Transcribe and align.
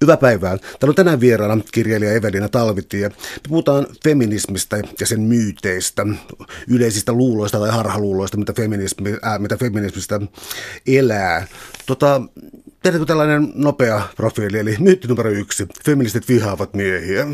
Hyvää 0.00 0.16
päivää. 0.16 0.58
Täällä 0.58 0.90
on 0.90 0.94
tänään 0.94 1.20
vieraana 1.20 1.62
kirjailija 1.72 2.12
Evelina 2.12 2.48
Talvitie. 2.48 3.08
Me 3.08 3.14
puhutaan 3.48 3.86
feminismistä 4.04 4.76
ja 5.00 5.06
sen 5.06 5.20
myyteistä, 5.20 6.06
yleisistä 6.68 7.12
luuloista 7.12 7.58
tai 7.58 7.70
harhaluuloista, 7.70 8.36
mitä, 8.36 8.52
feminismi, 8.52 9.12
äh, 9.26 9.38
mitä 9.38 9.56
feminismistä 9.56 10.20
elää. 10.86 11.46
Tota, 11.86 12.22
tehdäänkö 12.82 13.06
tällainen 13.06 13.52
nopea 13.54 14.02
profiili, 14.16 14.58
eli 14.58 14.76
myytti 14.78 15.08
numero 15.08 15.30
yksi. 15.30 15.68
Feministit 15.84 16.28
vihaavat 16.28 16.74
miehiä. 16.74 17.26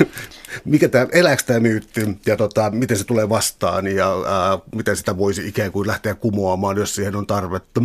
Mikä 0.64 0.88
tämä, 0.88 1.06
elääkö 1.12 1.42
tämä 1.46 1.60
myytti 1.60 2.18
ja 2.26 2.36
tota, 2.36 2.70
miten 2.70 2.98
se 2.98 3.04
tulee 3.04 3.28
vastaan 3.28 3.86
ja 3.86 4.08
ää, 4.26 4.58
miten 4.74 4.96
sitä 4.96 5.18
voisi 5.18 5.48
ikään 5.48 5.72
kuin 5.72 5.86
lähteä 5.86 6.14
kumoamaan, 6.14 6.76
jos 6.76 6.94
siihen 6.94 7.16
on 7.16 7.26
tarvetta? 7.26 7.82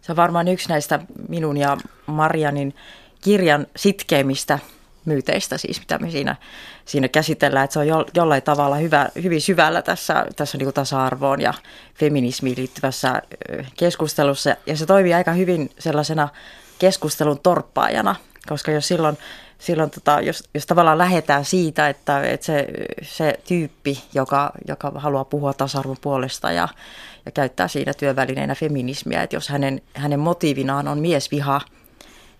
Se 0.00 0.12
on 0.12 0.16
varmaan 0.16 0.48
yksi 0.48 0.68
näistä 0.68 1.00
minun 1.28 1.56
ja 1.56 1.76
Marianin 2.06 2.74
kirjan 3.20 3.66
sitkeimmistä 3.76 4.58
myyteistä, 5.04 5.58
siis 5.58 5.80
mitä 5.80 5.98
me 5.98 6.10
siinä, 6.10 6.36
siinä 6.84 7.08
käsitellään, 7.08 7.64
että 7.64 7.72
se 7.72 7.78
on 7.78 7.86
jo, 7.86 8.06
jollain 8.14 8.42
tavalla 8.42 8.76
hyvä, 8.76 9.08
hyvin 9.22 9.40
syvällä 9.40 9.82
tässä, 9.82 10.26
tässä 10.36 10.58
niin 10.58 10.74
tasa-arvoon 10.74 11.40
ja 11.40 11.54
feminismiin 11.94 12.56
liittyvässä 12.58 13.22
keskustelussa. 13.76 14.56
Ja 14.66 14.76
se 14.76 14.86
toimii 14.86 15.14
aika 15.14 15.32
hyvin 15.32 15.70
sellaisena 15.78 16.28
keskustelun 16.78 17.38
torppaajana, 17.38 18.16
koska 18.48 18.70
jos 18.70 18.88
silloin, 18.88 19.18
silloin 19.58 19.90
tota, 19.90 20.20
jos, 20.20 20.48
jos 20.54 20.66
tavallaan 20.66 20.98
lähdetään 20.98 21.44
siitä, 21.44 21.88
että, 21.88 22.22
että 22.22 22.46
se, 22.46 22.66
se 23.02 23.40
tyyppi, 23.48 24.04
joka, 24.14 24.52
joka 24.68 24.92
haluaa 24.94 25.24
puhua 25.24 25.52
tasa-arvon 25.52 25.96
puolesta 26.00 26.52
ja, 26.52 26.68
ja 27.26 27.32
käyttää 27.32 27.68
siinä 27.68 27.94
työvälineenä 27.94 28.54
feminismiä, 28.54 29.22
että 29.22 29.36
jos 29.36 29.48
hänen, 29.48 29.82
hänen 29.94 30.20
motiivinaan 30.20 30.88
on 30.88 30.98
miesviha– 30.98 31.60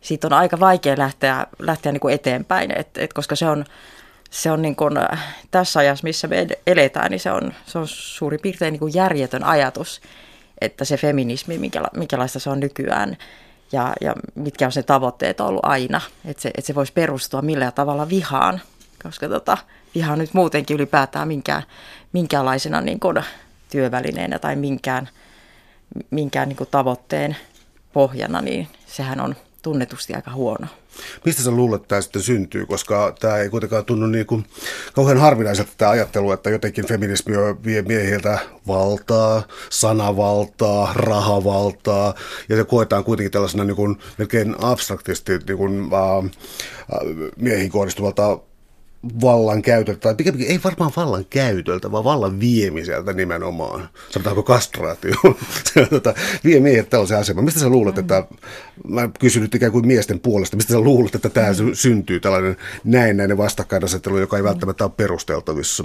siitä 0.01 0.27
on 0.27 0.33
aika 0.33 0.61
vaikea 0.61 0.99
lähteä, 0.99 1.47
lähteä 1.59 1.93
niin 1.93 2.01
kuin 2.01 2.15
eteenpäin, 2.15 2.79
et, 2.79 2.99
et 2.99 3.13
koska 3.13 3.37
se 3.37 3.47
on, 3.47 3.65
se 4.31 4.51
on 4.51 4.63
niin 4.63 4.77
kuin, 4.77 4.95
tässä 5.51 5.81
ajassa, 5.81 6.05
missä 6.05 6.29
me 6.29 6.47
eletään, 6.67 7.11
niin 7.11 7.21
se 7.21 7.33
on, 7.33 7.55
se 7.67 7.79
on 7.79 7.89
suurin 7.89 8.41
piirtein 8.41 8.73
niin 8.73 8.81
kuin 8.81 8.95
järjetön 8.95 9.45
ajatus, 9.45 10.01
että 10.61 10.85
se 10.85 10.97
feminismi, 10.97 11.61
minkälaista 11.97 12.39
se 12.39 12.51
on 12.51 12.61
nykyään 12.61 13.17
ja, 13.73 13.93
ja 14.01 14.15
mitkä 14.35 14.67
on 14.67 14.73
se 14.73 14.83
tavoitteet 14.83 15.41
ollut 15.41 15.65
aina, 15.65 16.01
että 16.25 16.43
se, 16.43 16.49
että 16.49 16.67
se 16.67 16.75
voisi 16.75 16.93
perustua 16.93 17.43
millä 17.43 17.71
tavalla 17.71 18.09
vihaan, 18.09 18.61
koska 19.03 19.29
tota, 19.29 19.59
viha 19.95 20.17
nyt 20.17 20.35
muutenkin 20.35 20.75
ylipäätään 20.75 21.29
minkään, 21.29 21.63
minkäänlaisena 22.13 22.81
niin 22.81 23.01
kuin 23.01 23.25
työvälineenä 23.71 24.39
tai 24.39 24.57
minkään, 24.57 25.09
minkään 26.11 26.49
niin 26.49 26.57
kuin 26.57 26.71
tavoitteen 26.71 27.37
pohjana, 27.93 28.41
niin 28.41 28.69
sehän 28.87 29.21
on 29.21 29.37
tunnetusti 29.63 30.15
aika 30.15 30.33
huono. 30.33 30.67
Mistä 31.25 31.43
sä 31.43 31.51
luulet, 31.51 31.81
että 31.81 31.89
tämä 31.89 32.01
sitten 32.01 32.23
syntyy, 32.23 32.67
koska 32.67 33.15
tämä 33.21 33.37
ei 33.37 33.49
kuitenkaan 33.49 33.85
tunnu 33.85 34.07
niin 34.07 34.27
kuin 34.27 34.47
kauhean 34.95 35.19
harvinaiselta 35.19 35.73
tämä 35.79 35.91
ajattelu, 35.91 36.33
että 36.33 36.51
jotenkin 36.51 36.87
feminismi 36.87 37.35
vie 37.65 37.83
miehiltä 37.83 38.39
valtaa, 38.67 39.43
sanavaltaa, 39.71 40.93
rahavaltaa, 40.95 42.15
ja 42.49 42.57
se 42.57 42.65
koetaan 42.65 43.05
kuitenkin 43.05 43.33
tällaisena 43.33 43.65
niin 43.65 43.77
kuin 43.77 43.99
melkein 44.19 44.55
abstraktisti 44.59 45.39
niin 45.39 45.59
kuin, 45.59 45.91
äh, 45.93 46.31
miehiin 47.37 47.71
kohdistuvalta 47.71 48.39
vallan 49.23 49.63
käytöltä, 49.63 50.01
tai 50.01 50.15
pikemminkin 50.15 50.51
ei 50.51 50.61
varmaan 50.65 50.93
vallan 50.97 51.25
käytöltä, 51.31 51.93
vaan 51.93 52.05
vallan 52.05 52.41
viemiseltä 52.41 53.13
nimenomaan. 53.13 53.89
Sanotaanko 54.11 54.43
kastraatio? 54.43 55.15
tota, 55.91 56.15
vie 56.45 56.61
miehet 56.61 56.91
tällaisen 56.91 57.19
aseman. 57.19 57.45
Mistä 57.45 57.61
sä 57.61 57.69
luulet, 57.69 57.99
että, 57.99 58.25
mä 58.89 59.11
kysyn 59.19 59.43
nyt 59.43 59.55
ikään 59.55 59.73
kuin 59.73 59.87
miesten 59.87 60.21
puolesta, 60.21 60.57
mistä 60.57 60.73
sä 60.73 60.81
luulet, 60.81 61.15
että 61.15 61.29
tämä 61.29 61.49
syntyy 61.73 62.21
tällainen 62.21 62.57
näennäinen 62.85 63.39
vastakkainasettelu, 63.39 64.19
joka 64.19 64.37
ei 64.37 64.45
välttämättä 64.45 64.85
ole 64.85 64.93
perusteltavissa? 64.97 65.85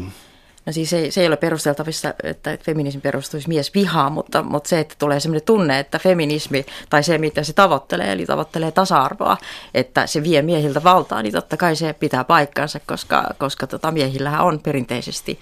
No 0.66 0.73
siis 0.73 0.89
se, 0.89 1.11
se 1.11 1.21
ei 1.21 1.27
ole 1.27 1.38
perusteltavissa, 1.38 2.13
että 2.23 2.58
feminismi 2.64 3.02
perustuisi 3.02 3.48
mies 3.48 3.73
vihaan, 3.73 4.11
mutta, 4.11 4.43
mutta 4.43 4.70
se, 4.70 4.80
että 4.80 4.95
tulee 4.99 5.20
sellainen 5.20 5.45
tunne, 5.45 5.80
että 5.80 5.99
feminismi 5.99 6.65
tai 6.89 7.03
se, 7.03 7.17
mitä 7.17 7.43
se 7.43 7.53
tavoittelee, 7.53 8.11
eli 8.11 8.26
tavoittelee 8.26 8.71
tasa-arvoa, 8.71 9.37
että 9.73 10.08
se 10.08 10.23
vie 10.23 10.42
miehiltä 10.42 10.83
valtaa, 10.83 11.21
niin 11.21 11.33
totta 11.33 11.58
kai 11.58 11.76
se 11.76 11.93
pitää 11.93 12.23
paikkansa, 12.23 12.80
koska, 12.87 13.23
koska 13.37 13.67
tota, 13.67 13.92
miehillähän 13.92 14.42
on 14.42 14.59
perinteisesti 14.59 15.39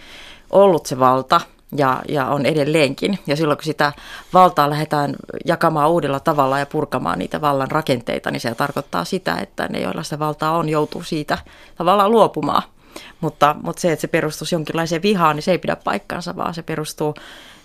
ollut 0.49 0.85
se 0.85 0.99
valta 0.99 1.41
ja, 1.77 2.01
ja 2.07 2.25
on 2.25 2.45
edelleenkin. 2.45 3.19
Ja 3.27 3.35
silloin 3.35 3.57
kun 3.57 3.63
sitä 3.63 3.93
valtaa 4.33 4.69
lähdetään 4.69 5.15
jakamaan 5.45 5.89
uudella 5.89 6.19
tavalla 6.19 6.59
ja 6.59 6.65
purkamaan 6.65 7.19
niitä 7.19 7.41
vallan 7.41 7.71
rakenteita, 7.71 8.31
niin 8.31 8.41
se 8.41 8.55
tarkoittaa 8.55 9.05
sitä, 9.05 9.35
että 9.35 9.67
ne, 9.67 9.81
joilla 9.81 10.03
sitä 10.03 10.19
valtaa 10.19 10.57
on, 10.57 10.69
joutuu 10.69 11.03
siitä 11.03 11.37
tavallaan 11.75 12.11
luopumaan. 12.11 12.63
Mutta, 13.23 13.55
mutta 13.63 13.81
se, 13.81 13.91
että 13.91 14.01
se 14.01 14.07
perustuisi 14.07 14.55
jonkinlaiseen 14.55 15.01
vihaan, 15.01 15.35
niin 15.35 15.43
se 15.43 15.51
ei 15.51 15.57
pidä 15.57 15.75
paikkaansa, 15.75 16.35
vaan 16.35 16.53
se 16.53 16.61
perustuu, 16.63 17.15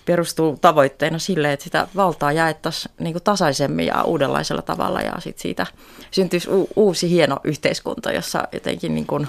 perustuu 0.05 0.57
tavoitteena 0.61 1.19
sille, 1.19 1.53
että 1.53 1.63
sitä 1.63 1.87
valtaa 1.95 2.31
jaettaisiin 2.31 2.93
niin 2.99 3.23
tasaisemmin 3.23 3.85
ja 3.85 4.03
uudenlaisella 4.03 4.61
tavalla 4.61 5.01
ja 5.01 5.13
sitten 5.19 5.41
siitä 5.41 5.65
syntyisi 6.11 6.49
u- 6.49 6.69
uusi 6.75 7.09
hieno 7.09 7.37
yhteiskunta, 7.43 8.11
jossa 8.11 8.47
jotenkin 8.51 8.95
niin 8.95 9.07
kuin 9.07 9.27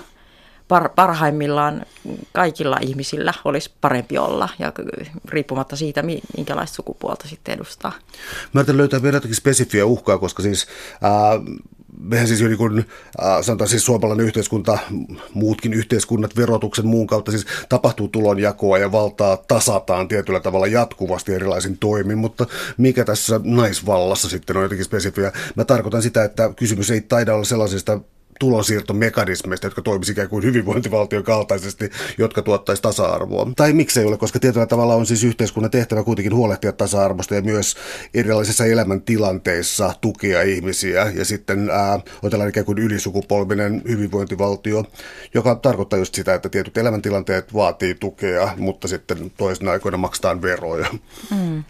par, 0.69 0.89
parhaimmillaan 0.89 1.87
kaikilla 2.33 2.77
ihmisillä 2.81 3.35
olisi 3.45 3.71
parempi 3.81 4.19
olla 4.19 4.49
ja 4.59 4.73
riippumatta 5.29 5.77
siitä, 5.77 6.03
minkälaista 6.37 6.75
sukupuolta 6.75 7.29
sitten 7.29 7.55
edustaa. 7.55 7.93
Mä 8.53 8.65
löytää 8.69 9.03
vielä 9.03 9.17
jotakin 9.17 9.37
spesifiä 9.37 9.87
uhkaa, 9.87 10.19
koska 10.19 10.43
siis 10.43 10.67
äh, 10.95 11.61
mehän 11.99 12.29
siis 12.29 12.41
niin 12.41 12.57
kuin, 12.57 12.79
äh, 12.79 13.43
sanotaan 13.43 13.69
siis 13.69 13.85
suomalainen 13.85 14.27
yhteiskunta, 14.27 14.79
muutkin 15.35 15.73
yhteiskunnat 15.75 16.37
verotuksen 16.37 16.87
muun 16.87 17.07
kautta 17.07 17.31
siis 17.31 17.47
tapahtuu 17.69 18.09
tulonjakoa 18.09 18.79
ja 18.79 18.93
valtaa 18.93 19.37
tasataan 19.37 20.09
tietyllä 20.09 20.41
tavalla 20.41 20.67
jatkuvasti 20.67 21.35
erilaisin 21.35 21.79
toimin, 21.79 22.19
mutta 22.19 22.47
mikä 22.77 23.05
tässä 23.05 23.41
naisvallassa 23.45 24.29
sitten 24.29 24.57
on 24.57 24.63
jotenkin 24.63 24.85
spesifiä? 24.85 25.33
Mä 25.55 25.65
tarkoitan 25.65 26.03
sitä, 26.03 26.25
että 26.25 26.53
kysymys 26.57 26.91
ei 26.91 27.01
taida 27.01 27.35
olla 27.35 27.45
sellaisista 27.45 28.01
tulonsiirtomekanismeista, 28.41 29.67
jotka 29.67 29.83
toimisivat 29.83 30.15
ikään 30.15 30.29
kuin 30.29 30.45
hyvinvointivaltion 30.45 31.25
kaltaisesti, 31.25 31.91
jotka 32.19 32.43
tuottaisi 32.43 32.83
tasa-arvoa. 32.83 33.53
Tai 33.57 33.73
miksei 33.73 34.05
ole, 34.05 34.17
koska 34.17 34.39
tietyllä 34.39 34.67
tavalla 34.67 34.95
on 34.95 35.07
siis 35.07 35.25
yhteiskunnan 35.25 35.71
tehtävä 35.71 36.03
kuitenkin 36.03 36.35
huolehtia 36.35 36.73
tasa-arvosta 36.73 37.35
ja 37.35 37.43
myös 37.43 37.77
erilaisissa 38.15 38.67
elämäntilanteissa 38.67 39.95
tukea 40.01 40.43
ihmisiä. 40.43 41.13
Ja 41.15 41.25
sitten 41.25 41.71
ää, 41.71 42.01
on 42.23 42.31
tällainen 42.31 42.51
ikään 42.51 42.67
kuin 42.67 42.79
ylisukupolvinen 42.79 43.83
hyvinvointivaltio, 43.89 44.85
joka 45.35 45.55
tarkoittaa 45.55 45.99
just 45.99 46.15
sitä, 46.15 46.35
että 46.35 46.49
tietyt 46.49 46.79
elämäntilanteet 46.79 47.55
vaatii 47.55 47.95
tukea, 47.95 48.55
mutta 48.57 48.89
sitten 48.89 49.33
toisena 49.37 49.71
aikoina 49.71 49.99
maksetaan 49.99 50.43
veroja. 50.43 50.87
Mm. 51.31 51.65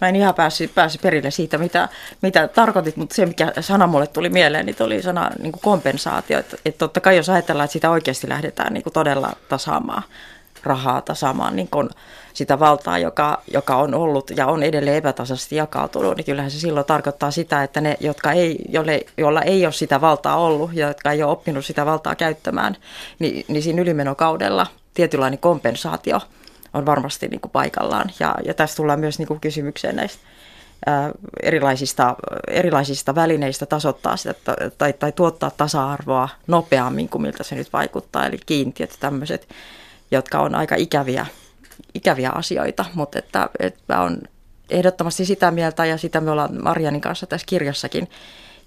Mä 0.00 0.08
en 0.08 0.16
ihan 0.16 0.34
päässyt, 0.34 0.74
päässyt 0.74 1.02
perille 1.02 1.30
siitä, 1.30 1.58
mitä, 1.58 1.88
mitä 2.22 2.48
tarkoitit, 2.48 2.96
mutta 2.96 3.14
se, 3.14 3.26
mikä 3.26 3.52
sana 3.60 3.86
mulle 3.86 4.06
tuli 4.06 4.28
mieleen, 4.28 4.66
niin 4.66 4.76
oli 4.80 5.02
sana 5.02 5.30
niin 5.38 5.52
kuin 5.52 5.62
kompensaatio. 5.62 6.38
Että, 6.38 6.56
että 6.64 6.78
totta 6.78 7.00
kai 7.00 7.16
jos 7.16 7.28
ajatellaan, 7.28 7.64
että 7.64 7.72
sitä 7.72 7.90
oikeasti 7.90 8.28
lähdetään 8.28 8.74
niin 8.74 8.82
kuin 8.82 8.92
todella 8.92 9.32
tasaamaan 9.48 10.02
rahaa, 10.62 11.00
tasaamaan 11.00 11.56
niin 11.56 11.68
kuin 11.68 11.88
sitä 12.34 12.58
valtaa, 12.58 12.98
joka, 12.98 13.42
joka 13.52 13.76
on 13.76 13.94
ollut 13.94 14.30
ja 14.36 14.46
on 14.46 14.62
edelleen 14.62 14.96
epätasaisesti 14.96 15.56
jakautunut, 15.56 16.16
niin 16.16 16.24
kyllähän 16.24 16.50
se 16.50 16.60
silloin 16.60 16.86
tarkoittaa 16.86 17.30
sitä, 17.30 17.62
että 17.62 17.80
ne, 17.80 17.96
jotka 18.00 18.32
ei, 18.32 18.58
jolle, 18.68 19.00
jolla 19.16 19.42
ei 19.42 19.66
ole 19.66 19.72
sitä 19.72 20.00
valtaa 20.00 20.36
ollut 20.36 20.70
ja 20.74 20.88
jotka 20.88 21.12
ei 21.12 21.22
ole 21.22 21.32
oppinut 21.32 21.66
sitä 21.66 21.86
valtaa 21.86 22.14
käyttämään, 22.14 22.76
niin, 23.18 23.44
niin 23.48 23.62
siinä 23.62 23.82
ylimenokaudella 23.82 24.66
tietynlainen 24.94 25.38
kompensaatio– 25.38 26.20
on 26.74 26.86
varmasti 26.86 27.28
niin 27.28 27.40
kuin 27.40 27.50
paikallaan. 27.50 28.10
Ja, 28.20 28.34
ja 28.44 28.54
tässä 28.54 28.76
tullaan 28.76 29.00
myös 29.00 29.18
niin 29.18 29.28
kuin 29.28 29.40
kysymykseen 29.40 29.96
näistä 29.96 30.22
ää, 30.86 31.10
erilaisista, 31.42 32.16
erilaisista 32.48 33.14
välineistä 33.14 33.66
tasoittaa 33.66 34.16
sitä 34.16 34.34
tai, 34.78 34.92
tai 34.92 35.12
tuottaa 35.12 35.50
tasa-arvoa 35.50 36.28
nopeammin 36.46 37.08
kuin 37.08 37.22
miltä 37.22 37.42
se 37.42 37.54
nyt 37.54 37.72
vaikuttaa. 37.72 38.26
Eli 38.26 38.38
kiintiöt 38.46 38.96
tämmöiset, 39.00 39.48
jotka 40.10 40.40
on 40.40 40.54
aika 40.54 40.74
ikäviä, 40.74 41.26
ikäviä 41.94 42.30
asioita, 42.30 42.84
mutta 42.94 43.18
että, 43.18 43.50
että 43.58 44.00
on 44.00 44.18
ehdottomasti 44.70 45.24
sitä 45.24 45.50
mieltä 45.50 45.84
ja 45.84 45.96
sitä 45.96 46.20
me 46.20 46.30
ollaan 46.30 46.62
Marianin 46.62 47.00
kanssa 47.00 47.26
tässä 47.26 47.46
kirjassakin 47.46 48.10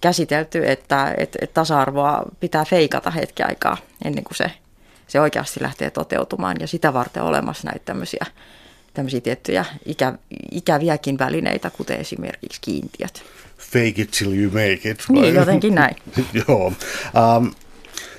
käsitelty, 0.02 0.70
että, 0.70 1.14
että, 1.18 1.40
että 1.42 1.54
tasa-arvoa 1.54 2.24
pitää 2.40 2.66
feikata 2.66 3.12
hetki 3.12 3.44
aikaa 3.44 3.78
ennen 4.06 4.24
kuin 4.24 4.36
se 4.36 4.52
se 5.16 5.20
oikeasti 5.22 5.62
lähtee 5.62 5.90
toteutumaan 5.90 6.58
ja 6.60 6.68
sitä 6.68 6.94
varten 6.94 7.24
on 7.24 7.30
olemassa 7.30 7.68
näitä 7.68 7.86
tämmöisiä, 7.86 8.26
tämmöisiä 8.94 9.22
tiettyjä 9.22 9.66
ikä, 9.86 10.14
ikäviäkin 10.52 11.20
välineitä, 11.20 11.70
kuten 11.70 12.00
esimerkiksi 12.00 12.62
kiintiöt. 12.62 13.24
Fake 13.58 14.02
it 14.02 14.12
till 14.12 14.34
you 14.34 14.52
make 14.52 14.90
it. 14.90 15.04
Niin, 15.10 15.36
jotenkin 15.36 15.76
näin. 15.76 15.96
Joo. 16.48 16.68
Um, 16.68 17.54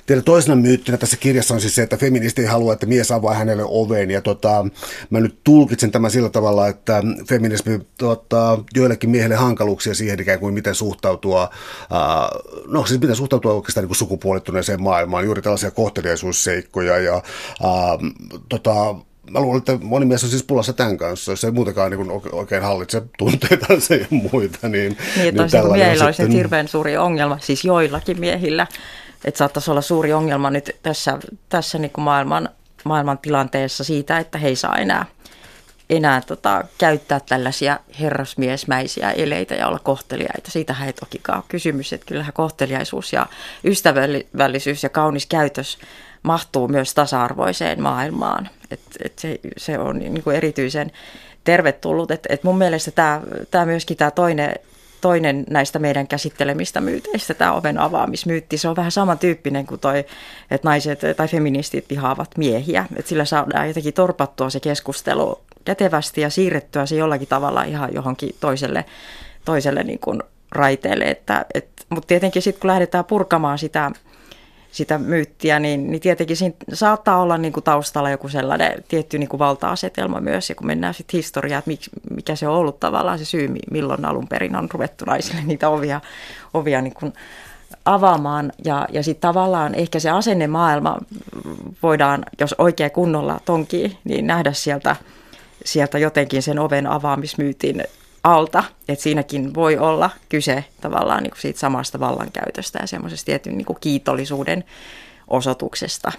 Teillä 0.07 0.23
toisena 0.23 0.55
myyttinä 0.55 0.97
tässä 0.97 1.17
kirjassa 1.17 1.53
on 1.53 1.61
siis 1.61 1.75
se, 1.75 1.83
että 1.83 1.97
feministi 1.97 2.41
ei 2.41 2.47
halua, 2.47 2.73
että 2.73 2.85
mies 2.85 3.11
avaa 3.11 3.33
hänelle 3.33 3.63
oven. 3.65 4.11
Ja 4.11 4.21
tota, 4.21 4.65
mä 5.09 5.19
nyt 5.19 5.39
tulkitsen 5.43 5.91
tämän 5.91 6.11
sillä 6.11 6.29
tavalla, 6.29 6.67
että 6.67 7.03
feminismi 7.29 7.79
tuottaa 7.97 8.63
joillekin 8.75 9.09
miehille 9.09 9.35
hankaluuksia 9.35 9.95
siihen 9.95 10.19
ikään 10.19 10.39
kuin 10.39 10.53
miten 10.53 10.75
suhtautua, 10.75 11.49
ää, 11.91 12.29
no 12.67 12.85
siis 12.85 13.01
miten 13.01 13.15
suhtautua 13.15 13.53
oikeastaan 13.53 13.83
niin 13.83 13.89
kuin 13.89 13.97
sukupuolittuneeseen 13.97 14.81
maailmaan, 14.81 15.25
juuri 15.25 15.41
tällaisia 15.41 15.71
kohteliaisuusseikkoja 15.71 16.97
ja 16.97 17.13
ää, 17.13 17.97
tota, 18.49 18.95
mä 19.31 19.39
luulen, 19.39 19.57
että 19.57 19.77
moni 19.81 20.05
mies 20.05 20.23
on 20.23 20.29
siis 20.29 20.43
pulassa 20.43 20.73
tämän 20.73 20.97
kanssa, 20.97 21.31
jos 21.31 21.43
ei 21.43 21.51
muutenkaan 21.51 21.91
niin 21.91 22.11
oikein 22.31 22.63
hallitse 22.63 23.01
tunteita 23.17 23.73
ja 23.99 24.07
muita. 24.31 24.69
Niin, 24.69 24.97
niin, 25.15 25.41
että 25.41 25.61
niin 25.61 25.71
miehillä 25.71 26.05
olisi 26.05 26.17
sitten... 26.17 26.37
hirveän 26.37 26.67
suuri 26.67 26.97
ongelma, 26.97 27.37
siis 27.41 27.65
joillakin 27.65 28.19
miehillä, 28.19 28.67
että 29.25 29.37
saattaisi 29.37 29.71
olla 29.71 29.81
suuri 29.81 30.13
ongelma 30.13 30.49
nyt 30.49 30.75
tässä, 30.83 31.19
tässä 31.49 31.77
niin 31.77 31.91
kuin 31.91 32.05
maailman, 32.05 32.49
maailman 32.83 33.17
tilanteessa 33.17 33.83
siitä, 33.83 34.17
että 34.17 34.37
he 34.37 34.47
ei 34.47 34.55
saa 34.55 34.75
enää, 34.75 35.05
enää 35.89 36.21
tota, 36.21 36.63
käyttää 36.77 37.19
tällaisia 37.19 37.79
herrasmiesmäisiä 37.99 39.11
eleitä 39.11 39.55
ja 39.55 39.67
olla 39.67 39.79
kohteliaita. 39.79 40.51
Siitähän 40.51 40.87
ei 40.87 40.93
tokikaan 40.93 41.37
ole 41.37 41.45
kysymys, 41.47 41.93
että 41.93 42.05
kyllähän 42.05 42.33
kohteliaisuus 42.33 43.13
ja 43.13 43.25
ystävällisyys 43.63 44.83
ja 44.83 44.89
kaunis 44.89 45.25
käytös 45.25 45.77
mahtuu 46.23 46.67
myös 46.67 46.93
tasa-arvoiseen 46.93 47.81
maailmaan. 47.81 48.49
Et, 48.71 48.79
et 49.03 49.19
se, 49.19 49.39
se 49.57 49.79
on 49.79 49.99
niin 49.99 50.23
kuin 50.23 50.35
erityisen 50.35 50.91
tervetullut. 51.43 52.11
Et, 52.11 52.27
et 52.29 52.43
mun 52.43 52.57
mielestä 52.57 52.91
tämä, 53.51 53.65
myöskin 53.65 53.97
tämä 53.97 54.11
toinen, 54.11 54.55
toinen 55.01 55.45
näistä 55.49 55.79
meidän 55.79 56.07
käsittelemistä 56.07 56.81
myyteistä, 56.81 57.33
tämä 57.33 57.53
oven 57.53 57.79
avaamismyytti, 57.79 58.57
se 58.57 58.67
on 58.67 58.75
vähän 58.75 58.91
samantyyppinen 58.91 59.65
kuin 59.65 59.79
toi, 59.79 59.99
että 60.51 60.67
naiset 60.67 61.01
tai 61.17 61.27
feministit 61.27 61.89
vihaavat 61.89 62.37
miehiä. 62.37 62.85
Et 62.95 63.07
sillä 63.07 63.25
saadaan 63.25 63.67
jotenkin 63.67 63.93
torpattua 63.93 64.49
se 64.49 64.59
keskustelu 64.59 65.41
kätevästi 65.65 66.21
ja 66.21 66.29
siirrettyä 66.29 66.85
se 66.85 66.95
jollakin 66.95 67.27
tavalla 67.27 67.63
ihan 67.63 67.93
johonkin 67.93 68.35
toiselle, 68.39 68.85
toiselle 69.45 69.83
niin 69.83 69.99
kuin 69.99 70.23
raiteelle. 70.51 71.05
Että, 71.05 71.45
et, 71.53 71.67
mutta 71.89 72.07
tietenkin 72.07 72.41
sitten 72.41 72.61
kun 72.61 72.67
lähdetään 72.67 73.05
purkamaan 73.05 73.57
sitä 73.57 73.91
sitä 74.71 74.97
myyttiä, 74.97 75.59
niin, 75.59 75.91
niin 75.91 76.01
tietenkin 76.01 76.37
siinä 76.37 76.55
saattaa 76.73 77.21
olla 77.21 77.37
niin 77.37 77.53
kuin 77.53 77.63
taustalla 77.63 78.09
joku 78.09 78.29
sellainen 78.29 78.83
tietty 78.87 79.17
niin 79.17 79.29
kuin 79.29 79.39
valta-asetelma 79.39 80.21
myös, 80.21 80.49
ja 80.49 80.55
kun 80.55 80.67
mennään 80.67 80.93
sitten 80.93 81.17
historiaan, 81.17 81.63
että 81.67 81.89
mikä 82.15 82.35
se 82.35 82.47
on 82.47 82.55
ollut 82.55 82.79
tavallaan 82.79 83.19
se 83.19 83.25
syy, 83.25 83.49
milloin 83.71 84.05
alun 84.05 84.27
perin 84.27 84.55
on 84.55 84.69
ruvettu 84.73 85.05
naisille 85.05 85.41
niitä 85.45 85.69
ovia, 85.69 86.01
ovia 86.53 86.81
niin 86.81 86.93
kuin 86.93 87.13
avaamaan, 87.85 88.51
ja, 88.65 88.87
ja 88.91 89.03
sitten 89.03 89.29
tavallaan 89.29 89.75
ehkä 89.75 89.99
se 89.99 90.09
asennemaailma 90.09 90.97
voidaan, 91.83 92.25
jos 92.39 92.55
oikein 92.57 92.91
kunnolla 92.91 93.39
tonkii, 93.45 93.97
niin 94.03 94.27
nähdä 94.27 94.53
sieltä, 94.53 94.95
sieltä 95.65 95.97
jotenkin 95.97 96.41
sen 96.41 96.59
oven 96.59 96.87
avaamismyytin 96.87 97.83
alta, 98.33 98.63
että 98.87 99.03
siinäkin 99.03 99.53
voi 99.53 99.77
olla 99.77 100.09
kyse 100.29 100.65
tavallaan 100.81 101.23
niin 101.23 101.31
kuin 101.31 101.41
siitä 101.41 101.59
samasta 101.59 101.99
vallankäytöstä 101.99 102.79
ja 102.81 102.87
semmoisesta 102.87 103.25
tietyn 103.25 103.57
niin 103.57 103.65
kuin 103.65 103.77
kiitollisuuden 103.81 104.63
osoituksesta. 105.27 106.11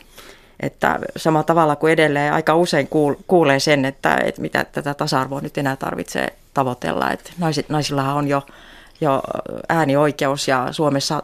Että 0.61 0.99
samalla 1.17 1.45
tavalla 1.45 1.77
kuin 1.77 1.93
edelleen 1.93 2.33
aika 2.33 2.57
usein 2.57 2.89
kuulee 3.27 3.61
sen, 3.61 3.85
että, 3.85 4.17
että 4.25 4.41
mitä 4.41 4.65
tätä 4.65 4.95
tasa-arvoa 4.95 5.41
nyt 5.41 5.59
enää 5.59 5.77
tarvitsee 5.77 6.29
tavoitella. 6.55 7.11
Että 7.11 7.31
naisit, 7.39 7.69
naisillahan 7.69 8.17
on 8.17 8.29
jo, 8.29 8.43
jo 9.01 9.23
äänioikeus 9.69 10.49
ja 10.49 10.69
Suomessa 10.73 11.23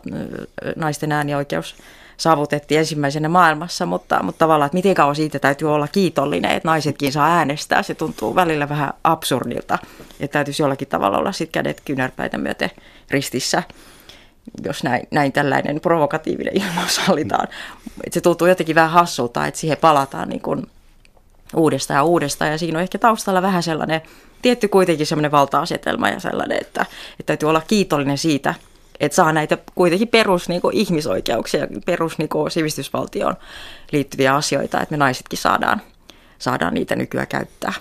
naisten 0.76 1.12
äänioikeus 1.12 1.76
saavutettiin 2.16 2.78
ensimmäisenä 2.78 3.28
maailmassa, 3.28 3.86
mutta, 3.86 4.22
mutta 4.22 4.38
tavallaan, 4.38 4.66
että 4.66 4.76
miten 4.76 4.94
kauan 4.94 5.16
siitä 5.16 5.38
täytyy 5.38 5.74
olla 5.74 5.88
kiitollinen, 5.88 6.50
että 6.50 6.68
naisetkin 6.68 7.12
saa 7.12 7.36
äänestää. 7.36 7.82
Se 7.82 7.94
tuntuu 7.94 8.34
välillä 8.34 8.68
vähän 8.68 8.92
absurdilta, 9.04 9.78
että 10.20 10.32
täytyisi 10.32 10.62
jollakin 10.62 10.88
tavalla 10.88 11.18
olla 11.18 11.32
sitten 11.32 11.52
kädet 11.52 11.82
kynärpäitä 11.84 12.38
myöten 12.38 12.70
ristissä 13.10 13.62
jos 14.64 14.82
näin, 14.82 15.08
näin 15.10 15.32
tällainen 15.32 15.80
provokatiivinen 15.80 16.56
ilmaus 16.56 16.96
sallitaan. 16.96 17.48
se 18.10 18.20
tuntuu 18.20 18.46
jotenkin 18.46 18.74
vähän 18.74 18.90
hassulta, 18.90 19.46
että 19.46 19.60
siihen 19.60 19.78
palataan 19.80 20.28
niin 20.28 20.40
kuin 20.40 20.66
uudestaan 21.56 21.98
ja 21.98 22.04
uudestaan. 22.04 22.50
Ja 22.50 22.58
siinä 22.58 22.78
on 22.78 22.82
ehkä 22.82 22.98
taustalla 22.98 23.42
vähän 23.42 23.62
sellainen, 23.62 24.00
tietty 24.42 24.68
kuitenkin 24.68 25.06
sellainen 25.06 25.30
valta-asetelma 25.30 26.08
ja 26.08 26.20
sellainen, 26.20 26.58
että, 26.60 26.86
että 27.10 27.26
täytyy 27.26 27.48
olla 27.48 27.62
kiitollinen 27.66 28.18
siitä, 28.18 28.54
että 29.04 29.16
saa 29.16 29.32
näitä 29.32 29.58
kuitenkin 29.74 30.08
perus 30.08 30.48
niin 30.48 30.60
kuin 30.60 30.76
ihmisoikeuksia, 30.76 31.66
perus 31.86 32.18
niin 32.18 32.28
kuin 32.28 32.50
sivistysvaltioon 32.50 33.34
liittyviä 33.92 34.34
asioita, 34.34 34.80
että 34.80 34.92
me 34.92 34.96
naisetkin 34.96 35.38
saadaan, 35.38 35.82
saadaan 36.38 36.74
niitä 36.74 36.96
nykyään 36.96 37.26
käyttää. 37.26 37.72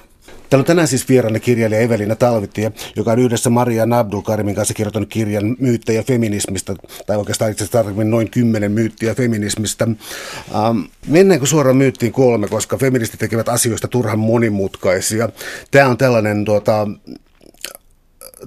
Täällä 0.49 0.61
on 0.61 0.65
tänään 0.65 0.87
siis 0.87 1.09
vieraana 1.09 1.39
kirjailija 1.39 1.81
Evelina 1.81 2.15
Talvitie, 2.15 2.71
joka 2.95 3.11
on 3.11 3.19
yhdessä 3.19 3.49
Maria 3.49 3.85
Nabdulkarimin 3.85 4.55
kanssa 4.55 4.73
kirjoittanut 4.73 5.09
kirjan 5.09 5.55
myyttejä 5.59 6.03
feminismistä, 6.03 6.75
tai 7.05 7.17
oikeastaan 7.17 7.51
itse 7.51 7.63
asiassa 7.63 7.77
tarkemmin 7.77 8.11
noin 8.11 8.31
kymmenen 8.31 8.71
myyttiä 8.71 9.15
feminismistä. 9.15 9.83
Ähm, 9.85 10.79
mennäänkö 11.07 11.45
suoraan 11.45 11.77
myyttiin 11.77 12.11
kolme, 12.11 12.47
koska 12.47 12.77
feministit 12.77 13.19
tekevät 13.19 13.49
asioista 13.49 13.87
turhan 13.87 14.19
monimutkaisia. 14.19 15.29
Tämä 15.71 15.89
on 15.89 15.97
tällainen 15.97 16.45
tuota, 16.45 16.87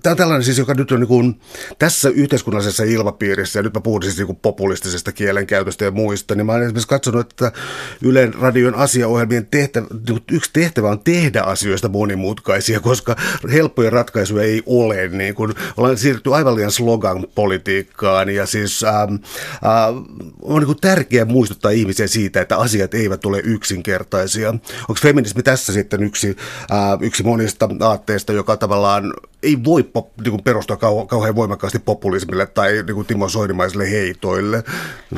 tämä 0.03 0.13
on 0.13 0.17
tällainen 0.17 0.45
siis, 0.45 0.59
joka 0.59 0.75
nyt 0.75 0.93
on 0.93 1.01
niin 1.01 1.09
kuin, 1.09 1.41
tässä 1.79 2.09
yhteiskunnallisessa 2.09 2.85
ilmapiirissä, 2.85 3.59
ja 3.59 3.63
nyt 3.63 3.75
mä 3.75 3.81
puhun 3.81 4.03
siis 4.03 4.17
niin 4.17 4.27
kuin 4.27 4.39
populistisesta 4.43 5.13
kielenkäytöstä 5.13 5.85
ja 5.85 5.91
muista, 5.91 6.35
niin 6.35 6.47
mä 6.47 6.53
olen 6.53 6.63
esimerkiksi 6.63 6.89
katsonut, 6.89 7.21
että 7.21 7.53
Ylen 8.03 8.35
radion 8.35 8.75
asiaohjelmien 8.75 9.47
tehtävä, 9.47 9.87
niin 10.09 10.21
yksi 10.31 10.51
tehtävä 10.53 10.91
on 10.91 11.01
tehdä 11.01 11.43
asioista 11.43 11.89
monimutkaisia, 11.89 12.81
koska 12.81 13.17
helppoja 13.53 13.91
ratkaisuja 13.91 14.43
ei 14.43 14.63
ole. 14.67 15.09
Niin 15.09 15.35
kuin, 15.35 15.55
ollaan 15.77 15.99
siirrytty 15.99 16.35
aivan 16.35 16.55
liian 16.55 16.71
slogan 16.71 17.27
politiikkaan, 17.35 18.29
ja 18.29 18.47
siis 18.47 18.85
ähm, 18.85 18.95
äh, 18.95 19.95
on 20.43 20.61
niin 20.61 20.67
kuin 20.67 20.81
tärkeää 20.81 21.25
muistuttaa 21.25 21.71
ihmisiä 21.71 22.07
siitä, 22.07 22.41
että 22.41 22.57
asiat 22.57 22.95
eivät 22.95 23.25
ole 23.27 23.41
yksinkertaisia. 23.45 24.49
Onko 24.81 25.01
feminismi 25.03 25.43
tässä 25.43 25.73
sitten 25.73 26.03
yksi, 26.03 26.37
äh, 26.73 26.99
yksi 27.01 27.23
monista 27.23 27.69
aatteista, 27.81 28.33
joka 28.33 28.57
tavallaan 28.57 29.13
ei 29.47 29.65
voi 29.65 29.83
pop, 29.83 30.09
niin 30.25 30.31
kuin 30.31 30.43
perustua 30.43 30.77
kau, 30.77 31.07
kauhean 31.07 31.37
voimakkaasti 31.37 31.79
populismille 31.79 32.47
tai 32.47 32.73
niin 32.73 32.95
kuin 32.95 33.07
Timo 33.07 33.29
Soinimaiselle 33.29 33.91
heitoille. 33.91 34.65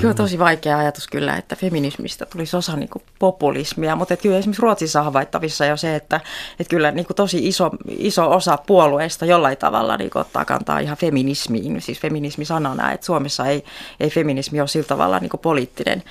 Joo, 0.02 0.14
tosi 0.14 0.38
vaikea 0.38 0.78
ajatus 0.78 1.08
kyllä, 1.08 1.36
että 1.36 1.56
feminismistä 1.56 2.26
tulisi 2.26 2.56
osa 2.56 2.76
niin 2.76 2.88
kuin 2.88 3.02
populismia, 3.18 3.96
mutta 3.96 4.14
että 4.14 4.22
kyllä 4.22 4.38
esimerkiksi 4.38 4.62
Ruotsissa 4.62 5.02
havaittavissa 5.02 5.64
jo 5.66 5.76
se, 5.76 5.96
että, 5.96 6.20
että 6.60 6.70
kyllä 6.70 6.90
niin 6.90 7.06
kuin 7.06 7.16
tosi 7.16 7.48
iso, 7.48 7.70
iso 7.88 8.30
osa 8.30 8.58
puolueista 8.66 9.26
jollain 9.26 9.56
tavalla 9.56 9.96
niin 9.96 10.10
kuin 10.10 10.20
ottaa 10.20 10.44
kantaa 10.44 10.78
ihan 10.78 10.96
feminismiin, 10.96 11.80
siis 11.80 12.00
feminismi 12.00 12.44
sanana, 12.44 12.92
että 12.92 13.06
Suomessa 13.06 13.46
ei, 13.46 13.64
ei 14.00 14.10
feminismi 14.10 14.60
ole 14.60 14.68
sillä 14.68 14.86
tavalla 14.86 15.18
niin 15.18 15.30
kuin 15.30 15.40
poliittinen, 15.40 16.02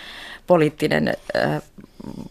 poliittinen 0.48 1.14
äh, 1.36 1.62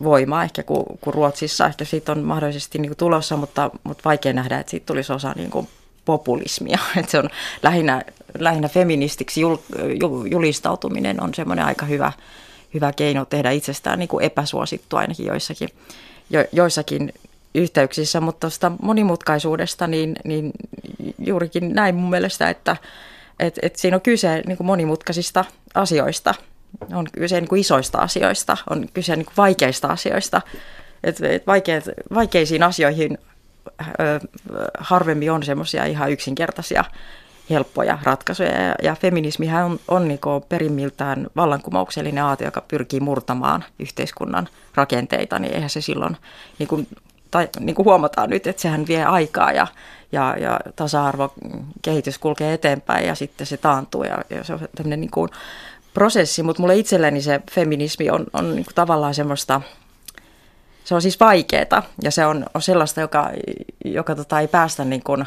voima 0.02 0.44
ehkä 0.44 0.62
kuin, 0.62 0.84
kuin 1.00 1.14
Ruotsissa. 1.14 1.66
Ehkä 1.66 1.84
siitä 1.84 2.12
on 2.12 2.22
mahdollisesti 2.22 2.78
niin 2.78 2.90
kuin 2.90 2.99
tulossa, 2.99 3.37
mutta, 3.37 3.70
mutta 3.84 4.02
vaikea 4.04 4.32
nähdä, 4.32 4.58
että 4.58 4.70
siitä 4.70 4.87
tulisi 4.87 5.12
osa 5.12 5.32
niin 5.37 5.50
kuin 5.50 5.68
populismia. 6.06 6.78
Että 6.96 7.10
se 7.10 7.18
on 7.18 7.30
lähinnä, 7.62 8.02
lähinnä 8.38 8.68
feministiksi 8.68 9.40
jul, 9.40 9.56
julistautuminen 10.30 11.22
on 11.22 11.34
semmoinen 11.34 11.64
aika 11.64 11.86
hyvä, 11.86 12.12
hyvä 12.75 12.92
keino 12.92 13.25
tehdä 13.25 13.50
itsestään 13.50 13.98
niin 13.98 14.08
kuin 14.08 14.25
epäsuosittu 14.25 14.96
ainakin 14.96 15.26
joissakin, 15.26 15.68
jo, 16.30 16.44
joissakin 16.52 17.12
yhteyksissä, 17.54 18.20
mutta 18.20 18.40
tuosta 18.40 18.72
monimutkaisuudesta 18.82 19.86
niin, 19.86 20.16
niin 20.25 20.52
juurikin 21.18 21.75
näin 21.75 21.94
mun 21.94 22.10
mielestä, 22.10 22.50
että 22.50 22.76
et, 23.40 23.58
et 23.62 23.76
siinä 23.76 23.96
on 23.96 24.00
kyse 24.00 24.42
niin 24.46 24.56
kuin 24.56 24.66
monimutkaisista 24.66 25.44
asioista, 25.75 26.34
on 26.94 27.06
kyse 27.12 27.40
niin 27.40 27.48
kuin 27.48 27.60
isoista 27.60 27.98
asioista, 27.98 28.56
on 28.70 28.88
kyse 28.94 29.16
niin 29.16 29.26
kuin 29.26 29.36
vaikeista 29.36 29.88
asioista. 29.88 30.42
Et, 31.04 31.20
et 31.20 31.46
vaikeat, 31.46 31.84
vaikeisiin 32.14 32.62
asioihin 32.62 33.18
harvemmin 34.78 35.32
on 35.32 35.42
semmoisia 35.42 35.85
ihan 35.85 36.11
yksinkertaisia 36.11 36.85
helppoja 37.50 37.99
ratkaisuja. 38.02 38.62
Ja, 38.62 38.75
ja 38.82 38.94
feminismihän 38.94 39.64
on, 39.64 39.80
on 39.88 40.08
niin 40.08 40.20
perimmiltään 40.49 41.26
vallankumouksellinen 41.37 42.25
aate, 42.25 42.44
joka 42.44 42.61
pyrkii 42.61 43.00
murtamaan 43.00 43.64
yhteiskunnan 43.78 44.49
rakenteita, 44.75 45.38
niin 45.38 45.54
eihän 45.54 45.70
se 45.70 45.80
silloin, 45.80 46.16
niin 46.58 46.68
kuin, 46.68 46.88
tai, 47.30 47.49
niin 47.61 47.76
kuin 47.76 47.87
huomataan 47.87 48.30
nyt, 48.30 48.46
että 48.46 48.62
sehän 48.62 48.87
vie 48.87 49.04
aikaa 49.04 49.52
ja, 49.52 49.66
ja, 50.12 50.37
ja 50.40 50.61
tasa-arvo 50.76 51.32
kehitys 51.82 52.18
kulkee 52.18 52.52
eteenpäin 52.52 53.06
ja 53.06 53.14
sitten 53.14 53.46
se 53.46 53.56
taantuu 53.56 54.04
ja, 54.04 54.18
ja 54.30 54.44
se 54.44 54.52
on 54.52 54.61
tämmöinen 54.75 55.00
niin 55.00 55.11
kuin 55.11 55.30
prosessi, 55.94 56.42
mutta 56.42 56.62
mulle 56.62 56.76
itselleni 56.76 57.23
se 57.23 57.40
feminismi 57.52 58.11
on, 58.11 58.26
on 58.32 58.54
niin 58.54 58.64
kuin 58.64 58.75
tavallaan 58.75 59.14
semmoista– 59.14 59.61
se 60.86 60.94
on 60.94 61.02
siis 61.02 61.20
vaikeaa 61.20 61.82
ja 62.02 62.10
se 62.10 62.26
on, 62.26 62.46
on 62.54 62.62
sellaista, 62.62 63.00
joka, 63.00 63.30
joka 63.84 64.14
tota, 64.14 64.40
ei 64.40 64.48
päästä 64.48 64.84
niin 64.84 65.02
kuin 65.02 65.24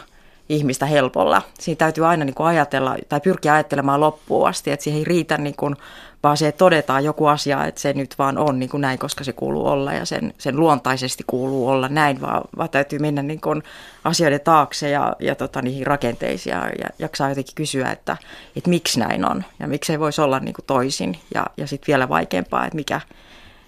ihmistä 0.49 0.85
helpolla. 0.85 1.41
Siinä 1.59 1.77
täytyy 1.77 2.05
aina 2.05 2.25
niin 2.25 2.33
kuin 2.33 2.47
ajatella 2.47 2.95
tai 3.09 3.21
pyrkiä 3.21 3.53
ajattelemaan 3.53 3.99
loppuun 3.99 4.47
asti, 4.47 4.71
että 4.71 4.83
siihen 4.83 4.97
ei 4.97 5.03
riitä 5.03 5.37
niin 5.37 5.55
kuin, 5.55 5.75
vaan 6.23 6.37
se, 6.37 6.47
että 6.47 6.59
todetaan 6.59 7.03
joku 7.03 7.25
asia, 7.25 7.65
että 7.65 7.81
se 7.81 7.93
nyt 7.93 8.15
vaan 8.17 8.37
on 8.37 8.59
niin 8.59 8.69
kuin 8.69 8.81
näin, 8.81 8.99
koska 8.99 9.23
se 9.23 9.33
kuuluu 9.33 9.67
olla 9.67 9.93
ja 9.93 10.05
sen, 10.05 10.33
sen 10.37 10.59
luontaisesti 10.59 11.23
kuuluu 11.27 11.67
olla 11.67 11.87
näin, 11.87 12.21
vaan, 12.21 12.41
vaan 12.57 12.69
täytyy 12.69 12.99
mennä 12.99 13.23
niin 13.23 13.41
kuin 13.41 13.63
asioiden 14.03 14.41
taakse 14.41 14.89
ja, 14.89 15.15
ja 15.19 15.35
tota, 15.35 15.61
niihin 15.61 15.87
rakenteisiin 15.87 16.53
ja, 16.53 16.69
ja 16.79 16.89
jaksaa 16.99 17.29
jotenkin 17.29 17.55
kysyä, 17.55 17.91
että, 17.91 18.17
että 18.55 18.69
miksi 18.69 18.99
näin 18.99 19.31
on 19.31 19.43
ja 19.59 19.67
miksi 19.67 19.91
ei 19.91 19.99
voisi 19.99 20.21
olla 20.21 20.39
niin 20.39 20.55
kuin 20.55 20.65
toisin 20.65 21.19
ja, 21.35 21.45
ja 21.57 21.67
sitten 21.67 21.87
vielä 21.87 22.09
vaikeampaa, 22.09 22.65
että 22.65 22.75
mikä, 22.75 23.01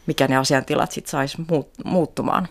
mikä 0.06 0.28
ne 0.28 0.38
asiantilat 0.38 0.92
sitten 0.92 1.12
saisi 1.12 1.38
muuttumaan. 1.86 2.48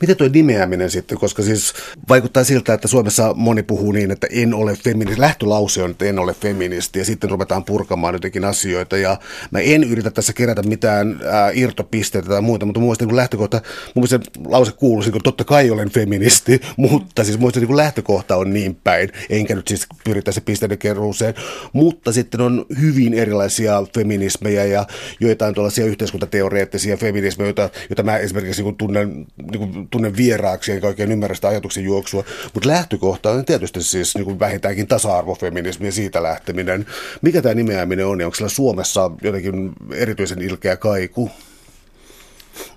Miten 0.00 0.16
tuo 0.16 0.28
nimeäminen 0.32 0.90
sitten, 0.90 1.18
koska 1.18 1.42
siis 1.42 1.74
vaikuttaa 2.08 2.44
siltä, 2.44 2.74
että 2.74 2.88
Suomessa 2.88 3.34
moni 3.34 3.62
puhuu 3.62 3.92
niin, 3.92 4.10
että 4.10 4.26
en 4.30 4.54
ole 4.54 4.76
feministi. 4.84 5.20
Lähtölause 5.20 5.82
on, 5.82 5.90
että 5.90 6.04
en 6.04 6.18
ole 6.18 6.34
feministi 6.34 6.98
ja 6.98 7.04
sitten 7.04 7.30
ruvetaan 7.30 7.64
purkamaan 7.64 8.14
jotenkin 8.14 8.44
asioita 8.44 8.96
ja 8.96 9.16
mä 9.50 9.58
en 9.58 9.84
yritä 9.84 10.10
tässä 10.10 10.32
kerätä 10.32 10.62
mitään 10.62 11.20
ää, 11.24 11.50
irtopisteitä 11.54 12.28
tai 12.28 12.42
muuta, 12.42 12.66
mutta 12.66 12.80
mielestä 12.80 13.06
niin 13.06 13.16
lähtökohta, 13.16 13.60
mun 13.94 14.02
mielestä 14.02 14.18
se 14.34 14.40
lause 14.48 14.72
kuuluu, 14.72 15.02
niin 15.02 15.22
totta 15.22 15.44
kai 15.44 15.70
olen 15.70 15.90
feministi, 15.90 16.60
mutta 16.76 17.24
siis 17.24 17.38
mielestä 17.38 17.60
niin 17.60 17.76
lähtökohta 17.76 18.36
on 18.36 18.52
niin 18.52 18.74
päin, 18.74 19.08
enkä 19.30 19.54
nyt 19.54 19.68
siis 19.68 19.86
pyritä 20.04 20.32
se 20.32 20.40
pisteiden 20.40 20.78
keruuseen, 20.78 21.34
mutta 21.72 22.12
sitten 22.12 22.40
on 22.40 22.66
hyvin 22.80 23.14
erilaisia 23.14 23.82
feminismejä 23.94 24.64
ja 24.64 24.86
joitain 25.20 25.54
tuollaisia 25.54 25.86
yhteiskuntateoreettisia 25.86 26.96
feminismejä, 26.96 27.46
joita, 27.46 27.70
joita 27.90 28.02
mä 28.02 28.16
esimerkiksi 28.16 28.62
niin 28.62 28.76
tunnen 28.76 29.26
niin 29.58 29.72
kuin, 29.72 29.88
tunnen 29.88 30.16
vieraaksi, 30.16 30.72
enkä 30.72 30.86
oikein 30.86 31.12
ymmärrä 31.12 31.34
sitä 31.34 31.48
ajatuksen 31.48 31.84
juoksua. 31.84 32.24
Mutta 32.54 32.68
lähtökohta 32.68 33.30
on 33.30 33.44
tietysti 33.44 33.82
siis 33.82 34.14
niin 34.14 34.24
kuin 34.24 34.38
vähintäänkin 34.38 34.86
tasa-arvofeminismi 34.86 35.86
ja 35.86 35.92
siitä 35.92 36.22
lähteminen. 36.22 36.86
Mikä 37.22 37.42
tämä 37.42 37.54
nimeäminen 37.54 38.06
on 38.06 38.20
ja 38.20 38.26
onko 38.26 38.34
sillä 38.34 38.48
Suomessa 38.48 39.10
jotenkin 39.22 39.72
erityisen 39.92 40.42
ilkeä 40.42 40.76
kaiku? 40.76 41.30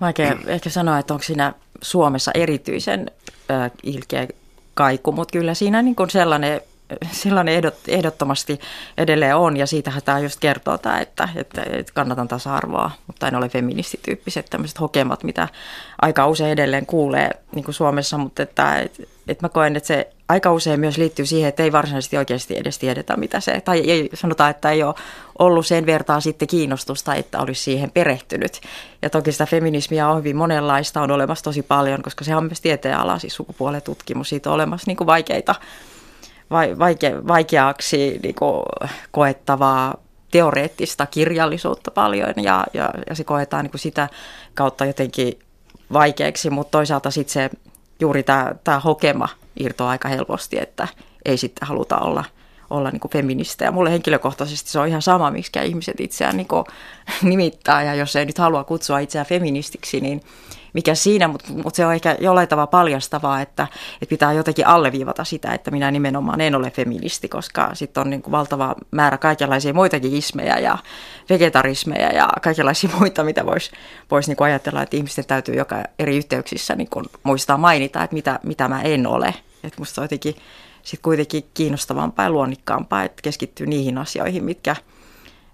Vaikea 0.00 0.36
ehkä 0.46 0.70
sanoa, 0.70 0.98
että 0.98 1.14
onko 1.14 1.24
siinä 1.24 1.54
Suomessa 1.82 2.30
erityisen 2.34 3.10
äh, 3.50 3.70
ilkeä 3.82 4.28
kaiku, 4.74 5.12
mutta 5.12 5.32
kyllä 5.32 5.54
siinä 5.54 5.82
niin 5.82 5.96
kuin 5.96 6.10
sellainen 6.10 6.60
sellainen 7.12 7.54
ehdot, 7.54 7.74
ehdottomasti 7.88 8.60
edelleen 8.98 9.36
on, 9.36 9.56
ja 9.56 9.66
siitähän 9.66 10.02
tämä 10.04 10.18
just 10.18 10.40
kertoo 10.40 10.78
tämä, 10.78 11.00
että, 11.00 11.28
että, 11.36 11.62
että 11.70 11.92
kannatan 11.94 12.28
tasa-arvoa, 12.28 12.90
mutta 13.06 13.28
en 13.28 13.34
ole 13.34 13.48
feministityyppiset 13.48 14.46
tämmöiset 14.50 14.80
hokemat, 14.80 15.24
mitä 15.24 15.48
aika 16.02 16.26
usein 16.26 16.50
edelleen 16.52 16.86
kuulee 16.86 17.30
niin 17.54 17.64
kuin 17.64 17.74
Suomessa, 17.74 18.18
mutta 18.18 18.42
että, 18.42 18.76
että, 18.76 19.02
että 19.28 19.44
mä 19.44 19.48
koen, 19.48 19.76
että 19.76 19.86
se 19.86 20.10
aika 20.28 20.52
usein 20.52 20.80
myös 20.80 20.98
liittyy 20.98 21.26
siihen, 21.26 21.48
että 21.48 21.62
ei 21.62 21.72
varsinaisesti 21.72 22.18
oikeasti 22.18 22.58
edes 22.58 22.78
tiedetä, 22.78 23.16
mitä 23.16 23.40
se, 23.40 23.60
tai 23.60 23.90
ei, 23.90 24.10
sanotaan, 24.14 24.50
että 24.50 24.70
ei 24.70 24.82
ole 24.82 24.94
ollut 25.38 25.66
sen 25.66 25.86
vertaa 25.86 26.20
sitten 26.20 26.48
kiinnostusta, 26.48 27.14
että 27.14 27.40
olisi 27.40 27.62
siihen 27.62 27.90
perehtynyt. 27.90 28.60
Ja 29.02 29.10
toki 29.10 29.32
sitä 29.32 29.46
feminismiä 29.46 30.08
on 30.08 30.18
hyvin 30.18 30.36
monenlaista, 30.36 31.00
on 31.00 31.10
olemassa 31.10 31.44
tosi 31.44 31.62
paljon, 31.62 32.02
koska 32.02 32.24
se 32.24 32.36
on 32.36 32.44
myös 32.44 32.60
tieteenala, 32.60 33.18
siis 33.18 33.34
sukupuolen 33.34 33.82
tutkimus, 33.82 34.28
siitä 34.28 34.50
on 34.50 34.54
olemassa 34.54 34.86
niin 34.86 34.96
kuin 34.96 35.06
vaikeita 35.06 35.54
vaike, 36.50 37.26
vaikeaksi 37.28 38.20
niin 38.22 38.34
kuin, 38.34 38.62
koettavaa 39.10 39.94
teoreettista 40.30 41.06
kirjallisuutta 41.06 41.90
paljon 41.90 42.34
ja, 42.36 42.66
ja, 42.74 42.90
ja 43.08 43.14
se 43.14 43.24
koetaan 43.24 43.64
niin 43.64 43.70
kuin 43.70 43.80
sitä 43.80 44.08
kautta 44.54 44.84
jotenkin 44.84 45.38
vaikeaksi, 45.92 46.50
mutta 46.50 46.70
toisaalta 46.70 47.10
sitten 47.10 47.32
se 47.32 47.50
juuri 48.00 48.22
tämä, 48.22 48.54
tämä 48.64 48.80
hokema 48.80 49.28
irtoaa 49.60 49.90
aika 49.90 50.08
helposti, 50.08 50.58
että 50.58 50.88
ei 51.24 51.36
sitten 51.36 51.68
haluta 51.68 51.98
olla, 51.98 52.24
olla 52.70 52.90
niin 52.90 53.10
feministä. 53.12 53.64
Ja 53.64 53.72
mulle 53.72 53.90
henkilökohtaisesti 53.90 54.70
se 54.70 54.78
on 54.78 54.88
ihan 54.88 55.02
sama, 55.02 55.30
miksi 55.30 55.52
ihmiset 55.64 56.00
itseään 56.00 56.36
niin 56.36 56.48
nimittää 57.22 57.82
ja 57.82 57.94
jos 57.94 58.16
ei 58.16 58.26
nyt 58.26 58.38
halua 58.38 58.64
kutsua 58.64 58.98
itseään 58.98 59.26
feministiksi, 59.26 60.00
niin 60.00 60.20
mikä 60.72 60.94
siinä, 60.94 61.28
mutta, 61.28 61.52
mutta 61.52 61.76
se 61.76 61.86
on 61.86 61.94
ehkä 61.94 62.16
jollain 62.20 62.48
tavalla 62.48 62.66
paljastavaa, 62.66 63.40
että, 63.40 63.66
että 63.94 64.10
pitää 64.10 64.32
jotenkin 64.32 64.66
alleviivata 64.66 65.24
sitä, 65.24 65.52
että 65.52 65.70
minä 65.70 65.90
nimenomaan 65.90 66.40
en 66.40 66.54
ole 66.54 66.70
feministi, 66.70 67.28
koska 67.28 67.70
sitten 67.74 68.00
on 68.00 68.10
niin 68.10 68.22
kuin 68.22 68.32
valtava 68.32 68.74
määrä 68.90 69.18
kaikenlaisia 69.18 69.74
muitakin 69.74 70.14
ismejä 70.14 70.58
ja 70.58 70.78
vegetarismeja 71.30 72.12
ja 72.12 72.28
kaikenlaisia 72.42 72.90
muita, 72.98 73.24
mitä 73.24 73.46
voisi 73.46 73.70
vois 74.10 74.28
niin 74.28 74.36
ajatella, 74.40 74.82
että 74.82 74.96
ihmisten 74.96 75.26
täytyy 75.26 75.54
joka 75.54 75.76
eri 75.98 76.16
yhteyksissä 76.16 76.74
niin 76.74 76.90
kuin 76.90 77.06
muistaa 77.22 77.58
mainita, 77.58 78.02
että 78.02 78.14
mitä, 78.14 78.40
mitä 78.42 78.68
mä 78.68 78.82
en 78.82 79.06
ole. 79.06 79.34
Että 79.64 79.78
musta 79.78 80.00
on 80.00 80.04
jotenkin 80.04 80.36
sitten 80.82 81.02
kuitenkin 81.02 81.44
kiinnostavampaa 81.54 82.24
ja 82.24 82.30
luonnikkaampaa, 82.30 83.04
että 83.04 83.22
keskittyy 83.22 83.66
niihin 83.66 83.98
asioihin, 83.98 84.44
mitkä– 84.44 84.76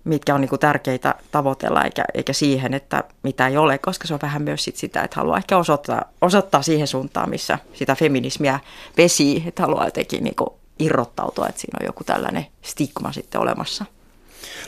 mitkä 0.07 0.35
on 0.35 0.41
niin 0.41 0.61
tärkeitä 0.61 1.15
tavoitella, 1.31 1.83
eikä, 1.83 2.05
eikä 2.15 2.33
siihen, 2.33 2.75
että 2.75 3.05
mitä 3.23 3.47
ei 3.47 3.57
ole, 3.57 3.79
koska 3.79 4.07
se 4.09 4.15
on 4.15 4.21
vähän 4.23 4.43
myös 4.43 4.65
sit 4.65 4.77
sitä, 4.77 5.03
että 5.03 5.17
haluaa 5.17 5.39
ehkä 5.39 5.57
osoittaa, 5.57 6.13
osoittaa 6.21 6.63
siihen 6.63 6.87
suuntaan, 6.87 7.31
missä 7.31 7.59
sitä 7.73 7.95
feminismiä 7.95 8.61
pesii, 8.97 9.45
että 9.47 9.63
haluaa 9.63 9.85
jotenkin 9.85 10.25
niin 10.25 10.35
irrottautua, 10.79 11.47
että 11.49 11.61
siinä 11.61 11.79
on 11.81 11.87
joku 11.87 12.05
tällainen 12.05 12.47
stigma 12.63 13.13
sitten 13.13 13.41
olemassa. 13.41 13.85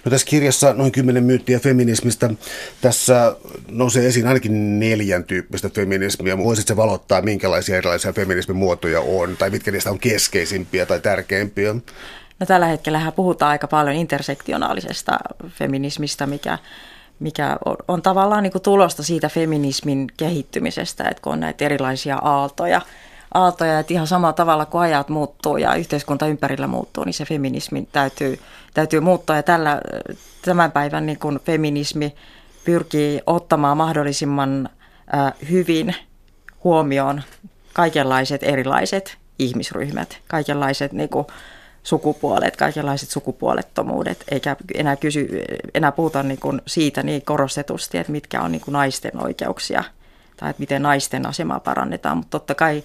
No 0.04 0.10
tässä 0.10 0.26
kirjassa 0.26 0.72
noin 0.72 0.92
kymmenen 0.92 1.24
myyttiä 1.24 1.58
feminismistä. 1.58 2.30
Tässä 2.80 3.36
nousee 3.68 4.06
esiin 4.06 4.26
ainakin 4.26 4.80
neljän 4.80 5.24
tyyppistä 5.24 5.68
feminismiä. 5.68 6.38
Voisitko 6.38 6.76
valottaa, 6.76 7.22
minkälaisia 7.22 7.76
erilaisia 7.76 8.12
feminismin 8.12 8.56
muotoja 8.56 9.00
on, 9.00 9.36
tai 9.36 9.50
mitkä 9.50 9.70
niistä 9.70 9.90
on 9.90 9.98
keskeisimpiä 9.98 10.86
tai 10.86 11.00
tärkeimpiä? 11.00 11.74
No 12.40 12.46
tällä 12.46 12.66
hetkellä 12.66 13.12
puhutaan 13.16 13.50
aika 13.50 13.66
paljon 13.66 13.96
intersektionaalisesta 13.96 15.18
feminismista, 15.48 16.26
mikä, 16.26 16.58
mikä 17.20 17.56
on, 17.64 17.76
on 17.88 18.02
tavallaan 18.02 18.42
niin 18.42 18.52
kuin 18.52 18.62
tulosta 18.62 19.02
siitä 19.02 19.28
feminismin 19.28 20.06
kehittymisestä, 20.16 21.04
että 21.08 21.22
kun 21.22 21.32
on 21.32 21.40
näitä 21.40 21.64
erilaisia 21.64 22.16
aaltoja, 22.16 22.80
aaltoja, 23.34 23.78
että 23.78 23.94
ihan 23.94 24.06
samalla 24.06 24.32
tavalla 24.32 24.66
kuin 24.66 24.82
ajat 24.82 25.08
muuttuu 25.08 25.56
ja 25.56 25.74
yhteiskunta 25.74 26.26
ympärillä 26.26 26.66
muuttuu, 26.66 27.04
niin 27.04 27.14
se 27.14 27.24
feminismi 27.24 27.88
täytyy, 27.92 28.40
täytyy 28.74 29.00
muuttua. 29.00 29.36
Ja 29.36 29.42
tällä, 29.42 29.80
tämän 30.42 30.72
päivän 30.72 31.06
niin 31.06 31.18
kuin 31.18 31.40
feminismi 31.40 32.14
pyrkii 32.64 33.20
ottamaan 33.26 33.76
mahdollisimman 33.76 34.68
äh, 35.14 35.32
hyvin 35.50 35.94
huomioon 36.64 37.22
kaikenlaiset 37.72 38.42
erilaiset 38.42 39.18
ihmisryhmät, 39.38 40.18
kaikenlaiset 40.28 40.92
niin 40.92 41.08
kuin, 41.08 41.26
sukupuolet, 41.88 42.56
kaikenlaiset 42.56 43.10
sukupuolettomuudet, 43.10 44.24
eikä 44.30 44.56
enää, 44.74 44.96
kysy, 44.96 45.28
enää 45.74 45.92
puhuta 45.92 46.22
niin 46.22 46.40
kuin 46.40 46.62
siitä 46.66 47.02
niin 47.02 47.22
korostetusti, 47.22 47.98
että 47.98 48.12
mitkä 48.12 48.42
on 48.42 48.52
niin 48.52 48.60
kuin 48.60 48.72
naisten 48.72 49.22
oikeuksia 49.24 49.84
tai 50.36 50.50
että 50.50 50.60
miten 50.60 50.82
naisten 50.82 51.26
asemaa 51.26 51.60
parannetaan, 51.60 52.16
mutta 52.16 52.30
totta 52.30 52.54
kai 52.54 52.82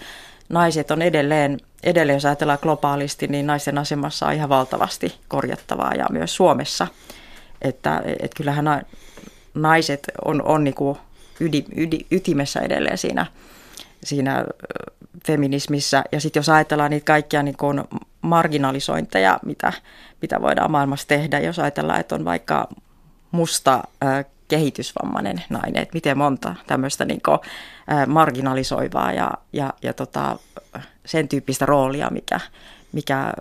naiset 0.50 0.91
on 0.91 1.01
edelleen, 1.01 1.60
edelleen 1.83 2.15
jos 2.15 2.25
ajatellaan 2.25 2.60
globaalisti, 2.62 3.27
niin 3.27 3.48
naisten 3.48 3.77
asemassa 3.77 4.25
on 4.25 4.33
ihan 4.33 4.50
valtavasti 4.50 5.15
korjattavaa 5.27 5.93
ja 5.93 6.05
myös 6.12 6.36
Suomessa, 6.36 6.88
että, 7.62 8.01
että 8.05 8.36
kyllähän 8.36 8.86
naiset 9.53 10.12
on, 10.25 10.41
on 10.41 10.63
niin 10.63 10.75
kuin 10.75 10.98
ydi, 11.39 11.63
ydi, 11.77 12.00
ytimessä 12.12 12.60
edelleen 12.60 12.98
siinä, 12.98 13.25
siinä 14.03 14.45
feminismissä. 15.27 16.03
Ja 16.12 16.22
sitten 16.22 16.39
jos 16.39 16.50
ajatellaan 16.50 16.91
niitä 16.91 17.05
kaikkia 17.05 17.43
niin 17.43 17.57
kuin 17.57 17.83
marginalisointeja, 18.22 19.39
mitä, 19.45 19.74
mitä 20.22 20.41
voidaan 20.41 20.72
maailmassa 20.72 21.07
tehdä, 21.07 21.39
jos 21.39 21.60
ajatellaan, 21.60 22.00
että 22.00 22.15
on 22.15 22.25
vaikka 22.25 22.69
musta 23.31 23.83
kehitysvammainen 24.48 25.43
nainen, 25.50 25.81
että 25.81 25.93
miten 25.93 26.17
monta 26.17 26.55
tämmöistä 26.67 27.05
niin 27.05 27.22
kuin, 27.25 27.39
marginalisoivaa 28.07 29.13
ja, 29.13 29.31
ja, 29.53 29.74
ja 29.81 29.93
tota, 29.93 30.39
sen 31.05 31.27
tyyppistä 31.27 31.65
roolia, 31.65 32.10
mikä, 32.10 32.39
mikä 32.93 33.33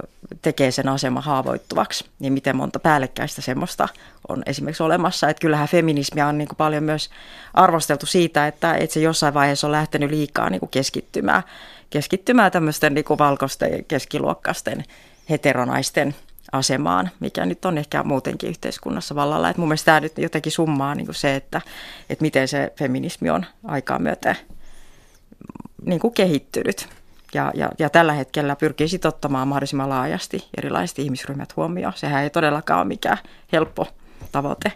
tekee 0.42 0.70
sen 0.70 0.88
asema 0.88 1.20
haavoittuvaksi, 1.20 2.04
niin 2.18 2.32
miten 2.32 2.56
monta 2.56 2.78
päällekkäistä 2.78 3.42
semmoista 3.42 3.88
on 4.28 4.42
esimerkiksi 4.46 4.82
olemassa. 4.82 5.28
Että 5.28 5.40
kyllähän 5.40 5.68
feminismia 5.68 6.26
on 6.26 6.38
niin 6.38 6.48
kuin 6.48 6.56
paljon 6.56 6.84
myös 6.84 7.10
arvosteltu 7.54 8.06
siitä, 8.06 8.46
että, 8.46 8.74
että 8.74 8.94
se 8.94 9.00
jossain 9.00 9.34
vaiheessa 9.34 9.66
on 9.66 9.72
lähtenyt 9.72 10.10
liikaa 10.10 10.50
niin 10.50 10.60
kuin 10.60 10.70
keskittymään, 10.70 11.42
keskittymään 11.90 12.52
tämmöisten 12.52 12.94
niin 12.94 13.04
kuin 13.04 13.18
valkoisten 13.18 13.84
keskiluokkaisten 13.84 14.84
heteronaisten 15.30 16.14
asemaan, 16.52 17.10
mikä 17.20 17.46
nyt 17.46 17.64
on 17.64 17.78
ehkä 17.78 18.02
muutenkin 18.02 18.50
yhteiskunnassa 18.50 19.14
vallalla. 19.14 19.50
Et 19.50 19.56
mun 19.56 19.68
mielestä 19.68 19.84
tämä 19.84 20.00
nyt 20.00 20.18
jotenkin 20.18 20.52
summaa 20.52 20.94
niin 20.94 21.06
kuin 21.06 21.14
se, 21.14 21.34
että, 21.34 21.60
että 22.10 22.22
miten 22.22 22.48
se 22.48 22.72
feminismi 22.78 23.30
on 23.30 23.46
aikaa 23.64 23.98
myöten 23.98 24.36
niin 25.84 26.00
kuin 26.00 26.14
kehittynyt. 26.14 26.88
Ja, 27.34 27.52
ja, 27.54 27.68
ja 27.78 27.90
tällä 27.90 28.12
hetkellä 28.12 28.56
pyrkii 28.56 28.86
ottamaan 29.08 29.48
mahdollisimman 29.48 29.88
laajasti 29.88 30.48
erilaiset 30.56 30.98
ihmisryhmät 30.98 31.56
huomioon. 31.56 31.92
Sehän 31.96 32.22
ei 32.22 32.30
todellakaan 32.30 32.80
ole 32.80 32.88
mikään 32.88 33.18
helppo 33.52 33.86
tavoite. 34.32 34.72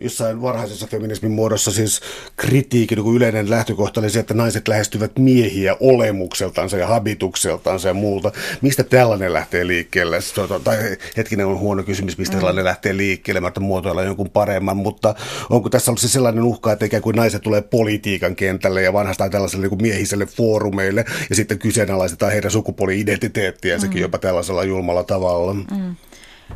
Jossain 0.00 0.42
varhaisessa 0.42 0.86
feminismin 0.86 1.32
muodossa 1.32 1.70
siis 1.70 2.00
kritiikin 2.36 2.98
niin 2.98 3.16
yleinen 3.16 3.50
lähtökohta 3.50 4.00
oli 4.00 4.10
se, 4.10 4.20
että 4.20 4.34
naiset 4.34 4.68
lähestyvät 4.68 5.18
miehiä 5.18 5.76
olemukseltansa 5.80 6.76
ja 6.76 6.86
habitukseltansa 6.86 7.88
ja 7.88 7.94
muuta. 7.94 8.32
Mistä 8.60 8.84
tällainen 8.84 9.32
lähtee 9.32 9.66
liikkeelle? 9.66 10.18
Tai 10.64 10.96
hetkinen 11.16 11.46
on 11.46 11.58
huono 11.58 11.82
kysymys, 11.82 12.18
mistä 12.18 12.36
mm. 12.36 12.38
tällainen 12.38 12.64
lähtee 12.64 12.96
liikkeelle, 12.96 13.40
mä 13.40 13.52
muotoilla 13.60 14.02
jonkun 14.02 14.30
paremman, 14.30 14.76
mutta 14.76 15.14
onko 15.50 15.68
tässä 15.70 15.90
ollut 15.90 16.00
se 16.00 16.08
sellainen 16.08 16.44
uhka, 16.44 16.72
että 16.72 16.84
ikään 16.84 17.02
kuin 17.02 17.16
naiset 17.16 17.42
tulee 17.42 17.62
politiikan 17.62 18.36
kentälle 18.36 18.82
ja 18.82 18.92
vanhastaan 18.92 19.30
tällaiselle 19.30 19.68
niin 19.68 19.82
miehiselle 19.82 20.26
foorumeille 20.26 21.04
ja 21.30 21.36
sitten 21.36 21.58
kyseenalaistetaan 21.58 22.32
heidän 22.32 22.50
sukupuoli-identiteettiä 22.50 23.76
mm. 23.76 23.80
sekin 23.80 24.02
jopa 24.02 24.18
tällaisella 24.18 24.64
julmalla 24.64 25.04
tavalla? 25.04 25.54
Mm. 25.54 25.96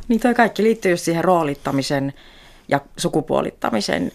Niin 0.08 0.20
toi 0.20 0.34
kaikki 0.34 0.62
liittyy 0.62 0.96
siihen 0.96 1.24
roolittamisen 1.24 2.12
ja 2.68 2.80
sukupuolittamisen 2.97 4.12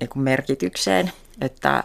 niin 0.00 0.08
kuin 0.08 0.22
merkitykseen, 0.22 1.12
että 1.40 1.84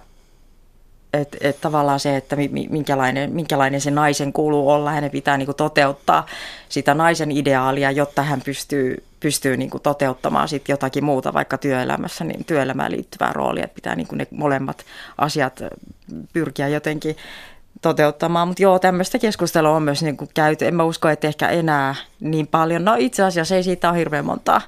et, 1.13 1.37
et 1.41 1.61
tavallaan 1.61 1.99
se, 1.99 2.17
että 2.17 2.35
minkälainen, 2.69 3.31
minkälainen 3.31 3.81
se 3.81 3.91
naisen 3.91 4.33
kuuluu 4.33 4.69
olla, 4.69 4.91
hänen 4.91 5.11
pitää 5.11 5.37
niin 5.37 5.45
kuin 5.45 5.55
toteuttaa 5.55 6.25
sitä 6.69 6.93
naisen 6.93 7.31
ideaalia, 7.31 7.91
jotta 7.91 8.23
hän 8.23 8.41
pystyy, 8.41 9.03
pystyy 9.19 9.57
niin 9.57 9.69
kuin 9.69 9.83
toteuttamaan 9.83 10.47
sit 10.47 10.69
jotakin 10.69 11.05
muuta, 11.05 11.33
vaikka 11.33 11.57
työelämässä, 11.57 12.23
niin 12.23 12.45
työelämään 12.45 12.91
liittyvää 12.91 13.33
roolia, 13.33 13.63
että 13.63 13.75
pitää 13.75 13.95
niin 13.95 14.07
kuin 14.07 14.17
ne 14.17 14.27
molemmat 14.31 14.85
asiat 15.17 15.61
pyrkiä 16.33 16.67
jotenkin 16.67 17.17
toteuttamaan. 17.81 18.47
Mutta 18.47 18.63
joo, 18.63 18.79
tämmöistä 18.79 19.19
keskustelua 19.19 19.75
on 19.75 19.83
myös 19.83 20.03
niin 20.03 20.17
kuin 20.17 20.29
käyty. 20.33 20.67
En 20.67 20.75
mä 20.75 20.83
usko, 20.83 21.09
että 21.09 21.27
ehkä 21.27 21.49
enää 21.49 21.95
niin 22.19 22.47
paljon. 22.47 22.85
No 22.85 22.95
itse 22.99 23.23
asiassa 23.23 23.55
ei 23.55 23.63
siitä 23.63 23.89
ole 23.89 23.97
hirveän 23.97 24.25
montaa 24.25 24.61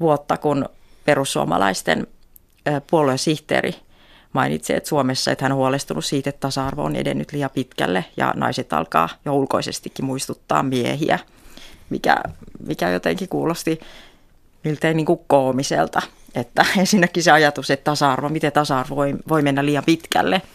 vuotta, 0.00 0.36
kun 0.36 0.68
perussuomalaisten 1.04 2.06
puoluesihteeri 2.90 3.74
mainitsi, 4.32 4.74
että 4.74 4.88
Suomessa 4.88 5.30
että 5.30 5.44
hän 5.44 5.52
on 5.52 5.58
huolestunut 5.58 6.04
siitä, 6.04 6.30
että 6.30 6.40
tasa-arvo 6.40 6.84
on 6.84 6.96
edennyt 6.96 7.32
liian 7.32 7.50
pitkälle 7.54 8.04
ja 8.16 8.32
naiset 8.36 8.72
alkaa 8.72 9.08
jo 9.24 9.34
ulkoisestikin 9.34 10.04
muistuttaa 10.04 10.62
miehiä, 10.62 11.18
mikä, 11.90 12.16
mikä 12.66 12.90
jotenkin 12.90 13.28
kuulosti 13.28 13.80
miltei 14.64 14.94
niin 14.94 15.06
kuin 15.06 15.20
koomiselta. 15.26 16.02
Että 16.34 16.66
ensinnäkin 16.78 17.22
se 17.22 17.30
ajatus, 17.30 17.70
että 17.70 17.84
tasa-arvo, 17.84 18.28
miten 18.28 18.52
tasa-arvo 18.52 18.96
voi, 18.96 19.14
voi 19.28 19.42
mennä 19.42 19.64
liian 19.64 19.84
pitkälle– 19.84 20.42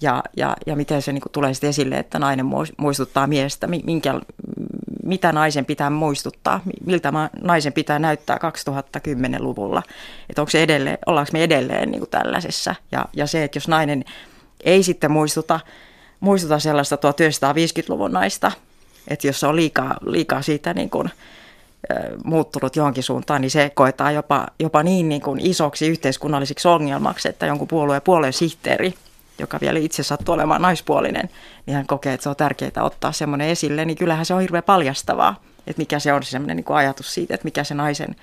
ja, 0.00 0.22
ja, 0.36 0.56
ja 0.66 0.76
miten 0.76 1.02
se 1.02 1.12
niin 1.12 1.22
kuin 1.22 1.32
tulee 1.32 1.54
sitten 1.54 1.70
esille, 1.70 1.98
että 1.98 2.18
nainen 2.18 2.46
muistuttaa 2.76 3.26
miestä, 3.26 3.66
minkä, 3.66 4.20
mitä 5.10 5.32
naisen 5.32 5.64
pitää 5.64 5.90
muistuttaa, 5.90 6.60
miltä 6.86 7.12
naisen 7.42 7.72
pitää 7.72 7.98
näyttää 7.98 8.36
2010-luvulla, 8.36 9.82
että 10.28 10.42
onko 10.42 10.50
se 10.50 10.62
edelleen, 10.62 10.98
ollaanko 11.06 11.30
me 11.32 11.44
edelleen 11.44 11.90
niin 11.90 12.00
kuin 12.00 12.10
tällaisessa. 12.10 12.74
Ja, 12.92 13.04
ja 13.12 13.26
se, 13.26 13.44
että 13.44 13.56
jos 13.56 13.68
nainen 13.68 14.04
ei 14.64 14.82
sitten 14.82 15.10
muistuta, 15.10 15.60
muistuta 16.20 16.58
sellaista 16.58 16.96
1950-luvun 16.96 18.12
naista, 18.12 18.52
että 19.08 19.26
jos 19.26 19.40
se 19.40 19.46
on 19.46 19.56
liikaa, 19.56 19.96
liikaa 20.06 20.42
siitä 20.42 20.74
niin 20.74 20.90
kuin, 20.90 21.10
muuttunut 22.24 22.76
johonkin 22.76 23.02
suuntaan, 23.02 23.40
niin 23.40 23.50
se 23.50 23.70
koetaan 23.74 24.14
jopa, 24.14 24.46
jopa 24.58 24.82
niin, 24.82 25.08
niin 25.08 25.22
kuin 25.22 25.40
isoksi 25.40 25.88
yhteiskunnallisiksi 25.88 26.68
ongelmaksi, 26.68 27.28
että 27.28 27.46
jonkun 27.46 27.68
puolueen 27.68 28.02
puolueen 28.02 28.32
sihteeri– 28.32 28.94
joka 29.40 29.58
vielä 29.60 29.78
itse 29.78 30.02
sattuu 30.02 30.34
olemaan 30.34 30.62
naispuolinen, 30.62 31.28
niin 31.66 31.74
hän 31.74 31.86
kokee, 31.86 32.12
että 32.14 32.22
se 32.22 32.28
on 32.28 32.36
tärkeää 32.36 32.82
ottaa 32.82 33.12
semmoinen 33.12 33.48
esille, 33.48 33.84
niin 33.84 33.96
kyllähän 33.96 34.26
se 34.26 34.34
on 34.34 34.40
hirveän 34.40 34.62
paljastavaa, 34.62 35.40
että 35.66 35.80
mikä 35.82 35.98
se 35.98 36.12
on 36.12 36.22
se 36.22 36.30
semmoinen 36.30 36.56
niin 36.56 36.76
ajatus 36.76 37.14
siitä, 37.14 37.34
että 37.34 37.44
mikä 37.44 37.64
se 37.64 37.74
naisen, 37.74 38.16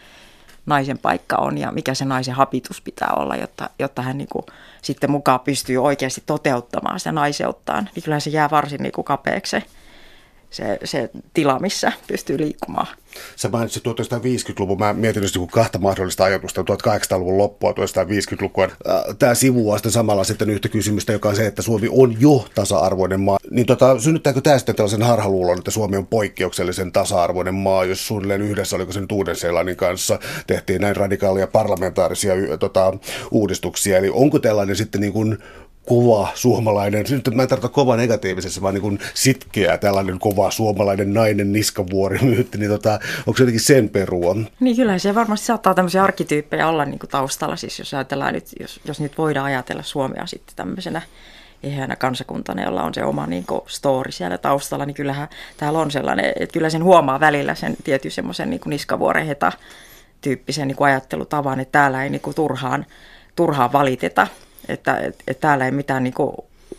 naisen 0.66 0.98
paikka 0.98 1.36
on 1.36 1.58
ja 1.58 1.72
mikä 1.72 1.94
se 1.94 2.06
naisen 2.06 2.34
hapitus 2.34 2.82
pitää 2.82 3.10
olla, 3.16 3.36
jotta, 3.36 3.70
jotta 3.80 4.02
hän 4.02 4.18
niin 4.18 4.30
kuin 4.32 4.46
sitten 4.82 5.12
mukaan 5.12 5.40
pystyy 5.40 5.78
oikeasti 5.78 6.24
toteuttamaan 6.26 7.00
sitä 7.00 7.12
naiseuttaan, 7.12 7.90
niin 7.96 8.04
kyllähän 8.04 8.22
se 8.22 8.30
jää 8.30 8.50
varsin 8.50 8.84
niin 8.84 8.92
kuin 8.92 9.06
kapeaksi 9.06 9.58
se, 10.50 10.80
se, 10.84 11.10
tila, 11.34 11.60
missä 11.60 11.92
pystyy 12.08 12.38
liikkumaan. 12.38 12.88
Sä 13.36 13.50
mainitsit 13.50 13.84
1950-luvun, 13.88 14.80
mä 14.80 14.94
mietin 14.94 15.24
just 15.24 15.38
kahta 15.52 15.80
mahdollista 15.80 16.24
ajatusta, 16.24 16.62
1800-luvun 16.62 17.38
loppua, 17.38 17.72
1950-lukua. 17.72 18.64
Äh, 18.64 18.72
Tämä 19.20 19.36
sivuaa 19.36 19.78
sitten 19.78 19.92
samalla 19.92 20.24
sitten 20.24 20.50
yhtä 20.50 20.70
kysymystä, 20.70 21.14
joka 21.14 21.30
on 21.30 21.36
se, 21.36 21.48
että 21.48 21.62
Suomi 21.62 21.88
on 21.92 22.22
jo 22.22 22.46
tasa-arvoinen 22.56 23.20
maa. 23.20 23.38
Niin 23.52 23.66
tota, 23.66 24.00
synnyttääkö 24.00 24.42
tämä 24.42 24.58
sitten 24.58 24.76
tällaisen 24.76 25.04
harhaluulon, 25.04 25.58
että 25.58 25.72
Suomi 25.72 25.98
on 25.98 26.08
poikkeuksellisen 26.08 26.92
tasa-arvoinen 26.92 27.56
maa, 27.56 27.86
jos 27.86 28.08
suunnilleen 28.08 28.42
yhdessä, 28.42 28.76
oliko 28.76 28.92
sen 28.92 29.06
Uuden-Seelannin 29.12 29.76
kanssa, 29.76 30.20
tehtiin 30.48 30.82
näin 30.82 30.96
radikaalia 30.96 31.48
parlamentaarisia 31.48 32.34
tota, 32.60 32.94
uudistuksia. 33.32 33.98
Eli 33.98 34.10
onko 34.14 34.40
tällainen 34.40 34.76
sitten 34.76 35.02
niin 35.02 35.14
kuin 35.14 35.38
kova 35.88 36.28
suomalainen, 36.36 37.06
nyt 37.10 37.36
mä 37.36 37.42
en 37.42 37.50
tarkoita 37.50 37.74
kova 37.74 37.96
negatiivisessa, 37.96 38.62
vaan 38.62 38.74
niin 38.74 38.82
kuin 38.82 39.00
sitkeä 39.14 39.78
tällainen 39.78 40.20
kova 40.20 40.52
suomalainen 40.52 41.14
nainen 41.14 41.52
niskavuori 41.52 42.20
myytti, 42.22 42.58
niin 42.58 42.72
tota, 42.72 43.00
onko 43.28 43.38
se 43.38 43.44
jotenkin 43.44 43.60
sen 43.60 43.90
perua? 43.90 44.36
Niin 44.60 44.76
kyllä 44.76 44.98
se 44.98 45.16
varmasti 45.16 45.46
saattaa 45.46 45.74
tämmöisiä 45.74 46.04
arkkityyppejä 46.04 46.68
olla 46.68 46.86
niin 46.86 47.00
kuin 47.00 47.10
taustalla, 47.10 47.56
siis 47.56 47.80
jos 47.80 47.94
ajatellaan 47.94 48.34
nyt, 48.34 48.46
jos, 48.60 48.80
jos 48.86 49.00
nyt 49.00 49.18
voidaan 49.18 49.46
ajatella 49.46 49.84
Suomea 49.84 50.26
sitten 50.26 50.56
tämmöisenä 50.56 51.02
ehänä 51.64 51.96
kansakuntana, 51.96 52.64
jolla 52.64 52.84
on 52.84 52.94
se 52.94 53.04
oma 53.04 53.28
niin 53.28 53.46
kuin, 53.46 53.62
story 53.68 54.12
siellä 54.12 54.38
taustalla, 54.38 54.86
niin 54.86 54.96
kyllähän 54.96 55.28
täällä 55.58 55.80
on 55.80 55.92
sellainen, 55.92 56.34
että 56.40 56.54
kyllä 56.54 56.70
sen 56.70 56.84
huomaa 56.84 57.20
välillä 57.20 57.56
sen 57.56 57.78
tietyn 57.84 58.12
semmoisen 58.12 58.50
niin 58.50 58.62
niskavuoren 58.66 59.26
heta 59.26 59.52
tyyppisen 60.22 60.68
niin 60.68 60.78
ajattelutavan, 60.80 61.60
että 61.60 61.72
täällä 61.72 62.04
ei 62.04 62.10
niin 62.10 62.22
kuin, 62.22 62.36
turhaan, 62.36 62.86
turhaan 63.36 63.74
valiteta 63.74 64.28
että 64.70 64.98
et, 64.98 65.24
et 65.28 65.40
täällä 65.40 65.66
ei 65.66 65.72
mitään 65.72 66.04
niin 66.04 66.14
kuin 66.14 66.32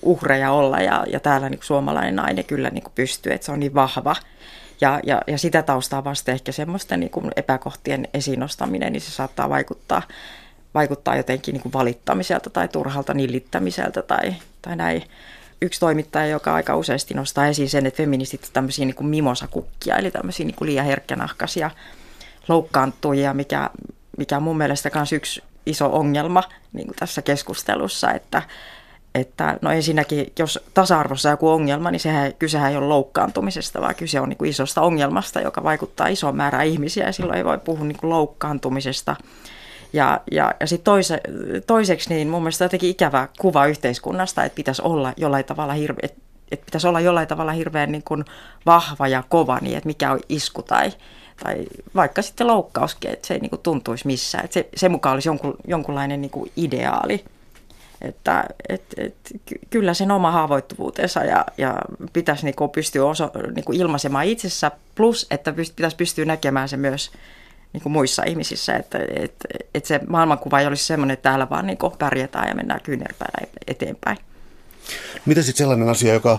uhreja 0.03 0.53
olla 0.53 0.79
ja, 0.81 1.05
ja 1.13 1.21
täällä 1.21 1.49
niin 1.49 1.59
kuin 1.59 1.67
suomalainen 1.67 2.17
nainen 2.17 2.45
kyllä 2.45 2.71
niin 2.71 2.83
kuin 2.83 2.93
pystyy, 2.95 3.33
että 3.33 3.45
se 3.45 3.53
on 3.53 3.61
niin 3.61 3.75
vahva. 3.75 4.17
Ja, 4.81 5.01
ja, 5.05 5.23
ja 5.27 5.39
sitä 5.39 5.63
taustaa 5.63 6.05
vasta 6.05 6.33
ehkä 6.33 6.53
semmoisten 6.53 7.01
niin 7.01 7.11
epäkohtien 7.37 8.09
esiin 8.15 8.41
nostaminen, 8.41 8.93
niin 8.93 9.01
se 9.01 9.11
saattaa 9.11 9.49
vaikuttaa, 9.49 10.03
vaikuttaa 10.75 11.17
jotenkin 11.17 11.53
niin 11.53 11.63
kuin 11.63 11.73
valittamiselta 11.73 12.51
tai 12.51 12.69
turhalta 12.69 13.15
nillittämiseltä 13.15 14.03
tai, 14.03 14.35
tai 14.63 14.77
näin. 14.77 15.03
Yksi 15.63 15.81
toimittaja, 15.81 16.27
joka 16.27 16.55
aika 16.55 16.77
useasti 16.77 17.15
nostaa 17.15 17.47
esiin 17.47 17.71
sen, 17.71 17.87
että 17.87 17.97
feministit 17.97 18.41
ovat 18.41 18.53
tämmöisiä 18.53 18.85
niin 18.85 18.95
kuin 18.95 19.09
mimosakukkia, 19.09 19.97
eli 19.97 20.11
tämmöisiä 20.11 20.47
niin 20.47 20.55
kuin 20.55 20.67
liian 20.67 20.87
herkkänahkaisia 20.87 21.71
loukkaantujia, 22.49 23.35
mikä, 23.35 23.71
mikä 24.19 24.37
on 24.37 24.43
mun 24.43 24.59
mielestä 24.59 24.91
myös 24.95 25.13
yksi 25.13 25.43
iso 25.71 25.97
ongelma 25.97 26.43
niin 26.73 26.87
kuin 26.87 26.97
tässä 26.97 27.23
keskustelussa, 27.23 28.13
että, 28.13 28.43
että 29.15 29.59
no 29.63 29.71
ensinnäkin, 29.71 30.33
jos 30.39 30.61
tasa-arvossa 30.75 31.29
on 31.29 31.33
joku 31.33 31.49
ongelma, 31.49 31.91
niin 31.91 32.01
sehän, 32.01 32.35
kysehän 32.35 32.71
ei 32.71 32.77
ole 32.77 32.87
loukkaantumisesta, 32.87 33.81
vaan 33.81 33.95
kyse 33.95 34.21
on 34.21 34.29
niin 34.29 34.37
kuin 34.37 34.51
isosta 34.51 34.83
ongelmasta, 34.83 35.41
joka 35.41 35.65
vaikuttaa 35.65 36.07
isoon 36.07 36.37
määrään 36.37 36.67
ihmisiä 36.67 37.07
ja 37.07 37.13
silloin 37.13 37.39
ei 37.39 37.45
voi 37.45 37.59
puhua 37.59 37.85
niin 37.85 37.99
kuin 37.99 38.11
loukkaantumisesta. 38.11 39.17
Ja, 39.93 40.21
ja, 40.31 40.55
ja 40.61 40.67
sitten 40.67 40.85
toise, 40.85 41.21
toiseksi 41.67 42.15
niin 42.15 42.29
mun 42.29 42.43
mielestä 42.43 42.65
jotenkin 42.65 42.91
ikävä 42.91 43.29
kuva 43.39 43.67
yhteiskunnasta, 43.67 44.45
että 44.45 44.57
pitäisi 44.57 44.83
olla 44.83 45.13
jollain 45.17 45.45
tavalla 45.45 45.73
hirveä, 45.73 46.01
että, 46.03 46.21
että 46.51 46.65
pitäisi 46.65 46.87
olla 46.87 47.01
jollain 47.01 47.29
tavalla 47.29 47.53
hirveän 47.53 47.93
niin 47.93 48.03
kuin 48.03 48.25
vahva 48.67 49.09
ja 49.09 49.23
kova, 49.29 49.59
niin 49.61 49.77
että 49.77 49.87
mikä 49.87 50.13
on 50.13 50.21
isku 50.29 50.63
tai, 50.63 50.93
tai 51.43 51.67
vaikka 51.95 52.23
sitten 52.23 52.47
loukkauskin, 52.47 53.11
että 53.11 53.27
se 53.27 53.35
ei 53.35 53.41
niin 53.41 53.51
kuin 53.51 53.63
tuntuisi 53.63 54.07
missään. 54.07 54.45
Että 54.45 54.55
se, 54.55 54.69
se 54.77 54.89
mukaan 54.89 55.15
olisi 55.15 55.29
jonkun, 55.29 55.57
jonkunlainen 55.67 56.21
niin 56.21 56.31
kuin 56.31 56.53
ideaali. 56.57 57.25
Että 58.03 58.45
et, 58.69 58.83
et, 58.97 59.15
kyllä 59.71 59.95
sen 59.95 60.11
oma 60.11 60.31
haavoittuvuutensa 60.31 61.25
ja, 61.25 61.45
ja 61.59 61.79
pitäisi 62.13 62.45
niin 62.45 62.55
kuin 62.57 62.71
pystyä 62.71 63.05
oso, 63.05 63.31
niin 63.55 63.65
kuin 63.65 63.81
ilmaisemaan 63.81 64.27
itsessä, 64.27 64.71
plus 64.95 65.27
että 65.31 65.53
pitäisi 65.53 65.97
pystyä 65.97 66.25
näkemään 66.25 66.69
se 66.69 66.77
myös 66.77 67.11
niin 67.73 67.83
kuin 67.83 67.93
muissa 67.93 68.23
ihmisissä, 68.27 68.77
että 68.77 68.99
et, 69.17 69.35
et 69.75 69.85
se 69.85 70.01
maailmankuva 70.09 70.61
ei 70.61 70.67
olisi 70.67 70.85
sellainen, 70.85 71.15
että 71.15 71.31
täällä 71.31 71.51
vaan 71.51 71.67
niin 71.67 71.79
kuin 71.79 71.93
pärjätään 71.99 72.49
ja 72.49 72.55
mennään 72.55 72.81
kyynärpäällä 72.81 73.49
eteenpäin. 73.67 74.19
Mitä 75.27 75.43
sitten 75.43 75.59
sellainen 75.59 75.89
asia, 75.89 76.15
joka 76.15 76.39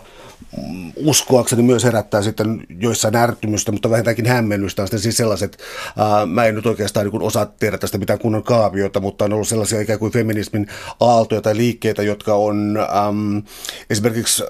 uskoakseni 0.96 1.62
myös 1.64 1.84
herättää 1.84 2.22
sitten 2.22 2.64
joissain 2.80 3.16
ärtymystä, 3.16 3.72
mutta 3.72 3.90
vähintäänkin 3.90 4.26
hämmennystä 4.26 4.82
on 4.82 4.88
siis 4.96 5.18
sellaiset, 5.18 5.58
ää, 5.98 6.26
mä 6.26 6.46
en 6.46 6.56
nyt 6.56 6.66
oikeastaan 6.66 7.06
niin 7.06 7.22
osaa 7.22 7.46
tehdä 7.46 7.78
tästä 7.78 7.98
mitään 7.98 8.20
kunnon 8.20 8.44
kaaviota, 8.44 9.00
mutta 9.00 9.26
on 9.26 9.34
ollut 9.34 9.48
sellaisia 9.48 9.82
ikään 9.82 10.00
kuin 10.00 10.12
feminismin 10.12 10.68
aaltoja 11.00 11.42
tai 11.42 11.58
liikkeitä, 11.58 12.04
jotka 12.04 12.34
on 12.34 12.78
äm, 13.08 13.44
esimerkiksi 13.90 14.44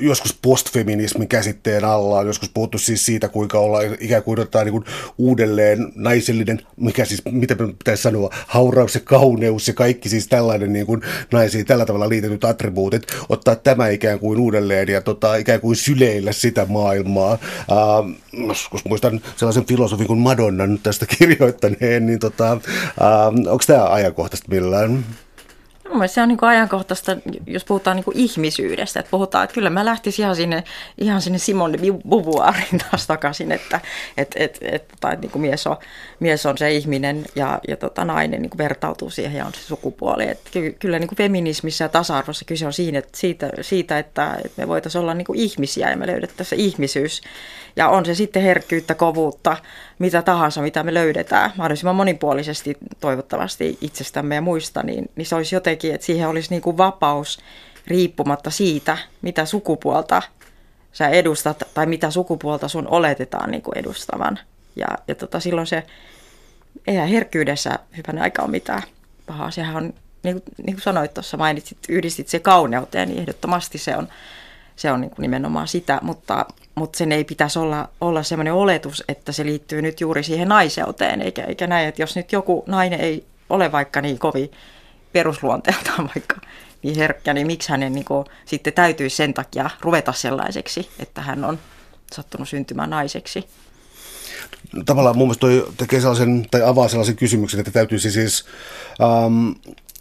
joskus 0.00 0.38
postfeminismin 0.42 1.28
käsitteen 1.28 1.84
alla, 1.84 2.18
on 2.18 2.26
joskus 2.26 2.50
puhuttu 2.54 2.78
siis 2.78 3.06
siitä, 3.06 3.28
kuinka 3.28 3.58
olla 3.58 3.78
ikään 4.00 4.22
kuin 4.22 4.38
jotain 4.38 4.64
niin 4.64 4.72
kuin 4.72 4.84
uudelleen 5.18 5.92
naisellinen, 5.94 6.62
mikä 6.76 7.04
siis, 7.04 7.22
mitä 7.30 7.56
pitäisi 7.56 8.02
sanoa, 8.02 8.30
hauraus 8.46 8.94
ja 8.94 9.00
kauneus 9.04 9.68
ja 9.68 9.74
kaikki 9.74 10.08
siis 10.08 10.28
tällainen 10.28 10.72
niin 10.72 10.86
kuin 10.86 11.00
naisiin 11.32 11.66
tällä 11.66 11.86
tavalla 11.86 12.08
liitetyt 12.08 12.44
attribuutit 12.44 13.02
ottaa 13.36 13.56
tämä 13.56 13.88
ikään 13.88 14.18
kuin 14.18 14.40
uudelleen 14.40 14.88
ja 14.88 15.00
tota, 15.00 15.36
ikään 15.36 15.60
kuin 15.60 15.76
syleillä 15.76 16.32
sitä 16.32 16.66
maailmaa. 16.68 17.32
Äh, 17.32 18.58
kun 18.70 18.80
muistan 18.88 19.20
sellaisen 19.36 19.66
filosofin 19.66 20.06
kuin 20.06 20.18
Madonnan 20.18 20.78
tästä 20.82 21.06
kirjoittaneen, 21.18 22.06
niin 22.06 22.18
tota, 22.18 22.52
äh, 22.52 23.26
onko 23.26 23.64
tämä 23.66 23.88
ajankohtaista 23.88 24.48
millään? 24.50 25.04
Mun 25.92 26.08
se 26.08 26.22
on 26.22 26.28
niin 26.28 26.38
kuin 26.38 26.48
ajankohtaista, 26.48 27.16
jos 27.46 27.64
puhutaan 27.64 27.96
niin 27.96 28.04
kuin 28.04 28.16
ihmisyydestä. 28.16 29.00
Että 29.00 29.10
puhutaan, 29.10 29.44
että 29.44 29.54
kyllä 29.54 29.70
mä 29.70 29.84
lähtisin 29.84 30.22
ihan 30.22 30.36
sinne, 30.36 30.64
ihan 30.98 31.22
sinne 31.22 31.38
Simon 31.38 31.72
de 31.72 31.78
Beauvoirin 31.78 32.80
taas 32.90 33.06
takaisin, 33.06 33.52
että 33.52 33.80
et, 34.16 34.34
et, 34.36 34.58
et, 34.60 34.84
tai 35.00 35.16
niin 35.16 35.30
kuin 35.30 35.42
mies, 35.42 35.66
on, 35.66 35.76
mies 36.20 36.46
on 36.46 36.58
se 36.58 36.72
ihminen 36.72 37.24
ja, 37.34 37.60
ja 37.68 37.76
tota, 37.76 38.04
nainen 38.04 38.42
niin 38.42 38.50
kuin 38.50 38.58
vertautuu 38.58 39.10
siihen 39.10 39.38
ja 39.38 39.46
on 39.46 39.54
se 39.54 39.60
sukupuoli. 39.60 40.28
Et 40.28 40.40
kyllä 40.78 40.98
niin 40.98 41.08
kuin 41.08 41.46
ja 41.80 41.88
tasa-arvossa 41.88 42.44
kyse 42.44 42.66
on 42.66 42.72
siinä, 42.72 42.98
että 42.98 43.18
siitä, 43.18 43.50
siitä, 43.60 43.98
että, 43.98 44.38
että 44.44 44.62
me 44.62 44.68
voitaisiin 44.68 45.02
olla 45.02 45.14
niin 45.14 45.26
kuin 45.26 45.38
ihmisiä 45.38 45.90
ja 45.90 45.96
me 45.96 46.06
löydettäisiin 46.06 46.60
ihmisyys. 46.60 47.22
Ja 47.76 47.88
on 47.88 48.06
se 48.06 48.14
sitten 48.14 48.42
herkkyyttä, 48.42 48.94
kovuutta, 48.94 49.56
mitä 49.98 50.22
tahansa, 50.22 50.62
mitä 50.62 50.82
me 50.82 50.94
löydetään 50.94 51.52
mahdollisimman 51.56 51.96
monipuolisesti 51.96 52.76
toivottavasti 53.00 53.78
itsestämme 53.80 54.34
ja 54.34 54.40
muista, 54.40 54.82
niin, 54.82 55.10
niin 55.16 55.26
se 55.26 55.34
olisi 55.34 55.54
jotenkin, 55.54 55.94
että 55.94 56.06
siihen 56.06 56.28
olisi 56.28 56.50
niin 56.50 56.62
kuin 56.62 56.76
vapaus 56.76 57.38
riippumatta 57.86 58.50
siitä, 58.50 58.98
mitä 59.22 59.44
sukupuolta 59.44 60.22
sä 60.92 61.08
edustat 61.08 61.62
tai 61.74 61.86
mitä 61.86 62.10
sukupuolta 62.10 62.68
sun 62.68 62.88
oletetaan 62.88 63.50
niin 63.50 63.62
kuin 63.62 63.78
edustavan. 63.78 64.38
Ja, 64.76 64.86
ja 65.08 65.14
tota, 65.14 65.40
silloin 65.40 65.66
se, 65.66 65.82
eihän 66.86 67.08
herkkyydessä 67.08 67.78
hyvän 67.96 68.22
aika 68.22 68.42
ole 68.42 68.50
mitään 68.50 68.82
pahaa. 69.26 69.50
Sehän 69.50 69.76
on, 69.76 69.94
niin 70.22 70.42
kuin, 70.42 70.54
niin 70.66 70.74
kuin 70.76 70.82
sanoit 70.82 71.14
tuossa, 71.14 71.36
mainitsit, 71.36 71.78
yhdistit 71.88 72.28
se 72.28 72.38
kauneuteen, 72.38 73.08
niin 73.08 73.20
ehdottomasti 73.20 73.78
se 73.78 73.96
on, 73.96 74.08
se 74.76 74.92
on 74.92 75.00
niin 75.00 75.10
kuin 75.10 75.22
nimenomaan 75.22 75.68
sitä, 75.68 75.98
mutta, 76.02 76.46
mutta 76.74 76.98
sen 76.98 77.12
ei 77.12 77.24
pitäisi 77.24 77.58
olla, 77.58 77.88
olla 78.00 78.22
sellainen 78.22 78.52
oletus, 78.52 79.04
että 79.08 79.32
se 79.32 79.44
liittyy 79.44 79.82
nyt 79.82 80.00
juuri 80.00 80.22
siihen 80.22 80.48
naiseuteen, 80.48 81.22
eikä, 81.22 81.44
eikä 81.44 81.66
näin, 81.66 81.88
että 81.88 82.02
jos 82.02 82.16
nyt 82.16 82.32
joku 82.32 82.64
nainen 82.66 83.00
ei 83.00 83.26
ole 83.50 83.72
vaikka 83.72 84.00
niin 84.00 84.18
kovin 84.18 84.50
perusluonteeltaan 85.12 86.10
vaikka 86.14 86.36
niin 86.82 86.96
herkkä, 86.96 87.34
niin 87.34 87.46
miksi 87.46 87.70
hänen 87.70 87.92
niin 87.92 88.04
kuin, 88.04 88.24
sitten 88.44 88.72
täytyisi 88.72 89.16
sen 89.16 89.34
takia 89.34 89.70
ruveta 89.80 90.12
sellaiseksi, 90.12 90.90
että 90.98 91.22
hän 91.22 91.44
on 91.44 91.58
sattunut 92.12 92.48
syntymään 92.48 92.90
naiseksi. 92.90 93.48
Tavallaan 94.86 95.16
mun 95.18 95.28
mielestä 95.28 95.40
toi 95.40 95.68
tekee 95.76 96.00
sellaisen, 96.00 96.46
tai 96.50 96.62
avaa 96.62 96.88
sellaisen 96.88 97.16
kysymyksen, 97.16 97.60
että 97.60 97.72
täytyisi 97.72 98.10
siis 98.10 98.44
ähm, 99.00 99.48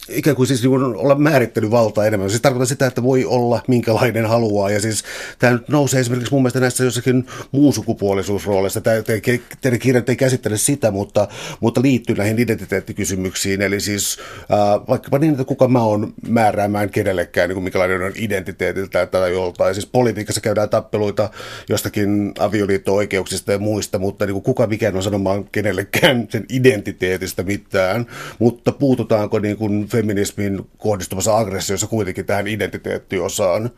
ikään 0.09 0.35
kuin 0.35 0.47
siis 0.47 0.61
niin 0.63 0.83
olla 0.83 1.15
määrittelyvalta 1.15 2.05
enemmän. 2.05 2.29
Siis 2.29 2.41
tarkoittaa 2.41 2.65
sitä, 2.65 2.87
että 2.87 3.03
voi 3.03 3.25
olla 3.25 3.61
minkälainen 3.67 4.25
haluaa. 4.25 4.69
Ja 4.69 4.81
siis 4.81 5.03
tämä 5.39 5.53
nyt 5.53 5.69
nousee 5.69 5.99
esimerkiksi 5.99 6.31
mun 6.31 6.41
mielestä 6.41 6.59
näissä 6.59 6.83
jossakin 6.83 7.27
muunsukupuolisuusrooleissa. 7.51 8.81
Tämä, 8.81 8.95
teidän 9.61 9.79
kirjat 9.79 10.09
ei 10.09 10.15
käsittele 10.15 10.57
sitä, 10.57 10.91
mutta, 10.91 11.27
mutta 11.59 11.81
liittyy 11.81 12.15
näihin 12.15 12.39
identiteettikysymyksiin. 12.39 13.61
Eli 13.61 13.79
siis 13.79 14.17
äh, 14.39 14.87
vaikkapa 14.87 15.19
niin, 15.19 15.31
että 15.31 15.43
kuka 15.43 15.67
mä 15.67 15.81
oon 15.81 16.13
määräämään 16.27 16.89
kenellekään, 16.89 17.49
niin 17.49 17.55
kuin 17.55 17.63
minkälainen 17.63 18.01
on 18.01 18.11
identiteetiltä 18.15 19.05
tai 19.05 19.33
joltain. 19.33 19.75
Siis 19.75 19.85
politiikassa 19.85 20.41
käydään 20.41 20.69
tappeluita 20.69 21.29
jostakin 21.69 22.33
avioliitto-oikeuksista 22.39 23.51
ja 23.51 23.59
muista, 23.59 23.99
mutta 23.99 24.25
niin 24.25 24.33
kuin 24.33 24.43
kuka 24.43 24.67
mikään 24.67 24.95
on 24.95 25.03
sanomaan 25.03 25.45
kenellekään 25.51 26.27
sen 26.29 26.45
identiteetistä 26.49 27.43
mitään. 27.43 28.05
Mutta 28.39 28.71
puututaanko 28.71 29.39
niin 29.39 29.57
kuin 29.57 29.87
feminismin 29.95 30.69
kohdistuvassa 30.77 31.37
aggressiossa 31.37 31.87
kuitenkin 31.87 32.25
tähän 32.25 32.47
identiteettiosaan? 32.47 33.69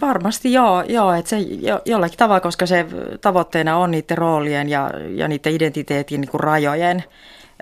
Varmasti 0.00 0.52
joo, 0.52 0.82
joo 0.82 1.12
että 1.12 1.28
se 1.28 1.38
jo, 1.38 1.82
jollakin 1.84 2.18
tavalla, 2.18 2.40
koska 2.40 2.66
se 2.66 2.86
tavoitteena 3.20 3.76
on 3.76 3.90
niiden 3.90 4.18
roolien 4.18 4.68
ja, 4.68 4.90
ja 5.14 5.28
niiden 5.28 5.52
identiteetin 5.52 6.20
niin 6.20 6.30
kuin 6.30 6.40
rajojen 6.40 7.04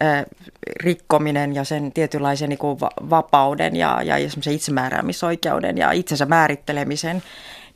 äh, 0.02 0.24
rikkominen 0.80 1.54
ja 1.54 1.64
sen 1.64 1.92
tietynlaisen 1.92 2.48
niin 2.48 2.58
kuin 2.58 2.80
vapauden 3.10 3.76
ja, 3.76 4.02
ja 4.02 4.16
itsemääräämisoikeuden 4.50 5.78
ja 5.78 5.92
itsensä 5.92 6.26
määrittelemisen 6.26 7.22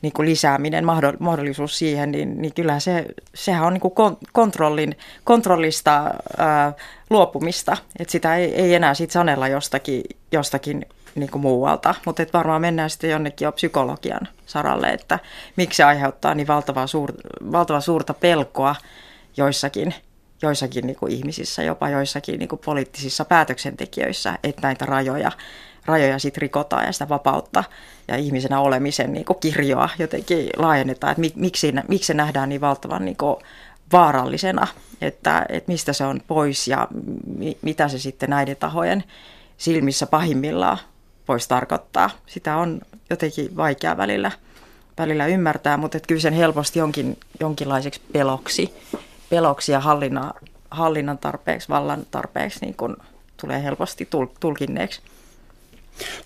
niin 0.03 0.13
kuin 0.13 0.29
lisääminen, 0.29 0.85
mahdollisuus 1.19 1.77
siihen, 1.77 2.11
niin, 2.11 2.41
niin 2.41 2.53
kyllä 2.53 2.79
se, 2.79 3.05
sehän 3.33 3.63
on 3.63 3.73
niin 3.73 3.81
kuin 3.81 3.93
kontrollin, 4.31 4.97
kontrollista 5.23 6.11
ää, 6.37 6.73
luopumista. 7.09 7.77
Että 7.99 8.11
sitä 8.11 8.35
ei, 8.35 8.55
ei 8.55 8.75
enää 8.75 8.93
sit 8.93 9.11
sanella 9.11 9.47
jostakin, 9.47 10.03
jostakin 10.31 10.85
niin 11.15 11.29
kuin 11.31 11.41
muualta, 11.41 11.95
mutta 12.05 12.23
varmaan 12.33 12.61
mennään 12.61 12.89
sitten 12.89 13.09
jonnekin 13.09 13.45
jo 13.45 13.51
psykologian 13.51 14.27
saralle, 14.45 14.87
että 14.87 15.19
miksi 15.55 15.77
se 15.77 15.83
aiheuttaa 15.83 16.35
niin 16.35 16.47
valtavaa, 16.47 16.87
suur, 16.87 17.13
valtavaa 17.51 17.81
suurta 17.81 18.13
pelkoa 18.13 18.75
joissakin, 19.37 19.95
joissakin 20.41 20.87
niin 20.87 20.95
kuin 20.95 21.11
ihmisissä, 21.11 21.63
jopa 21.63 21.89
joissakin 21.89 22.39
niin 22.39 22.49
kuin 22.49 22.61
poliittisissa 22.65 23.25
päätöksentekijöissä, 23.25 24.39
että 24.43 24.61
näitä 24.61 24.85
rajoja 24.85 25.31
rajoja 25.85 26.19
sit 26.19 26.37
rikotaan 26.37 26.85
ja 26.85 26.91
sitä 26.91 27.09
vapautta 27.09 27.63
ja 28.07 28.17
ihmisenä 28.17 28.59
olemisen 28.59 29.13
niin 29.13 29.25
kuin 29.25 29.39
kirjoa 29.39 29.89
jotenkin 29.99 30.49
laajennetaan, 30.57 31.11
että 31.11 31.39
miksi, 31.39 31.73
miksi 31.87 32.07
se 32.07 32.13
nähdään 32.13 32.49
niin 32.49 32.61
valtavan 32.61 33.05
niin 33.05 33.17
kuin 33.17 33.35
vaarallisena, 33.91 34.67
että, 35.01 35.45
että 35.49 35.71
mistä 35.71 35.93
se 35.93 36.03
on 36.05 36.21
pois 36.27 36.67
ja 36.67 36.87
mi, 37.37 37.57
mitä 37.61 37.87
se 37.87 37.99
sitten 37.99 38.29
näiden 38.29 38.55
tahojen 38.55 39.03
silmissä 39.57 40.05
pahimmillaan 40.05 40.77
voisi 41.27 41.49
tarkoittaa. 41.49 42.09
Sitä 42.25 42.57
on 42.57 42.81
jotenkin 43.09 43.57
vaikea 43.57 43.97
välillä, 43.97 44.31
välillä 44.97 45.27
ymmärtää, 45.27 45.77
mutta 45.77 45.97
että 45.97 46.07
kyllä 46.07 46.21
sen 46.21 46.33
helposti 46.33 46.79
jonkin, 46.79 47.17
jonkinlaiseksi 47.39 48.01
peloksi, 48.13 48.73
peloksi 49.29 49.71
ja 49.71 49.79
hallinnan, 49.79 50.33
hallinnan 50.71 51.17
tarpeeksi, 51.17 51.69
vallan 51.69 52.05
tarpeeksi 52.11 52.59
niin 52.61 52.75
kun 52.75 52.97
tulee 53.41 53.63
helposti 53.63 54.07
tulkinneeksi. 54.39 55.01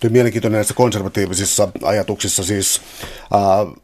Tuo 0.00 0.10
mielenkiintoinen 0.10 0.58
näissä 0.58 0.74
konservatiivisissa 0.74 1.68
ajatuksissa 1.82 2.44
siis 2.44 2.80
äh, 3.34 3.74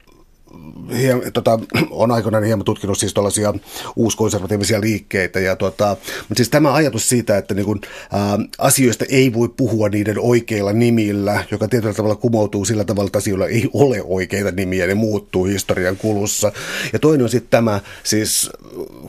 hiem, 0.93 1.21
tota, 1.33 1.59
on 1.91 2.11
aikoinaan 2.11 2.45
hieman 2.45 2.65
tutkinut 2.65 2.99
siis 2.99 3.15
tuollaisia 3.15 3.55
uuskonservatiivisia 3.97 4.81
liikkeitä. 4.81 5.41
Ja 5.41 5.57
tota, 5.57 5.97
mutta 6.19 6.37
siis 6.37 6.49
tämä 6.49 6.73
ajatus 6.73 7.09
siitä, 7.09 7.39
että 7.39 7.55
niin 7.55 7.67
kun, 7.67 7.81
ää, 8.13 8.39
asioista 8.59 9.05
ei 9.09 9.33
voi 9.33 9.49
puhua 9.49 9.89
niiden 9.89 10.19
oikeilla 10.19 10.73
nimillä, 10.73 11.45
joka 11.51 11.69
tietyllä 11.69 11.95
tavalla 11.95 12.17
kumoutuu 12.17 12.65
sillä 12.65 12.85
tavalla, 12.85 13.07
että 13.07 13.19
asioilla 13.19 13.47
ei 13.47 13.71
ole 13.73 14.03
oikeita 14.05 14.51
nimiä, 14.51 14.87
ne 14.87 14.95
muuttuu 14.95 15.45
historian 15.45 15.97
kulussa. 15.97 16.53
Ja 16.93 16.99
toinen 16.99 17.25
on 17.25 17.31
sitten 17.31 17.51
tämä 17.51 17.81
siis 18.03 18.51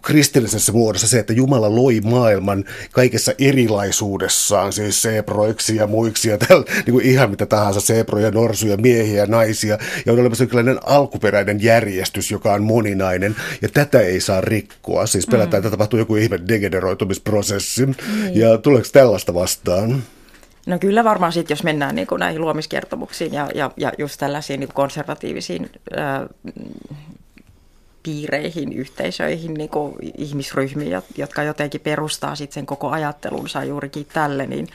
kristillisessä 0.01 0.71
muodossa 0.71 1.07
se, 1.07 1.19
että 1.19 1.33
Jumala 1.33 1.75
loi 1.75 2.01
maailman 2.01 2.65
kaikessa 2.91 3.33
erilaisuudessaan, 3.39 4.73
siis 4.73 5.01
seproiksi 5.01 5.75
ja 5.75 5.87
muiksi 5.87 6.29
ja 6.29 6.37
tällä, 6.37 6.65
niin 6.85 6.93
kuin 6.93 7.05
ihan 7.05 7.29
mitä 7.29 7.45
tahansa, 7.45 7.81
seproja, 7.81 8.31
norsuja, 8.31 8.77
miehiä 8.77 9.25
naisia. 9.25 9.77
Ja 10.05 10.13
on 10.13 10.19
olemassa 10.19 10.43
jonkinlainen 10.43 10.79
alkuperä 10.85 11.34
alkuperäinen 11.35 11.63
järjestys, 11.63 12.31
joka 12.31 12.53
on 12.53 12.63
moninainen, 12.63 13.35
ja 13.61 13.69
tätä 13.69 13.99
ei 13.99 14.19
saa 14.19 14.41
rikkoa. 14.41 15.07
Siis 15.07 15.27
pelätään, 15.27 15.51
mm. 15.51 15.57
että 15.57 15.71
tapahtuu 15.71 15.99
joku 15.99 16.15
ihme 16.15 16.39
degeneroitumisprosessi, 16.47 17.85
niin. 17.85 17.95
ja 18.35 18.57
tuleeko 18.57 18.87
tällaista 18.91 19.33
vastaan? 19.33 20.03
No 20.65 20.79
kyllä 20.79 21.03
varmaan 21.03 21.31
sitten, 21.31 21.55
jos 21.55 21.63
mennään 21.63 21.95
niin 21.95 22.07
kuin 22.07 22.19
näihin 22.19 22.41
luomiskertomuksiin 22.41 23.33
ja, 23.33 23.49
ja, 23.55 23.71
ja 23.77 23.91
just 23.97 24.19
tällaisiin 24.19 24.59
niin 24.59 24.73
konservatiivisiin 24.73 25.69
ää, 25.95 26.27
piireihin, 28.03 28.73
yhteisöihin, 28.73 29.53
niin 29.53 29.69
kuin 29.69 29.95
ihmisryhmiin, 30.17 31.01
jotka 31.17 31.43
jotenkin 31.43 31.81
perustaa 31.81 32.35
sitten 32.35 32.53
sen 32.53 32.65
koko 32.65 32.89
ajattelunsa 32.89 33.63
juurikin 33.63 34.07
tälle, 34.13 34.47
niin, 34.47 34.67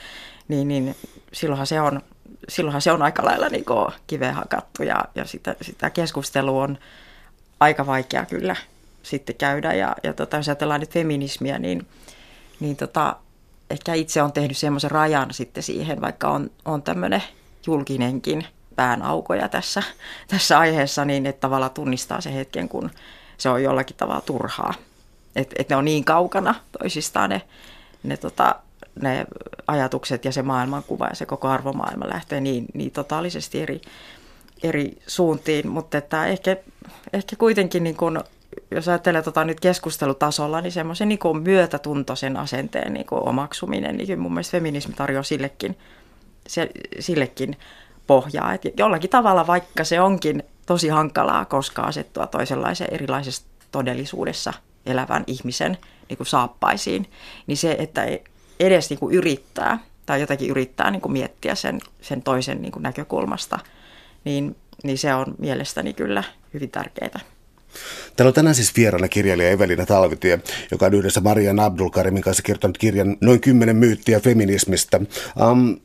niin, 0.47 0.67
niin 0.67 0.95
silloinhan 1.33 1.67
se 1.67 1.81
on 1.81 2.01
silloinhan 2.49 2.81
se 2.81 2.91
on 2.91 3.01
aika 3.01 3.25
lailla 3.25 3.49
niin 3.49 3.65
kiveen 4.07 4.35
hakattu 4.35 4.83
ja, 4.83 5.05
ja 5.15 5.25
sitä, 5.25 5.55
sitä 5.61 5.89
keskustelua 5.89 6.63
on 6.63 6.77
aika 7.59 7.85
vaikea 7.85 8.25
kyllä 8.25 8.55
sitten 9.03 9.35
käydä. 9.35 9.73
Ja, 9.73 9.95
ja 10.03 10.13
tota, 10.13 10.37
jos 10.37 10.47
ajatellaan 10.47 10.79
nyt 10.79 10.89
feminismiä, 10.89 11.59
niin, 11.59 11.87
niin 12.59 12.77
tota, 12.77 13.15
ehkä 13.69 13.93
itse 13.93 14.21
on 14.21 14.31
tehnyt 14.31 14.57
semmoisen 14.57 14.91
rajan 14.91 15.33
sitten 15.33 15.63
siihen, 15.63 16.01
vaikka 16.01 16.29
on, 16.29 16.51
on 16.65 16.81
tämmöinen 16.81 17.23
julkinenkin 17.67 18.45
päänaukoja 18.75 19.49
tässä, 19.49 19.83
tässä 20.27 20.59
aiheessa, 20.59 21.05
niin 21.05 21.25
että 21.25 21.39
tavallaan 21.39 21.71
tunnistaa 21.71 22.21
se 22.21 22.33
hetken, 22.33 22.69
kun 22.69 22.91
se 23.37 23.49
on 23.49 23.63
jollakin 23.63 23.95
tavalla 23.95 24.21
turhaa. 24.21 24.73
Että 25.35 25.55
et 25.59 25.69
ne 25.69 25.75
on 25.75 25.85
niin 25.85 26.05
kaukana 26.05 26.55
toisistaan 26.79 27.29
ne, 27.29 27.41
ne 28.03 28.17
tota, 28.17 28.55
ne 29.01 29.25
ajatukset 29.67 30.25
ja 30.25 30.31
se 30.31 30.41
maailmankuva 30.41 31.07
ja 31.07 31.15
se 31.15 31.25
koko 31.25 31.47
arvomaailma 31.47 32.09
lähtee 32.09 32.41
niin, 32.41 32.65
niin 32.73 32.91
totaalisesti 32.91 33.61
eri, 33.61 33.81
eri 34.63 34.97
suuntiin, 35.07 35.69
mutta 35.69 35.97
että 35.97 36.27
ehkä, 36.27 36.57
ehkä 37.13 37.35
kuitenkin 37.35 37.83
niin 37.83 37.97
kun, 37.97 38.23
jos 38.71 38.87
ajattelee 38.87 39.21
tota 39.21 39.43
nyt 39.43 39.59
keskustelutasolla, 39.59 40.61
niin 40.61 40.71
semmoisen 40.71 41.09
niin 41.09 41.19
kuin 41.19 41.43
myötätuntoisen 41.43 42.37
asenteen 42.37 42.93
niin 42.93 43.05
kuin 43.05 43.27
omaksuminen, 43.27 43.97
niin 43.97 44.19
mun 44.19 44.33
mielestä 44.33 44.51
feminismi 44.51 44.93
tarjoaa 44.93 45.23
sillekin, 45.23 45.77
se, 46.47 46.69
sillekin 46.99 47.57
pohjaa. 48.07 48.53
Et 48.53 48.61
jollakin 48.77 49.09
tavalla, 49.09 49.47
vaikka 49.47 49.83
se 49.83 50.01
onkin 50.01 50.43
tosi 50.65 50.87
hankalaa, 50.87 51.45
koska 51.45 51.81
asettua 51.81 52.27
toisenlaiseen 52.27 52.93
erilaisessa 52.93 53.43
todellisuudessa 53.71 54.53
elävän 54.85 55.23
ihmisen 55.27 55.77
niin 56.09 56.17
kuin 56.17 56.27
saappaisiin, 56.27 57.09
niin 57.47 57.57
se, 57.57 57.75
että 57.79 58.05
edes 58.61 58.89
niin 58.89 58.99
kuin 58.99 59.15
yrittää 59.15 59.79
tai 60.05 60.21
jotenkin 60.21 60.49
yrittää 60.49 60.91
niin 60.91 61.01
kuin 61.01 61.11
miettiä 61.11 61.55
sen, 61.55 61.79
sen 62.01 62.21
toisen 62.21 62.61
niin 62.61 62.71
kuin 62.71 62.83
näkökulmasta, 62.83 63.59
niin, 64.23 64.55
niin 64.83 64.97
se 64.97 65.13
on 65.13 65.35
mielestäni 65.37 65.93
kyllä 65.93 66.23
hyvin 66.53 66.71
tärkeää. 66.71 67.19
Täällä 68.15 68.29
on 68.29 68.33
tänään 68.33 68.55
siis 68.55 68.75
vieraana 68.75 69.07
kirjailija 69.07 69.49
Evelina 69.49 69.85
Talvitie, 69.85 70.39
joka 70.71 70.85
on 70.85 70.93
yhdessä 70.93 71.21
Marian 71.21 71.59
Abdulkarimin 71.59 72.21
kanssa 72.21 72.43
kirjoittanut 72.43 72.77
kirjan 72.77 73.17
Noin 73.21 73.41
kymmenen 73.41 73.75
myyttiä 73.75 74.19
feminismistä. 74.19 74.99
Um, 75.51 75.77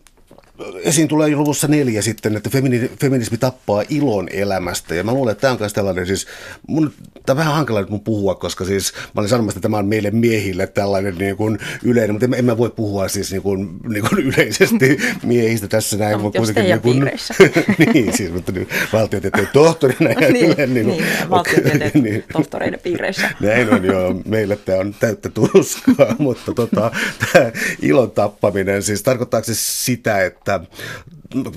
esiin 0.83 1.09
tulee 1.09 1.37
luvussa 1.37 1.69
neljä 1.69 2.03
sitten, 2.03 2.37
että 2.37 2.51
femini, 2.51 2.91
feminismi 3.01 3.39
tappaa 3.39 3.83
ilon 3.89 4.29
elämästä. 4.33 4.95
Ja 4.95 5.05
mä 5.05 5.13
luulen, 5.13 5.33
että 5.33 5.41
tämä 5.41 5.53
on 5.53 5.59
myös 5.61 5.73
tällainen, 5.73 6.07
siis 6.07 6.27
mun, 6.69 6.93
tämä 7.27 7.35
on 7.35 7.37
vähän 7.37 7.55
hankala 7.55 7.81
nyt 7.81 7.91
mun 7.91 8.01
puhua, 8.01 8.35
koska 8.35 8.65
siis 8.65 8.93
mä 8.95 9.21
olin 9.21 9.29
sanomassa, 9.29 9.59
että 9.59 9.63
tämä 9.69 9.79
on 9.79 9.87
meille 9.87 10.11
miehille 10.11 10.67
tällainen 10.67 11.15
niin 11.19 11.37
kuin 11.37 11.59
yleinen, 11.83 12.15
mutta 12.15 12.27
en, 12.27 12.35
en 12.35 12.45
mä 12.45 12.59
voi 12.59 12.71
puhua 12.71 13.09
siis 13.09 13.33
niin 13.33 13.43
kuin, 13.43 13.79
niin 13.89 14.05
kuin 14.09 14.23
yleisesti 14.27 14.99
miehistä 15.23 15.69
tässä 15.69 15.97
näin. 15.97 16.13
No, 16.13 16.19
mutta 16.19 16.39
jos 16.39 16.55
niin 16.55 16.81
kuin, 16.81 17.11
niin, 17.95 18.17
siis 18.17 18.33
mutta 18.33 18.53
niin, 18.53 18.69
valtiotieteen 18.93 19.49
tohtorina 19.53 20.11
ja 20.11 20.33
niin, 20.33 20.47
yleinen, 20.47 20.75
niin, 20.75 20.87
niin, 20.87 21.05
valtiotieteen 21.31 22.05
niin, 22.05 22.25
tohtoreiden 22.33 22.81
piireissä. 22.81 23.31
Näin 23.41 23.73
on 23.73 23.85
joo, 23.85 24.15
meille 24.25 24.57
tämä 24.57 24.79
on 24.79 24.95
täyttä 25.01 25.29
tuskaa, 25.29 26.17
mutta 26.19 26.53
tota, 26.55 26.91
tämä 27.33 27.51
ilon 27.83 28.11
tappaminen, 28.11 28.83
siis 28.83 29.03
tarkoittaako 29.03 29.45
se 29.45 29.55
sitä, 29.55 30.25
että 30.25 30.46
että 30.47 30.61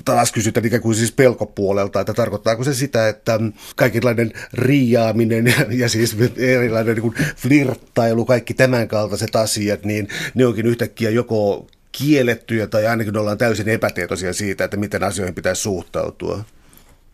taas 0.04 0.32
kysytään 0.32 0.66
ikään 0.66 0.82
kuin 0.82 0.94
siis 0.94 1.12
pelkopuolelta, 1.12 2.00
että 2.00 2.14
tarkoittaako 2.14 2.64
se 2.64 2.74
sitä, 2.74 3.08
että 3.08 3.40
kaikenlainen 3.76 4.32
riiaaminen 4.52 5.54
ja, 5.70 5.88
siis 5.88 6.16
erilainen 6.36 6.96
niin 6.96 7.14
flirttailu, 7.36 8.24
kaikki 8.24 8.54
tämän 8.54 8.88
kaltaiset 8.88 9.36
asiat, 9.36 9.84
niin 9.84 10.08
ne 10.34 10.46
onkin 10.46 10.66
yhtäkkiä 10.66 11.10
joko 11.10 11.66
kiellettyjä 11.92 12.66
tai 12.66 12.86
ainakin 12.86 13.16
ollaan 13.16 13.38
täysin 13.38 13.68
epätietoisia 13.68 14.32
siitä, 14.32 14.64
että 14.64 14.76
miten 14.76 15.04
asioihin 15.04 15.34
pitäisi 15.34 15.62
suhtautua. 15.62 16.44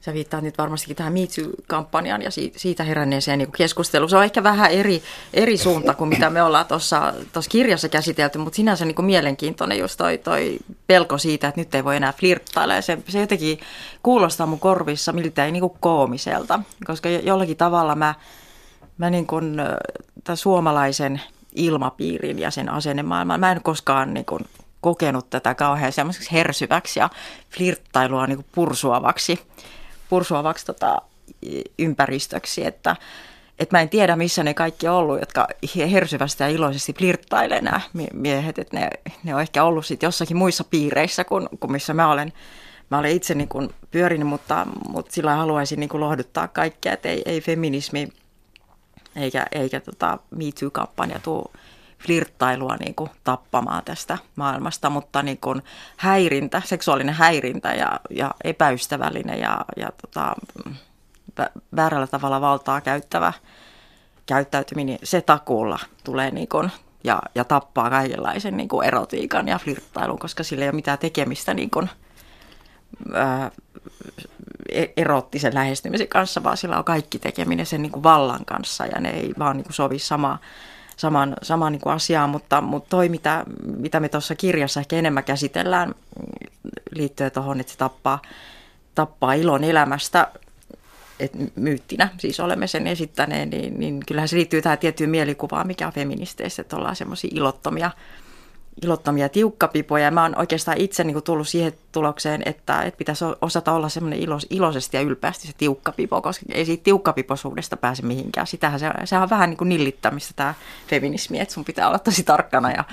Sä 0.07 0.15
viittaat 0.15 0.45
nyt 0.45 0.59
varmastikin 0.59 0.97
tähän 0.97 1.13
MeToo-kampanjaan 1.13 2.23
ja 2.23 2.31
siitä 2.57 2.85
heränneeseen 2.85 3.39
niin 3.39 3.53
keskusteluun. 3.53 4.11
Se 4.11 4.17
on 4.17 4.25
ehkä 4.25 4.43
vähän 4.43 4.71
eri, 4.71 5.03
eri 5.35 5.57
suunta 5.57 5.95
kuin 5.95 6.09
mitä 6.09 6.31
me 6.31 6.43
ollaan 6.43 6.67
tuossa 6.67 7.13
kirjassa 7.49 7.89
käsitelty, 7.89 8.39
mutta 8.39 8.57
sinänsä 8.57 8.85
niin 8.85 8.95
kuin 8.95 9.07
mielenkiintoinen 9.07 9.79
just 9.79 9.97
toi, 9.99 10.19
toi 10.19 10.59
pelko 10.87 11.19
siitä, 11.19 11.49
että 11.49 11.61
nyt 11.61 11.75
ei 11.75 11.85
voi 11.85 11.97
enää 11.97 12.13
flirttailla. 12.13 12.75
Ja 12.75 12.83
se, 12.83 12.99
se 13.09 13.21
jotenkin 13.21 13.59
kuulostaa 14.03 14.47
mun 14.47 14.61
korvissa 14.61 15.13
miltei 15.13 15.53
niin 15.53 15.61
kuin 15.61 15.77
koomiselta, 15.81 16.61
koska 16.85 17.09
jollakin 17.09 17.57
tavalla 17.57 17.95
mä, 17.95 18.15
mä 18.99 19.11
niin 19.11 19.27
kuin, 19.27 19.57
tämän 20.25 20.37
suomalaisen 20.37 21.21
ilmapiirin 21.55 22.39
ja 22.39 22.51
sen 22.51 22.69
asennemaailman, 22.69 23.41
mä 23.41 23.53
en 23.53 23.63
koskaan 23.63 24.15
niin 24.15 24.27
kuin 24.27 24.45
kokenut 24.81 25.31
tätä 25.31 25.55
kauhean 25.55 25.93
semmoiseksi 25.93 26.33
hersyväksi 26.33 27.01
ja 27.01 27.11
flirttailua 27.57 28.27
niin 28.27 28.37
kuin 28.37 28.47
pursuavaksi 28.55 29.41
pursuavaksi 30.09 30.67
tota, 30.67 31.03
ympäristöksi, 31.79 32.67
että 32.67 32.97
et 33.59 33.73
mä 33.73 33.81
en 33.81 33.89
tiedä, 33.89 34.17
missä 34.17 34.45
ne 34.45 34.55
kaikki 34.55 34.89
on 34.89 34.95
ollut, 34.95 35.21
jotka 35.21 35.49
hersyvästi 35.91 36.43
ja 36.43 36.49
iloisesti 36.49 36.93
flirttailee 36.93 37.61
nämä 37.61 37.81
miehet, 38.15 38.59
että 38.59 38.77
ne, 38.77 38.91
ne 39.25 39.35
on 39.35 39.41
ehkä 39.41 39.65
ollut 39.65 39.87
sitten 39.87 40.07
jossakin 40.07 40.37
muissa 40.37 40.65
piireissä 40.65 41.25
kuin, 41.25 41.49
kuin 41.61 41.73
missä 41.73 41.95
mä 41.95 42.11
olen, 42.11 42.33
mä 42.91 42.99
olen 42.99 43.11
itse 43.11 43.35
niin 43.35 43.49
kuin 43.49 43.71
pyörinyt, 43.91 44.29
mutta, 44.29 44.67
mutta 44.89 45.13
sillä 45.13 45.35
haluaisin 45.35 45.81
niin 45.81 45.89
kuin 45.89 46.01
lohduttaa 46.01 46.49
kaikkea, 46.49 46.93
että 46.93 47.09
ei, 47.09 47.23
ei 47.27 47.41
feminismi 47.41 48.09
eikä, 49.17 49.47
eikä 49.53 49.81
tota 49.81 50.19
Me 50.31 50.45
Too-kampanja 50.61 51.19
tule 51.19 51.51
flirttailua 51.99 52.77
niin 52.77 52.95
kuin 52.95 53.11
tappamaan 53.25 53.85
tästä 53.85 54.19
maailmasta, 54.37 54.91
mutta 54.91 55.23
niin 55.23 55.39
kuin 55.39 55.63
häirintä, 55.97 56.63
seksuaalinen 56.65 57.15
häirintä 57.15 57.75
ja, 57.75 58.01
ja 58.11 58.35
epäystävällinen 58.45 59.41
ja, 59.41 59.65
ja 59.77 59.93
tota, 60.03 60.35
väärällä 61.77 62.07
tavalla 62.07 62.41
valtaa 62.41 62.81
käyttävä 62.81 63.33
käyttäytyminen, 64.27 64.99
se 65.03 65.21
takuulla 65.21 65.79
tulee 66.05 66.31
niin 66.31 66.49
kuin, 66.49 66.71
ja, 67.05 67.23
ja 67.35 67.45
tappaa 67.45 67.91
kaikenlaisen 67.91 68.57
niin 68.57 68.69
kuin 68.69 68.87
erotiikan 68.87 69.49
ja 69.49 69.59
flirttailun, 69.59 70.19
koska 70.19 70.43
sillä 70.43 70.65
ei 70.65 70.69
ole 70.69 70.75
mitään 70.77 70.99
tekemistä 70.99 71.55
niin 71.55 71.71
kuin, 71.71 71.91
ää, 73.15 73.51
e-, 74.69 74.93
erottisen 74.97 75.55
lähestymisen 75.55 76.09
kanssa, 76.09 76.43
vaan 76.43 76.57
sillä 76.57 76.79
on 76.79 76.85
kaikki 76.85 77.19
tekeminen 77.19 77.67
sen 77.67 77.83
niin 77.83 77.93
kuin 77.93 78.03
vallan 78.03 78.45
kanssa 78.45 78.87
ja 78.87 79.01
ne 79.01 79.11
ei 79.11 79.35
vaan 79.39 79.57
niin 79.57 79.65
kuin 79.65 79.75
sovi 79.75 79.99
samaa 79.99 80.39
saman, 80.97 81.37
saman 81.43 81.73
niin 81.73 81.81
kuin 81.81 81.93
asiaan, 81.93 82.31
mutta, 82.31 82.61
mutta 82.61 82.89
toi, 82.91 83.09
mitä, 83.09 83.45
mitä 83.77 84.01
me 84.01 84.09
tuossa 84.09 84.35
kirjassa 84.35 84.81
ehkä 84.81 84.97
enemmän 84.97 85.25
käsitellään 85.25 85.95
liittyen 86.91 87.33
tuohon, 87.33 87.61
että 87.61 87.73
se 87.73 87.79
tappaa, 87.79 88.23
tappaa 88.95 89.33
ilon 89.35 89.65
elämästä, 89.65 90.29
että 91.21 91.39
myyttinä 91.57 92.09
siis 92.19 92.41
olemme 92.41 92.67
sen 92.67 92.87
esittäneet, 92.87 93.51
niin, 93.51 93.81
niin 93.81 94.01
kyllähän 94.07 94.29
se 94.29 94.37
liittyy 94.37 94.63
tähän 94.63 94.79
tiettyyn 94.79 95.11
mielikuvaan, 95.11 95.67
mikä 95.67 95.87
on 95.87 95.93
feministeissä, 95.93 96.63
että 96.63 96.77
ollaan 96.77 96.97
semmoisia 96.97 97.31
ilottomia 97.35 97.91
ilottomia 98.83 99.29
tiukkapipoja. 99.29 100.11
Mä 100.11 100.23
oon 100.23 100.39
oikeastaan 100.39 100.79
itse 100.79 101.05
niin 101.05 101.15
kuin 101.15 101.23
tullut 101.23 101.49
siihen 101.49 101.73
tulokseen, 101.93 102.43
että, 102.47 102.83
että 102.83 102.99
pitäisi 102.99 103.25
osata 103.41 103.73
olla 103.73 103.89
semmoinen 103.89 104.19
ilos, 104.19 104.47
iloisesti 104.51 104.97
ja 104.97 105.01
ylpeästi 105.01 105.47
se 105.47 105.53
tiukkapipo, 105.59 106.23
koska 106.23 106.47
ei 106.53 106.65
siitä 106.65 106.85
tiukkapiposuudesta 106.85 107.77
pääse 107.77 108.03
mihinkään. 108.03 108.47
Sitähän 108.47 108.81
se, 108.81 108.91
sehän 109.05 109.23
on 109.23 109.31
vähän 109.31 109.51
niin 109.51 109.59
kuin 109.59 109.69
nillittämistä 109.69 110.33
tämä 110.37 110.55
feminismi, 110.89 111.41
että 111.41 111.55
sun 111.55 111.65
pitää 111.65 111.89
olla 111.89 111.99
tosi 111.99 112.23
tarkkana 112.23 112.71
ja, 112.71 112.85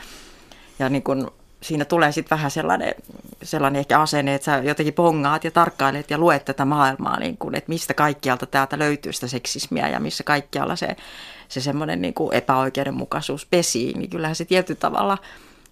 ja 0.79 0.89
niin 0.89 1.03
kuin 1.03 1.27
siinä 1.61 1.85
tulee 1.85 2.11
sitten 2.11 2.37
vähän 2.37 2.51
sellainen, 2.51 2.95
sellainen 3.43 3.79
ehkä 3.79 3.99
asenne, 3.99 4.35
että 4.35 4.45
sä 4.45 4.57
jotenkin 4.57 4.93
pongaat 4.93 5.43
ja 5.43 5.51
tarkkailet 5.51 6.11
ja 6.11 6.17
luet 6.17 6.45
tätä 6.45 6.65
maailmaa, 6.65 7.19
niin 7.19 7.37
kuin, 7.37 7.55
että 7.55 7.69
mistä 7.69 7.93
kaikkialta 7.93 8.45
täältä 8.45 8.79
löytyy 8.79 9.13
sitä 9.13 9.27
seksismiä 9.27 9.89
ja 9.89 9.99
missä 9.99 10.23
kaikkialla 10.23 10.75
se, 10.75 10.95
se 11.47 11.61
semmoinen 11.61 12.01
niin 12.01 12.13
kuin 12.13 12.33
epäoikeudenmukaisuus 12.33 13.45
pesii, 13.45 13.93
niin 13.93 14.09
kyllähän 14.09 14.35
se 14.35 14.45
tietyllä 14.45 14.79
tavalla– 14.79 15.17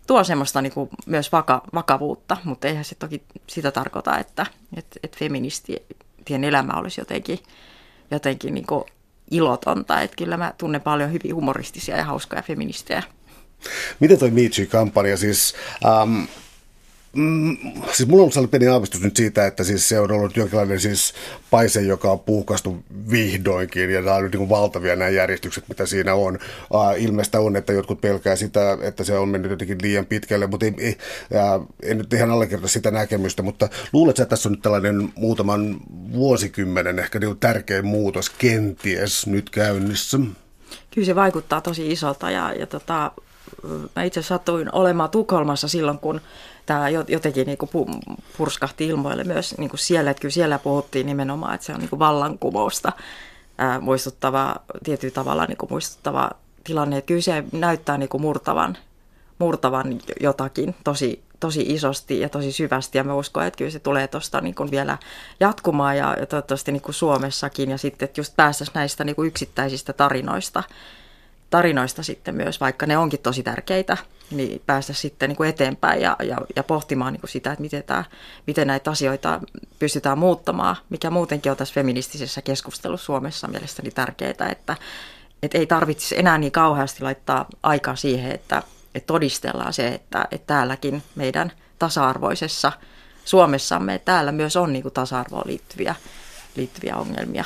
tuo 0.07 0.23
semmoista 0.23 0.61
niin 0.61 0.73
kuin 0.73 0.89
myös 1.05 1.31
vaka, 1.31 1.61
vakavuutta, 1.73 2.37
mutta 2.43 2.67
eihän 2.67 2.85
se 2.85 2.95
toki 2.95 3.23
sitä 3.47 3.71
tarkoita, 3.71 4.17
että, 4.17 4.45
että, 4.77 4.99
että 5.03 5.17
feministien 5.19 6.43
elämä 6.43 6.73
olisi 6.73 7.01
jotenkin, 7.01 7.39
jotenkin 8.11 8.53
niin 8.53 8.67
kuin 8.67 8.83
ilotonta. 9.31 10.01
Että 10.01 10.17
kyllä 10.17 10.37
mä 10.37 10.53
tunnen 10.57 10.81
paljon 10.81 11.11
hyvin 11.11 11.35
humoristisia 11.35 11.97
ja 11.97 12.05
hauskoja 12.05 12.41
feministejä. 12.41 13.03
Miten 13.99 14.19
toi 14.19 14.31
Me 14.31 14.41
kampanja 14.69 15.17
siis... 15.17 15.55
Um, 16.03 16.27
Mm, 17.15 17.57
siis 17.91 18.09
mulla 18.09 18.21
on 18.21 18.23
ollut 18.23 18.33
sellainen 18.33 18.51
pieni 18.51 18.67
aavistus 18.67 19.01
nyt 19.01 19.15
siitä, 19.15 19.47
että 19.47 19.63
siis 19.63 19.89
se 19.89 19.99
on 19.99 20.11
ollut 20.11 20.37
jonkinlainen 20.37 20.79
siis 20.79 21.13
paise, 21.49 21.81
joka 21.81 22.11
on 22.11 22.19
puukastu 22.19 22.83
vihdoinkin, 23.11 23.89
ja 23.89 24.01
nämä 24.01 24.15
on 24.15 24.23
nyt 24.23 24.33
niin 24.33 24.49
valtavia 24.49 24.95
nämä 24.95 25.09
järjestykset, 25.09 25.69
mitä 25.69 25.85
siinä 25.85 26.15
on. 26.15 26.39
Uh, 26.73 27.03
ilmeistä 27.03 27.39
on, 27.39 27.55
että 27.55 27.73
jotkut 27.73 28.01
pelkää 28.01 28.35
sitä, 28.35 28.77
että 28.81 29.03
se 29.03 29.17
on 29.17 29.29
mennyt 29.29 29.51
jotenkin 29.51 29.77
liian 29.81 30.05
pitkälle, 30.05 30.47
mutta 30.47 30.65
ei, 30.65 30.73
ei, 30.77 30.97
uh, 31.57 31.67
en 31.83 31.97
nyt 31.97 32.13
ihan 32.13 32.31
allekirjoita 32.31 32.67
sitä 32.67 32.91
näkemystä, 32.91 33.43
mutta 33.43 33.69
luuletko, 33.93 34.21
että 34.21 34.29
tässä 34.29 34.49
on 34.49 34.53
nyt 34.53 34.61
tällainen 34.61 35.13
muutaman 35.15 35.77
vuosikymmenen 36.11 36.99
ehkä 36.99 37.19
niin 37.19 37.39
tärkein 37.39 37.85
muutos 37.85 38.29
kenties 38.29 39.27
nyt 39.27 39.49
käynnissä? 39.49 40.19
Kyllä 40.91 41.05
se 41.05 41.15
vaikuttaa 41.15 41.61
tosi 41.61 41.91
isolta, 41.91 42.31
ja, 42.31 42.53
ja 42.53 42.67
tota, 42.67 43.11
mä 43.95 44.03
itse 44.03 44.21
satuin 44.21 44.75
olemaan 44.75 45.09
Tukholmassa 45.09 45.67
silloin, 45.67 45.99
kun 45.99 46.21
tämä 46.65 46.89
jotenkin 46.89 47.47
niin 47.47 47.57
kuin 47.57 47.69
purskahti 48.37 48.87
ilmoille 48.87 49.23
myös 49.23 49.57
niin 49.57 49.69
kuin 49.69 49.79
siellä, 49.79 50.11
että 50.11 50.21
kyllä 50.21 50.33
siellä 50.33 50.59
puhuttiin 50.59 51.05
nimenomaan, 51.05 51.55
että 51.55 51.65
se 51.65 51.73
on 51.73 51.79
niin 51.79 51.89
kuin 51.89 51.99
vallankumousta 51.99 52.91
ää, 53.57 53.79
muistuttava, 53.79 54.55
tietyllä 54.83 55.13
tavalla 55.13 55.45
niin 55.45 55.57
kuin 55.57 55.71
muistuttava 55.71 56.31
tilanne, 56.63 56.97
että 56.97 57.07
kyllä 57.07 57.21
se 57.21 57.43
näyttää 57.51 57.97
niin 57.97 58.09
kuin 58.09 58.21
murtavan, 58.21 58.77
murtavan 59.39 59.99
jotakin 60.19 60.75
tosi, 60.83 61.23
tosi 61.39 61.61
isosti 61.61 62.19
ja 62.19 62.29
tosi 62.29 62.51
syvästi. 62.51 62.97
Ja 62.97 63.03
mä 63.03 63.13
uskon, 63.13 63.45
että 63.45 63.57
kyllä 63.57 63.71
se 63.71 63.79
tulee 63.79 64.07
tuosta 64.07 64.41
niin 64.41 64.55
vielä 64.71 64.97
jatkumaan 65.39 65.97
ja, 65.97 66.15
ja 66.19 66.25
toivottavasti 66.25 66.71
niin 66.71 66.81
kuin 66.81 66.95
Suomessakin. 66.95 67.71
Ja 67.71 67.77
sitten, 67.77 68.05
että 68.05 68.21
just 68.21 68.35
päästäisiin 68.35 68.75
näistä 68.75 69.03
niin 69.03 69.15
kuin 69.15 69.27
yksittäisistä 69.27 69.93
tarinoista 69.93 70.63
tarinoista 71.51 72.03
sitten 72.03 72.35
myös, 72.35 72.59
vaikka 72.59 72.85
ne 72.85 72.97
onkin 72.97 73.19
tosi 73.19 73.43
tärkeitä, 73.43 73.97
niin 74.31 74.61
päästä 74.65 74.93
sitten 74.93 75.29
niin 75.29 75.37
kuin 75.37 75.49
eteenpäin 75.49 76.01
ja, 76.01 76.15
ja, 76.23 76.37
ja 76.55 76.63
pohtimaan 76.63 77.13
niin 77.13 77.21
kuin 77.21 77.29
sitä, 77.29 77.51
että 77.51 77.61
miten, 77.61 77.83
tämä, 77.83 78.03
miten 78.47 78.67
näitä 78.67 78.91
asioita 78.91 79.39
pystytään 79.79 80.17
muuttamaan, 80.17 80.75
mikä 80.89 81.09
muutenkin 81.09 81.51
on 81.51 81.57
tässä 81.57 81.73
feministisessä 81.73 82.41
keskustelussa 82.41 83.05
Suomessa 83.05 83.47
mielestäni 83.47 83.91
tärkeää, 83.91 84.49
että, 84.51 84.75
että 85.43 85.57
ei 85.57 85.67
tarvitsisi 85.67 86.19
enää 86.19 86.37
niin 86.37 86.51
kauheasti 86.51 87.03
laittaa 87.03 87.45
aikaa 87.63 87.95
siihen, 87.95 88.31
että, 88.31 88.63
että 88.95 89.07
todistellaan 89.07 89.73
se, 89.73 89.87
että, 89.87 90.27
että 90.31 90.47
täälläkin 90.47 91.03
meidän 91.15 91.51
tasa-arvoisessa 91.79 92.71
Suomessamme, 93.25 93.99
täällä 93.99 94.31
myös 94.31 94.55
on 94.55 94.73
niin 94.73 94.83
kuin 94.83 94.93
tasa-arvoon 94.93 95.47
liittyviä, 95.47 95.95
liittyviä 96.55 96.95
ongelmia. 96.95 97.45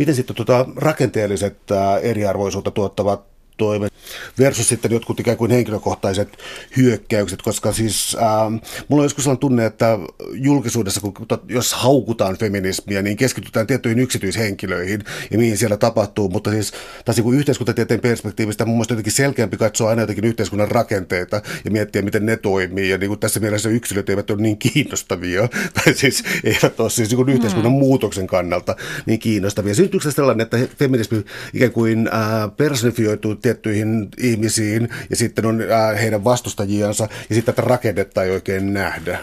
Miten 0.00 0.14
sitten 0.14 0.36
tuota, 0.36 0.66
rakenteelliset 0.76 1.58
eriarvoisuutta 2.02 2.70
tuottavat 2.70 3.29
toimet 3.60 3.92
versus 4.38 4.68
sitten 4.68 4.90
jotkut 4.90 5.20
ikään 5.20 5.36
kuin 5.36 5.50
henkilökohtaiset 5.50 6.28
hyökkäykset, 6.76 7.42
koska 7.42 7.72
siis 7.72 8.16
ähm, 8.22 8.54
mulla 8.88 9.00
on 9.00 9.04
joskus 9.04 9.24
sellainen 9.24 9.40
tunne, 9.40 9.66
että 9.66 9.98
julkisuudessa, 10.32 11.00
kun, 11.00 11.14
jos 11.48 11.72
haukutaan 11.72 12.36
feminismiä, 12.36 13.02
niin 13.02 13.16
keskitytään 13.16 13.66
tiettyihin 13.66 13.98
yksityishenkilöihin 13.98 15.04
ja 15.30 15.38
mihin 15.38 15.58
siellä 15.58 15.76
tapahtuu, 15.76 16.28
mutta 16.28 16.50
siis 16.50 16.72
taas 17.04 17.16
niin 17.16 17.24
kuin 17.24 17.38
yhteiskuntatieteen 17.38 18.00
perspektiivistä 18.00 18.64
mun 18.64 18.76
mielestä 18.76 18.92
jotenkin 18.92 19.12
selkeämpi 19.12 19.56
katsoa 19.56 19.90
aina 19.90 20.02
jotenkin 20.02 20.24
yhteiskunnan 20.24 20.70
rakenteita 20.70 21.42
ja 21.64 21.70
miettiä, 21.70 22.02
miten 22.02 22.26
ne 22.26 22.36
toimii 22.36 22.88
ja 22.88 22.98
niin 22.98 23.08
kuin 23.08 23.20
tässä 23.20 23.40
mielessä 23.40 23.68
yksilöt 23.68 24.10
eivät 24.10 24.30
ole 24.30 24.42
niin 24.42 24.58
kiinnostavia, 24.58 25.48
tai 25.84 25.94
siis 25.94 26.24
eivät 26.44 26.80
ole 26.80 26.90
siis 26.90 27.08
niin 27.08 27.16
kuin 27.16 27.28
yhteiskunnan 27.28 27.72
mm. 27.72 27.78
muutoksen 27.78 28.26
kannalta 28.26 28.76
niin 29.06 29.18
kiinnostavia. 29.18 29.74
Syntyykö 29.74 30.10
sellainen, 30.10 30.44
että 30.44 30.58
feminismi 30.78 31.24
ikään 31.54 31.72
kuin 31.72 32.08
äh, 32.08 32.50
personifioituu 32.56 33.34
tiettyihin 33.50 34.08
ihmisiin 34.18 34.88
ja 35.10 35.16
sitten 35.16 35.46
on 35.46 35.60
äh, 35.60 36.00
heidän 36.00 36.24
vastustajiansa 36.24 37.08
ja 37.28 37.34
sitten 37.34 37.54
tätä 37.54 37.68
rakennetta 37.68 38.22
ei 38.22 38.30
oikein 38.30 38.74
nähdä. 38.74 39.18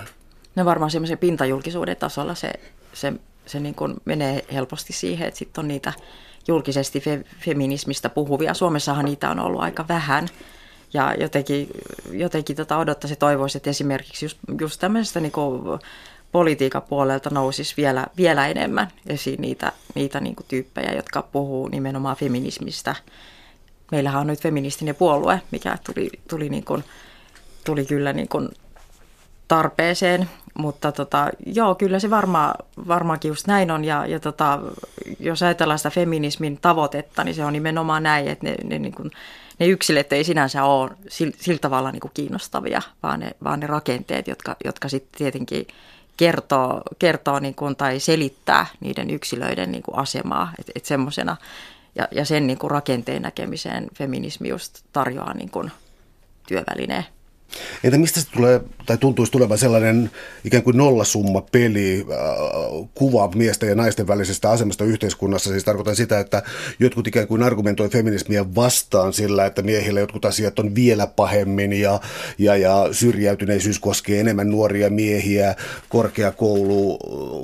No 0.55 0.65
varmaan 0.65 0.91
semmoisen 0.91 1.17
pintajulkisuuden 1.17 1.97
tasolla 1.97 2.35
se, 2.35 2.53
se, 2.93 3.13
se 3.45 3.59
niin 3.59 3.75
kuin 3.75 3.95
menee 4.05 4.45
helposti 4.53 4.93
siihen, 4.93 5.27
että 5.27 5.37
sitten 5.37 5.61
on 5.61 5.67
niitä 5.67 5.93
julkisesti 6.47 6.99
fe, 6.99 7.23
feminismistä 7.39 8.09
puhuvia. 8.09 8.53
Suomessahan 8.53 9.05
niitä 9.05 9.29
on 9.29 9.39
ollut 9.39 9.61
aika 9.61 9.85
vähän. 9.87 10.27
Ja 10.93 11.15
jotenkin, 11.19 11.69
jotenkin 12.11 12.55
tota 12.55 12.77
odottaisi 12.77 13.11
ja 13.11 13.15
toivoisi, 13.17 13.57
että 13.57 13.69
esimerkiksi 13.69 14.25
just, 14.25 14.37
just 14.61 14.79
tämmöisestä 14.79 15.19
niin 15.19 15.31
kuin 15.31 15.79
politiikan 16.31 16.81
puolelta 16.81 17.29
nousisi 17.29 17.73
vielä, 17.77 18.07
vielä 18.17 18.47
enemmän 18.47 18.87
esiin 19.07 19.41
niitä, 19.41 19.71
niitä 19.95 20.19
niin 20.19 20.35
kuin 20.35 20.45
tyyppejä, 20.47 20.91
jotka 20.95 21.21
puhuu 21.21 21.67
nimenomaan 21.67 22.17
feminismistä 22.17 22.95
meillähän 23.91 24.21
on 24.21 24.27
nyt 24.27 24.41
feministinen 24.41 24.95
puolue, 24.95 25.41
mikä 25.51 25.77
tuli, 25.85 26.09
tuli, 26.29 26.49
niin 26.49 26.65
kuin, 26.65 26.83
tuli 27.65 27.85
kyllä 27.85 28.13
niin 28.13 28.27
kuin 28.27 28.49
tarpeeseen, 29.47 30.29
mutta 30.57 30.91
tota, 30.91 31.29
joo, 31.45 31.75
kyllä 31.75 31.99
se 31.99 32.09
varma, 32.09 32.53
varmaankin 32.87 33.29
just 33.29 33.47
näin 33.47 33.71
on, 33.71 33.85
ja, 33.85 34.05
ja 34.05 34.19
tota, 34.19 34.59
jos 35.19 35.43
ajatellaan 35.43 35.79
sitä 35.79 35.89
feminismin 35.89 36.57
tavoitetta, 36.61 37.23
niin 37.23 37.35
se 37.35 37.45
on 37.45 37.53
nimenomaan 37.53 38.03
näin, 38.03 38.27
että 38.27 38.45
ne, 38.45 38.55
ne, 38.63 38.79
niin 38.79 38.95
kuin, 38.95 39.11
ne 39.59 39.67
yksilöt 39.67 40.13
ei 40.13 40.23
sinänsä 40.23 40.63
ole 40.63 40.91
sillä, 41.09 41.33
sillä 41.39 41.59
tavalla 41.59 41.91
niin 41.91 41.99
kuin 41.99 42.11
kiinnostavia, 42.13 42.81
vaan 43.03 43.19
ne, 43.19 43.31
vaan 43.43 43.59
ne 43.59 43.67
rakenteet, 43.67 44.27
jotka, 44.27 44.55
jotka 44.65 44.89
sitten 44.89 45.17
tietenkin 45.17 45.67
kertoo, 46.17 46.81
kertoo 46.99 47.39
niin 47.39 47.55
kuin, 47.55 47.75
tai 47.75 47.99
selittää 47.99 48.65
niiden 48.79 49.09
yksilöiden 49.09 49.71
niin 49.71 49.83
kuin 49.83 49.97
asemaa, 49.97 50.51
että 50.59 50.71
et 50.75 50.85
semmoisena 50.85 51.37
ja, 51.97 52.07
ja 52.11 52.25
sen 52.25 52.47
niin 52.47 52.59
kuin 52.59 52.71
rakenteen 52.71 53.21
näkemiseen 53.21 53.87
feminismi 53.95 54.49
just 54.49 54.79
tarjoaa 54.93 55.33
niin 55.33 55.51
kuin 55.51 55.71
työvälineen. 56.47 57.05
Entä 57.83 57.97
mistä 57.97 58.21
se 58.21 58.27
tulee, 58.31 58.61
tai 58.85 58.97
tuntuisi 58.97 59.31
tulevan 59.31 59.57
sellainen 59.57 60.11
ikään 60.45 60.63
kuin 60.63 60.77
nollasumma 60.77 61.41
peli, 61.41 62.05
äh, 62.11 62.89
kuva 62.93 63.31
miesten 63.35 63.69
ja 63.69 63.75
naisten 63.75 64.07
välisestä 64.07 64.49
asemasta 64.49 64.83
yhteiskunnassa? 64.83 65.49
Siis 65.49 65.63
tarkoitan 65.63 65.95
sitä, 65.95 66.19
että 66.19 66.43
jotkut 66.79 67.07
ikään 67.07 67.27
kuin 67.27 67.43
argumentoi 67.43 67.89
feminismiä 67.89 68.55
vastaan 68.55 69.13
sillä, 69.13 69.45
että 69.45 69.61
miehillä 69.61 69.99
jotkut 69.99 70.25
asiat 70.25 70.59
on 70.59 70.75
vielä 70.75 71.07
pahemmin 71.07 71.73
ja, 71.73 71.99
ja, 72.37 72.55
ja 72.55 72.87
syrjäytyneisyys 72.91 73.79
koskee 73.79 74.19
enemmän 74.19 74.49
nuoria 74.49 74.89
miehiä, 74.89 75.55
korkeakoulu, 75.89 76.99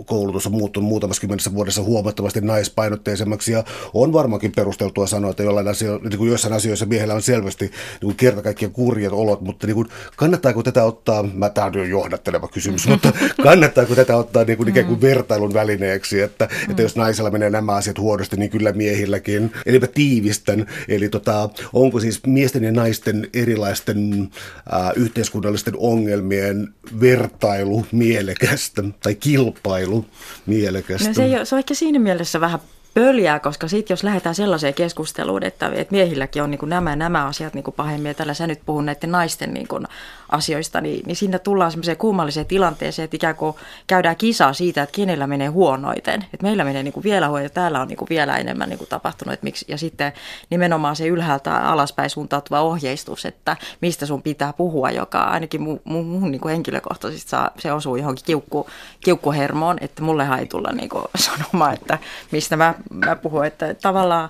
koulutus 0.06 0.46
on 0.46 0.54
muuttunut 0.54 0.90
muutamassa 0.90 1.22
kymmenessä 1.22 1.54
vuodessa 1.54 1.84
huomattavasti 1.84 2.42
naispainotteisemmaksi 2.42 3.52
ja 3.52 3.64
on 3.94 4.14
varmaankin 4.14 4.52
perusteltua 4.56 5.08
sanoa, 5.08 5.32
että 5.32 5.44
jollain 5.44 5.68
asio, 5.68 5.98
niin 5.98 6.18
kuin 6.18 6.30
joissain 6.30 6.54
asioissa 6.54 6.86
miehillä 6.86 7.14
on 7.14 7.22
selvästi 7.22 7.72
niin 8.02 8.16
kerta 8.16 8.42
kaikkiaan 8.42 8.74
kurjat 8.74 9.14
olot, 9.14 9.42
mutta 9.42 9.68
niin 9.68 9.76
kuin 9.76 9.88
kannattaako 10.16 10.64
tätä 10.64 10.84
ottaa, 10.84 11.24
mä 11.24 11.50
tämä 11.50 11.68
on 11.68 11.74
jo 11.74 11.84
johdatteleva 11.84 12.48
kysymys, 12.48 12.88
mutta 12.88 13.14
kannattaako 13.44 13.96
tätä 13.96 14.18
ottaa 14.18 14.44
niin 14.44 14.58
kuin 14.58 14.70
ikään 14.70 14.86
kuin 14.86 15.02
vertailun 15.02 15.54
välineeksi, 15.54 16.22
että, 16.22 16.46
mm. 16.46 16.72
että 16.72 16.82
jos 16.82 16.96
naisella 16.96 17.32
menee 17.32 17.50
nämä 17.50 17.72
asiat 17.72 17.98
huonosti, 17.98 18.36
niin 18.36 18.50
kyllä 18.50 18.72
miehilläkin. 18.72 19.52
Eli 19.66 19.80
mä 19.80 19.88
tiivistän, 19.88 20.68
eli 20.88 21.10
tota, 21.10 21.50
onko 21.74 22.00
siis 22.00 22.26
miesten 22.26 22.64
ja 22.64 22.72
naisten 22.72 23.28
erilaisten 23.34 24.30
äh, 24.74 24.92
yhteiskunnallisten 24.96 25.74
ongelmien 25.78 26.74
vertailu 27.00 27.86
mielekästä 27.92 28.84
tai 29.04 29.16
kilpailu 29.16 30.06
mielekästä? 30.46 31.08
No 31.08 31.14
se, 31.14 31.24
ei 31.24 31.36
ole, 31.36 31.46
se 31.46 31.56
on 31.56 31.60
ehkä 31.60 31.74
siinä 31.74 32.00
mielessä 32.00 32.42
vähän 32.42 32.60
pöljää, 32.94 33.40
koska 33.40 33.68
sitten 33.68 33.94
jos 33.94 34.04
lähdetään 34.04 34.36
sellaiseen 34.36 34.74
keskusteluun, 34.74 35.44
että, 35.44 35.72
että 35.76 35.92
miehilläkin 35.92 36.44
on 36.44 36.52
niin 36.52 36.60
kuin 36.60 36.70
nämä 36.70 36.96
nämä 36.96 37.26
asiat 37.26 37.54
niin 37.54 37.64
kuin 37.64 37.76
pahemmin, 37.76 38.10
ja 38.10 38.14
tällä 38.14 38.34
sä 38.34 38.48
nyt 38.48 38.60
puhun 38.66 38.86
näiden 38.86 39.12
naisten 39.12 39.54
niin 39.54 39.68
kuin 39.68 39.88
asioista, 40.30 40.82
niin, 40.82 41.04
niin 41.06 41.16
siinä 41.16 41.40
tullaan 41.40 41.72
semmoiseen 41.72 41.98
kummalliseen 41.98 42.46
tilanteeseen, 42.46 43.04
että 43.04 43.16
ikään 43.16 43.36
kuin 43.36 43.56
käydään 43.88 44.16
kisaa 44.16 44.54
siitä, 44.54 44.84
että 44.84 44.96
kenellä 44.96 45.28
menee 45.28 45.48
huonoiten. 45.48 46.26
Että 46.34 46.44
meillä 46.44 46.64
menee 46.64 46.84
niin 46.84 46.94
kuin 46.94 47.04
vielä 47.04 47.28
huono, 47.28 47.44
ja 47.44 47.50
täällä 47.50 47.82
on 47.82 47.88
niin 47.88 47.98
kuin 47.98 48.10
vielä 48.10 48.38
enemmän 48.38 48.70
niin 48.70 48.78
kuin 48.78 48.90
tapahtunut. 48.90 49.34
Että 49.34 49.44
miksi, 49.44 49.66
ja 49.68 49.78
sitten 49.78 50.14
nimenomaan 50.50 50.96
se 50.96 51.08
ylhäältä 51.08 51.58
alaspäin 51.58 52.10
suuntautuva 52.10 52.62
ohjeistus, 52.62 53.26
että 53.26 53.58
mistä 53.82 54.06
sun 54.06 54.22
pitää 54.22 54.54
puhua, 54.54 54.92
joka 54.92 55.24
ainakin 55.24 55.62
mun, 55.62 55.82
mun 55.84 56.32
niin 56.32 56.42
kuin 56.42 56.52
henkilökohtaisesti 56.52 57.30
saa, 57.30 57.52
se 57.60 57.74
osuu 57.74 57.96
johonkin 57.96 58.26
kiukku, 58.26 58.70
kiukkuhermoon, 59.02 59.78
että 59.82 60.04
mullehan 60.04 60.40
ei 60.40 60.46
tulla 60.46 60.72
niin 60.72 60.90
kuin 60.90 61.04
sanomaan, 61.26 61.74
että 61.74 62.00
mistä 62.32 62.58
mä, 62.58 62.74
mä 62.90 63.16
puhun. 63.16 63.46
Että 63.46 63.74
tavallaan 63.74 64.30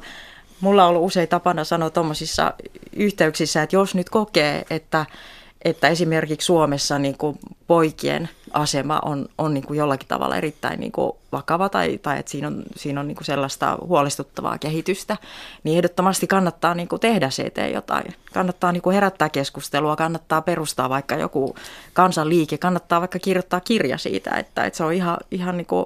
mulla 0.61 0.83
on 0.83 0.89
ollut 0.89 1.05
usein 1.05 1.27
tapana 1.27 1.63
sanoa 1.63 1.89
tuommoisissa 1.89 2.53
yhteyksissä, 2.95 3.63
että 3.63 3.75
jos 3.75 3.95
nyt 3.95 4.09
kokee, 4.09 4.65
että 4.69 5.05
että 5.65 5.87
esimerkiksi 5.87 6.45
Suomessa 6.45 6.99
niin 6.99 7.17
kuin 7.17 7.39
poikien 7.67 8.29
asema 8.53 8.99
on, 9.05 9.25
on 9.37 9.53
niin 9.53 9.63
kuin 9.63 9.77
jollakin 9.77 10.07
tavalla 10.07 10.37
erittäin 10.37 10.79
niin 10.79 10.91
kuin 10.91 11.11
vakava 11.31 11.69
tai, 11.69 11.97
tai 11.97 12.19
että 12.19 12.31
siinä 12.31 12.47
on, 12.47 12.63
siinä 12.75 12.99
on 12.99 13.07
niin 13.07 13.15
kuin 13.15 13.25
sellaista 13.25 13.77
huolestuttavaa 13.81 14.57
kehitystä, 14.57 15.17
niin 15.63 15.77
ehdottomasti 15.77 16.27
kannattaa 16.27 16.73
niin 16.73 16.87
kuin 16.87 16.99
tehdä 16.99 17.29
se 17.29 17.43
eteen 17.43 17.73
jotain. 17.73 18.13
Kannattaa 18.33 18.71
niin 18.71 18.81
kuin 18.81 18.93
herättää 18.93 19.29
keskustelua, 19.29 19.95
kannattaa 19.95 20.41
perustaa 20.41 20.89
vaikka 20.89 21.15
joku 21.15 21.55
kansanliike, 21.93 22.57
kannattaa 22.57 22.99
vaikka 22.99 23.19
kirjoittaa 23.19 23.59
kirja 23.59 23.97
siitä, 23.97 24.31
että, 24.31 24.63
että 24.63 24.77
se 24.77 24.83
on 24.83 24.93
ihan, 24.93 25.17
ihan 25.31 25.57
niin 25.57 25.65
kuin 25.65 25.85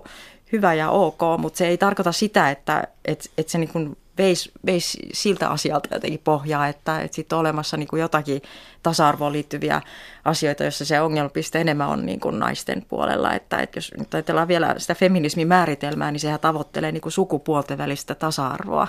hyvä 0.52 0.74
ja 0.74 0.90
ok, 0.90 1.20
mutta 1.38 1.58
se 1.58 1.68
ei 1.68 1.78
tarkoita 1.78 2.12
sitä, 2.12 2.52
että, 2.52 2.88
että, 3.06 3.30
että 3.38 3.52
se 3.52 3.58
niin 3.58 3.70
kuin 3.70 3.98
veisi, 4.18 4.52
veisi 4.66 5.00
siltä 5.14 5.50
asialta 5.50 5.96
jotenkin 5.96 6.22
pohjaa, 6.24 6.68
että, 6.68 7.02
että 7.02 7.16
sitten 7.16 7.36
on 7.36 7.40
olemassa 7.40 7.78
niin 7.78 7.88
kuin 7.88 8.00
jotakin 8.00 8.42
tasa-arvoon 8.84 9.34
liittyviä 9.34 9.82
asioita, 10.26 10.64
joissa 10.64 10.86
se 10.86 11.02
ongelmapiste 11.02 11.62
enemmän 11.62 11.88
on 11.88 12.06
niin 12.06 12.20
kuin 12.20 12.40
naisten 12.40 12.86
puolella. 12.90 13.34
Että, 13.34 13.58
että 13.58 13.78
jos 13.78 13.92
nyt 13.98 14.14
ajatellaan 14.14 14.48
vielä 14.48 14.76
sitä 14.78 14.96
feminismin 14.96 15.48
määritelmää, 15.48 16.12
niin 16.12 16.20
sehän 16.20 16.40
tavoittelee 16.40 16.92
niin 16.92 17.02
kuin 17.02 17.14
sukupuolten 17.14 17.78
välistä 17.78 18.16
tasa-arvoa 18.16 18.88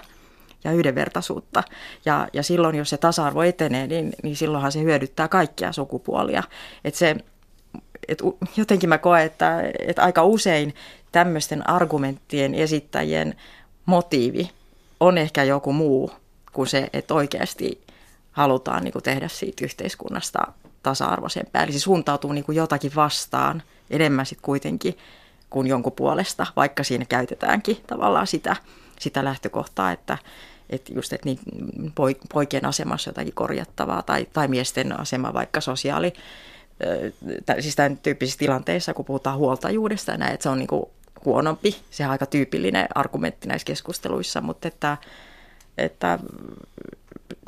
ja 0.64 0.72
yhdenvertaisuutta. 0.72 1.62
Ja, 2.04 2.28
ja 2.32 2.42
silloin, 2.42 2.76
jos 2.76 2.90
se 2.90 2.96
tasa-arvo 2.96 3.42
etenee, 3.42 3.86
niin, 3.86 4.12
niin 4.22 4.36
silloinhan 4.36 4.72
se 4.72 4.82
hyödyttää 4.82 5.28
kaikkia 5.28 5.72
sukupuolia. 5.72 6.42
Että 6.84 6.98
se, 6.98 7.16
et 8.08 8.18
jotenkin 8.56 8.88
mä 8.88 8.98
koen, 8.98 9.26
että, 9.26 9.62
että 9.78 10.02
aika 10.02 10.24
usein 10.24 10.74
tämmöisten 11.12 11.70
argumenttien 11.70 12.54
esittäjien 12.54 13.34
motiivi 13.86 14.50
on 15.00 15.18
ehkä 15.18 15.44
joku 15.44 15.72
muu 15.72 16.10
kuin 16.52 16.66
se, 16.66 16.90
että 16.92 17.14
oikeasti 17.14 17.80
halutaan 18.32 18.84
niin 18.84 18.92
kuin 18.92 19.02
tehdä 19.02 19.28
siitä 19.28 19.64
yhteiskunnasta 19.64 20.46
tasa-arvoisempaa. 20.82 21.62
Eli 21.62 21.72
se 21.72 21.78
suuntautuu 21.78 22.32
niin 22.32 22.44
kuin 22.44 22.56
jotakin 22.56 22.92
vastaan 22.96 23.62
enemmän 23.90 24.26
sitten 24.26 24.44
kuitenkin 24.44 24.98
kuin 25.50 25.66
jonkun 25.66 25.92
puolesta, 25.92 26.46
vaikka 26.56 26.84
siinä 26.84 27.04
käytetäänkin 27.04 27.76
tavallaan 27.86 28.26
sitä, 28.26 28.56
sitä 29.00 29.24
lähtökohtaa, 29.24 29.92
että, 29.92 30.18
että 30.70 30.92
just 30.92 31.12
että 31.12 31.28
niin 31.28 31.38
poikien 32.32 32.64
asemassa 32.66 33.08
jotakin 33.08 33.34
korjattavaa 33.34 34.02
tai, 34.02 34.26
tai 34.32 34.48
miesten 34.48 35.00
asema 35.00 35.34
vaikka 35.34 35.60
sosiaali, 35.60 36.12
siis 37.60 37.76
tämän 37.76 37.98
tyyppisissä 37.98 38.38
tilanteissa, 38.38 38.94
kun 38.94 39.04
puhutaan 39.04 39.38
huoltajuudesta 39.38 40.16
näin, 40.16 40.34
että 40.34 40.42
se 40.42 40.48
on 40.48 40.58
niin 40.58 40.68
kuin 40.68 40.84
huonompi. 41.24 41.76
Se 41.90 42.04
on 42.04 42.10
aika 42.10 42.26
tyypillinen 42.26 42.86
argumentti 42.94 43.48
näissä 43.48 43.66
keskusteluissa, 43.66 44.40
mutta 44.40 44.68
että, 44.68 44.96
että 45.78 46.18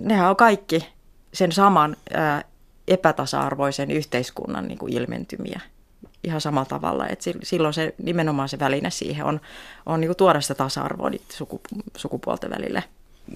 nehän 0.00 0.30
on 0.30 0.36
kaikki 0.36 0.88
sen 1.32 1.52
saman 1.52 1.96
ää, 2.14 2.44
epätasa-arvoisen 2.88 3.90
yhteiskunnan 3.90 4.68
niin 4.68 4.78
kuin 4.78 4.92
ilmentymiä 4.92 5.60
ihan 6.24 6.40
samalla 6.40 6.68
tavalla. 6.68 7.08
Että 7.08 7.30
silloin 7.42 7.74
se, 7.74 7.94
nimenomaan 8.02 8.48
se 8.48 8.58
väline 8.58 8.90
siihen 8.90 9.24
on, 9.24 9.40
on 9.86 10.00
niin 10.00 10.08
kuin 10.08 10.16
tuoda 10.16 10.40
sitä 10.40 10.54
tasa-arvoa 10.54 11.10
suku, 11.28 11.60
sukupuolten 11.96 12.50
välille. 12.50 12.84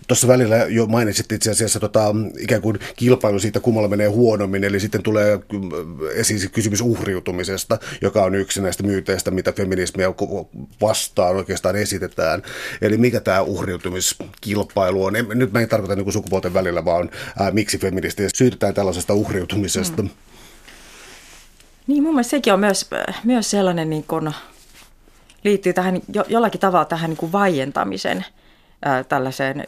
Tuossa 0.09 0.29
välillä 0.29 0.57
jo 0.57 0.87
mainitsit 0.87 1.33
itse 1.33 1.51
asiassa 1.51 1.81
tota, 1.81 2.15
ikään 2.39 2.63
kuin 2.63 2.79
kilpailu 2.97 3.39
siitä, 3.39 3.61
kummalla 3.61 3.89
menee 3.89 4.09
huonommin, 4.09 4.65
eli 4.65 4.81
sitten 4.81 5.03
tulee 5.03 5.41
esiin 6.15 6.51
kysymys 6.51 6.81
uhriutumisesta, 6.81 7.79
joka 8.01 8.23
on 8.25 8.35
yksi 8.35 8.63
näistä 8.63 8.83
myyteistä, 8.83 9.31
mitä 9.31 9.53
feminismiä 9.53 10.09
vastaan 10.81 11.37
oikeastaan 11.37 11.77
esitetään. 11.77 12.43
Eli 12.83 12.99
mikä 12.99 13.21
tämä 13.21 13.43
uhriutumiskilpailu 13.43 15.05
on? 15.05 15.17
En, 15.17 15.27
nyt 15.35 15.53
mä 15.53 15.61
en 15.61 15.69
tarkoita 15.69 15.97
niin 15.97 16.13
sukupuolten 16.13 16.55
välillä, 16.55 16.85
vaan 16.85 17.11
ää, 17.39 17.51
miksi 17.51 17.79
feministiä 17.79 18.29
syytetään 18.35 18.75
tällaisesta 18.75 19.15
uhriutumisesta. 19.15 20.03
Mm. 20.03 20.11
Niin, 21.87 22.03
mun 22.03 22.15
mielestä 22.15 22.31
sekin 22.31 22.53
on 22.53 22.61
myös, 22.61 22.91
myös 23.25 23.51
sellainen, 23.51 23.91
niin 23.91 24.05
kun, 24.05 24.33
liittyy 25.45 25.73
tähän 25.73 26.01
jo, 26.15 26.25
jollakin 26.29 26.61
tavalla 26.61 26.85
tähän 26.85 27.11
niin 27.11 27.19
kuin 27.19 27.33
vaientamisen– 27.33 28.25
tällaiseen 29.09 29.65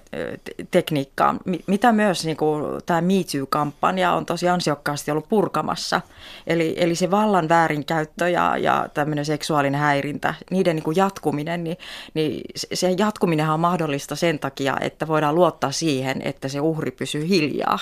tekniikkaan, 0.70 1.40
mitä 1.66 1.92
myös 1.92 2.24
niin 2.24 2.36
kuin, 2.36 2.64
tämä 2.86 3.00
Me 3.00 3.14
Too-kampanja 3.14 4.12
on 4.12 4.26
tosi 4.26 4.48
ansiokkaasti 4.48 5.10
ollut 5.10 5.28
purkamassa. 5.28 6.00
Eli, 6.46 6.74
eli 6.76 6.94
se 6.94 7.10
vallan 7.10 7.48
väärinkäyttö 7.48 8.28
ja, 8.28 8.56
ja 8.56 8.88
tämmöinen 8.94 9.24
seksuaalinen 9.24 9.80
häirintä, 9.80 10.34
niiden 10.50 10.76
niin 10.76 10.84
kuin 10.84 10.96
jatkuminen, 10.96 11.64
niin, 11.64 11.76
niin 12.14 12.40
se 12.54 12.94
jatkuminen 12.98 13.50
on 13.50 13.60
mahdollista 13.60 14.16
sen 14.16 14.38
takia, 14.38 14.76
että 14.80 15.06
voidaan 15.06 15.34
luottaa 15.34 15.72
siihen, 15.72 16.22
että 16.22 16.48
se 16.48 16.60
uhri 16.60 16.90
pysyy 16.90 17.28
hiljaa. 17.28 17.78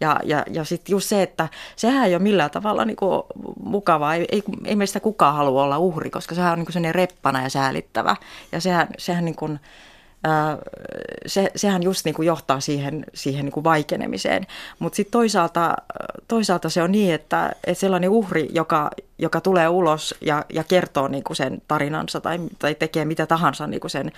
Ja, 0.00 0.20
ja, 0.24 0.44
ja 0.50 0.64
sitten 0.64 0.92
just 0.92 1.08
se, 1.08 1.22
että 1.22 1.48
sehän 1.76 2.06
ei 2.06 2.14
ole 2.14 2.22
millään 2.22 2.50
tavalla 2.50 2.84
niin 2.84 2.96
kuin 2.96 3.22
mukavaa, 3.62 4.14
ei, 4.14 4.24
ei, 4.32 4.42
ei 4.64 4.76
meistä 4.76 5.00
kukaan 5.00 5.34
halua 5.34 5.62
olla 5.62 5.78
uhri, 5.78 6.10
koska 6.10 6.34
sehän 6.34 6.52
on 6.52 6.58
niin 6.58 6.66
kuin 6.66 6.72
sellainen 6.72 6.94
reppana 6.94 7.42
ja 7.42 7.48
säälittävä. 7.48 8.16
Ja 8.52 8.60
sehän, 8.60 8.88
sehän 8.98 9.24
niin 9.24 9.34
kuin, 9.34 9.60
se, 11.26 11.50
sehän 11.56 11.82
just 11.82 12.04
niin 12.04 12.14
kuin 12.14 12.26
johtaa 12.26 12.60
siihen, 12.60 13.04
siihen 13.14 13.44
niin 13.44 13.52
kuin 13.52 13.64
vaikenemiseen. 13.64 14.46
Mutta 14.78 14.96
sitten 14.96 15.12
toisaalta, 15.12 15.76
toisaalta 16.28 16.68
se 16.68 16.82
on 16.82 16.92
niin, 16.92 17.14
että, 17.14 17.52
että 17.66 17.80
sellainen 17.80 18.10
uhri, 18.10 18.48
joka, 18.52 18.90
joka 19.18 19.40
tulee 19.40 19.68
ulos 19.68 20.14
ja, 20.20 20.44
ja 20.52 20.64
kertoo 20.64 21.08
niin 21.08 21.24
kuin 21.24 21.36
sen 21.36 21.62
tarinansa 21.68 22.20
tai, 22.20 22.38
tai 22.58 22.74
tekee 22.74 23.04
mitä 23.04 23.26
tahansa 23.26 23.66
niin 23.66 23.80
kuin 23.80 23.90
sen, 23.90 24.12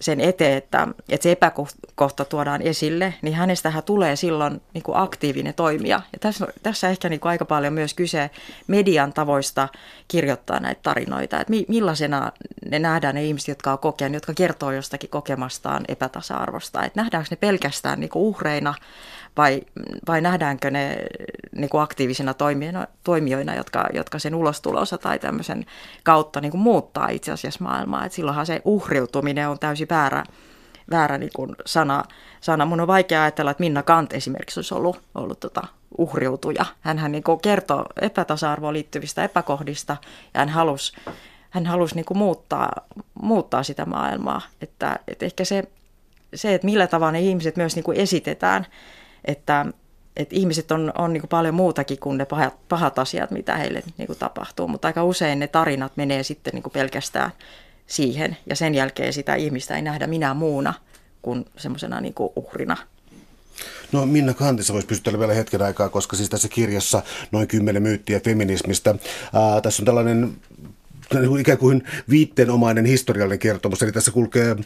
sen 0.00 0.20
eteen, 0.20 0.58
että, 0.58 0.88
että 1.08 1.22
se 1.22 1.32
epäkohta 1.32 2.24
tuodaan 2.28 2.62
esille, 2.62 3.14
niin 3.22 3.34
hänestähän 3.34 3.82
tulee 3.82 4.16
silloin 4.16 4.60
niin 4.74 4.82
kuin 4.82 4.96
aktiivinen 4.98 5.54
toimija. 5.54 6.02
Ja 6.12 6.18
tässä, 6.18 6.46
tässä 6.62 6.88
ehkä 6.88 7.08
niin 7.08 7.20
kuin 7.20 7.30
aika 7.30 7.44
paljon 7.44 7.72
myös 7.72 7.94
kyse 7.94 8.30
median 8.66 9.12
tavoista 9.12 9.68
kirjoittaa 10.08 10.60
näitä 10.60 10.80
tarinoita, 10.82 11.40
että 11.40 11.52
millaisena 11.68 12.32
ne 12.70 12.78
nähdään 12.78 13.14
ne 13.14 13.24
ihmiset, 13.24 13.48
jotka 13.48 13.72
on 13.72 13.78
kokenut, 13.78 14.14
jotka 14.14 14.34
kertoo 14.34 14.72
jostakin 14.72 15.10
kokemastaan 15.10 15.84
epätasa-arvosta. 15.88 16.84
Että 16.84 17.00
nähdäänkö 17.00 17.28
ne 17.30 17.36
pelkästään 17.36 18.00
niin 18.00 18.10
kuin 18.10 18.22
uhreina 18.22 18.74
vai, 19.38 19.62
vai 20.08 20.20
nähdäänkö 20.20 20.70
ne 20.70 20.96
niin 21.56 21.70
kuin 21.70 21.82
aktiivisina 21.82 22.34
toimijoina, 22.34 22.86
toimijoina 23.04 23.54
jotka, 23.54 23.86
jotka 23.94 24.18
sen 24.18 24.34
ulostulonsa 24.34 24.98
tai 24.98 25.18
tämmöisen 25.18 25.66
kautta 26.04 26.40
niin 26.40 26.50
kuin 26.50 26.60
muuttaa 26.60 27.08
itse 27.08 27.32
asiassa 27.32 27.64
maailmaa. 27.64 28.04
Et 28.04 28.12
silloinhan 28.12 28.46
se 28.46 28.62
uhriutuminen 28.64 29.48
on 29.48 29.58
täysin 29.58 29.88
väärä, 29.90 30.24
väärä 30.90 31.18
niin 31.18 31.32
kuin 31.34 31.56
sana, 31.66 32.04
sana. 32.40 32.66
Mun 32.66 32.80
on 32.80 32.86
vaikea 32.86 33.22
ajatella, 33.22 33.50
että 33.50 33.62
Minna 33.62 33.82
Kant 33.82 34.12
esimerkiksi 34.12 34.58
olisi 34.58 34.74
ollut, 34.74 35.00
ollut 35.14 35.40
tota 35.40 35.62
uhriutuja. 35.98 36.66
Hänhän 36.80 37.12
niin 37.12 37.24
kuin 37.24 37.40
kertoo 37.40 37.84
epätasa-arvoon 38.00 38.74
liittyvistä 38.74 39.24
epäkohdista 39.24 39.96
ja 40.34 40.40
hän 40.40 40.48
halusi 40.48 40.92
hän 41.50 41.66
halusi 41.66 41.94
niin 41.94 42.04
kuin 42.04 42.18
muuttaa, 42.18 42.72
muuttaa 43.22 43.62
sitä 43.62 43.86
maailmaa. 43.86 44.40
Että, 44.60 44.98
että 45.08 45.26
ehkä 45.26 45.44
se, 45.44 45.64
se, 46.34 46.54
että 46.54 46.64
millä 46.64 46.86
tavalla 46.86 47.12
ne 47.12 47.20
ihmiset 47.20 47.56
myös 47.56 47.74
niin 47.76 47.84
kuin 47.84 48.00
esitetään, 48.00 48.66
että, 49.24 49.66
että 50.16 50.36
ihmiset 50.36 50.70
on, 50.70 50.92
on 50.98 51.12
niin 51.12 51.20
kuin 51.20 51.28
paljon 51.28 51.54
muutakin 51.54 51.98
kuin 51.98 52.18
ne 52.18 52.24
pahat, 52.24 52.68
pahat 52.68 52.98
asiat, 52.98 53.30
mitä 53.30 53.56
heille 53.56 53.82
niin 53.98 54.06
kuin 54.06 54.18
tapahtuu, 54.18 54.68
mutta 54.68 54.88
aika 54.88 55.04
usein 55.04 55.38
ne 55.38 55.46
tarinat 55.46 55.92
menee 55.96 56.22
sitten 56.22 56.54
niin 56.54 56.62
kuin 56.62 56.72
pelkästään 56.72 57.30
siihen 57.86 58.36
ja 58.46 58.56
sen 58.56 58.74
jälkeen 58.74 59.12
sitä 59.12 59.34
ihmistä 59.34 59.76
ei 59.76 59.82
nähdä 59.82 60.06
minä 60.06 60.34
muuna 60.34 60.74
kuin 61.22 61.44
semmoisena 61.56 62.00
niin 62.00 62.14
uhrina. 62.36 62.76
No 63.92 64.06
Minna 64.06 64.34
Kantissa 64.34 64.72
voisi 64.72 64.88
pysytellä 64.88 65.18
vielä 65.18 65.34
hetken 65.34 65.62
aikaa, 65.62 65.88
koska 65.88 66.16
siis 66.16 66.28
tässä 66.30 66.48
kirjassa 66.48 67.02
noin 67.32 67.48
kymmenen 67.48 67.82
myyttiä 67.82 68.20
feminismistä. 68.20 68.94
Ää, 69.34 69.60
tässä 69.60 69.82
on 69.82 69.86
tällainen 69.86 70.36
ikään 71.40 71.58
kuin 71.58 71.82
viitteenomainen 72.10 72.84
historiallinen 72.84 73.38
kertomus. 73.38 73.82
Eli 73.82 73.92
tässä 73.92 74.10
kulkee 74.10 74.56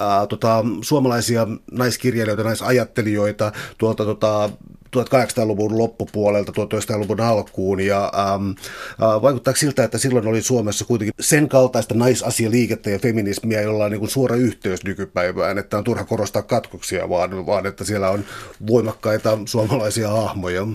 ää, 0.00 0.26
tota, 0.26 0.64
suomalaisia 0.80 1.46
naiskirjailijoita, 1.72 2.42
naisajattelijoita 2.42 3.52
tuolta 3.78 4.04
tota, 4.04 4.50
1800-luvun 4.96 5.78
loppupuolelta 5.78 6.52
1900-luvun 6.52 7.20
alkuun 7.20 7.80
ja 7.80 8.12
ähm, 8.18 8.50
äh, 8.50 9.22
vaikuttaa 9.22 9.54
siltä, 9.54 9.84
että 9.84 9.98
silloin 9.98 10.26
oli 10.26 10.42
Suomessa 10.42 10.84
kuitenkin 10.84 11.14
sen 11.20 11.48
kaltaista 11.48 11.94
naisasialiikettä 11.94 12.90
ja 12.90 12.98
feminismiä, 12.98 13.60
jolla 13.60 13.84
on 13.84 13.90
niin 13.90 14.00
kuin 14.00 14.10
suora 14.10 14.36
yhteys 14.36 14.84
nykypäivään, 14.84 15.58
että 15.58 15.78
on 15.78 15.84
turha 15.84 16.04
korostaa 16.04 16.42
katkoksia, 16.42 17.08
vaan, 17.08 17.46
vaan 17.46 17.66
että 17.66 17.84
siellä 17.84 18.10
on 18.10 18.24
voimakkaita 18.66 19.38
suomalaisia 19.44 20.08
hahmoja. 20.08 20.66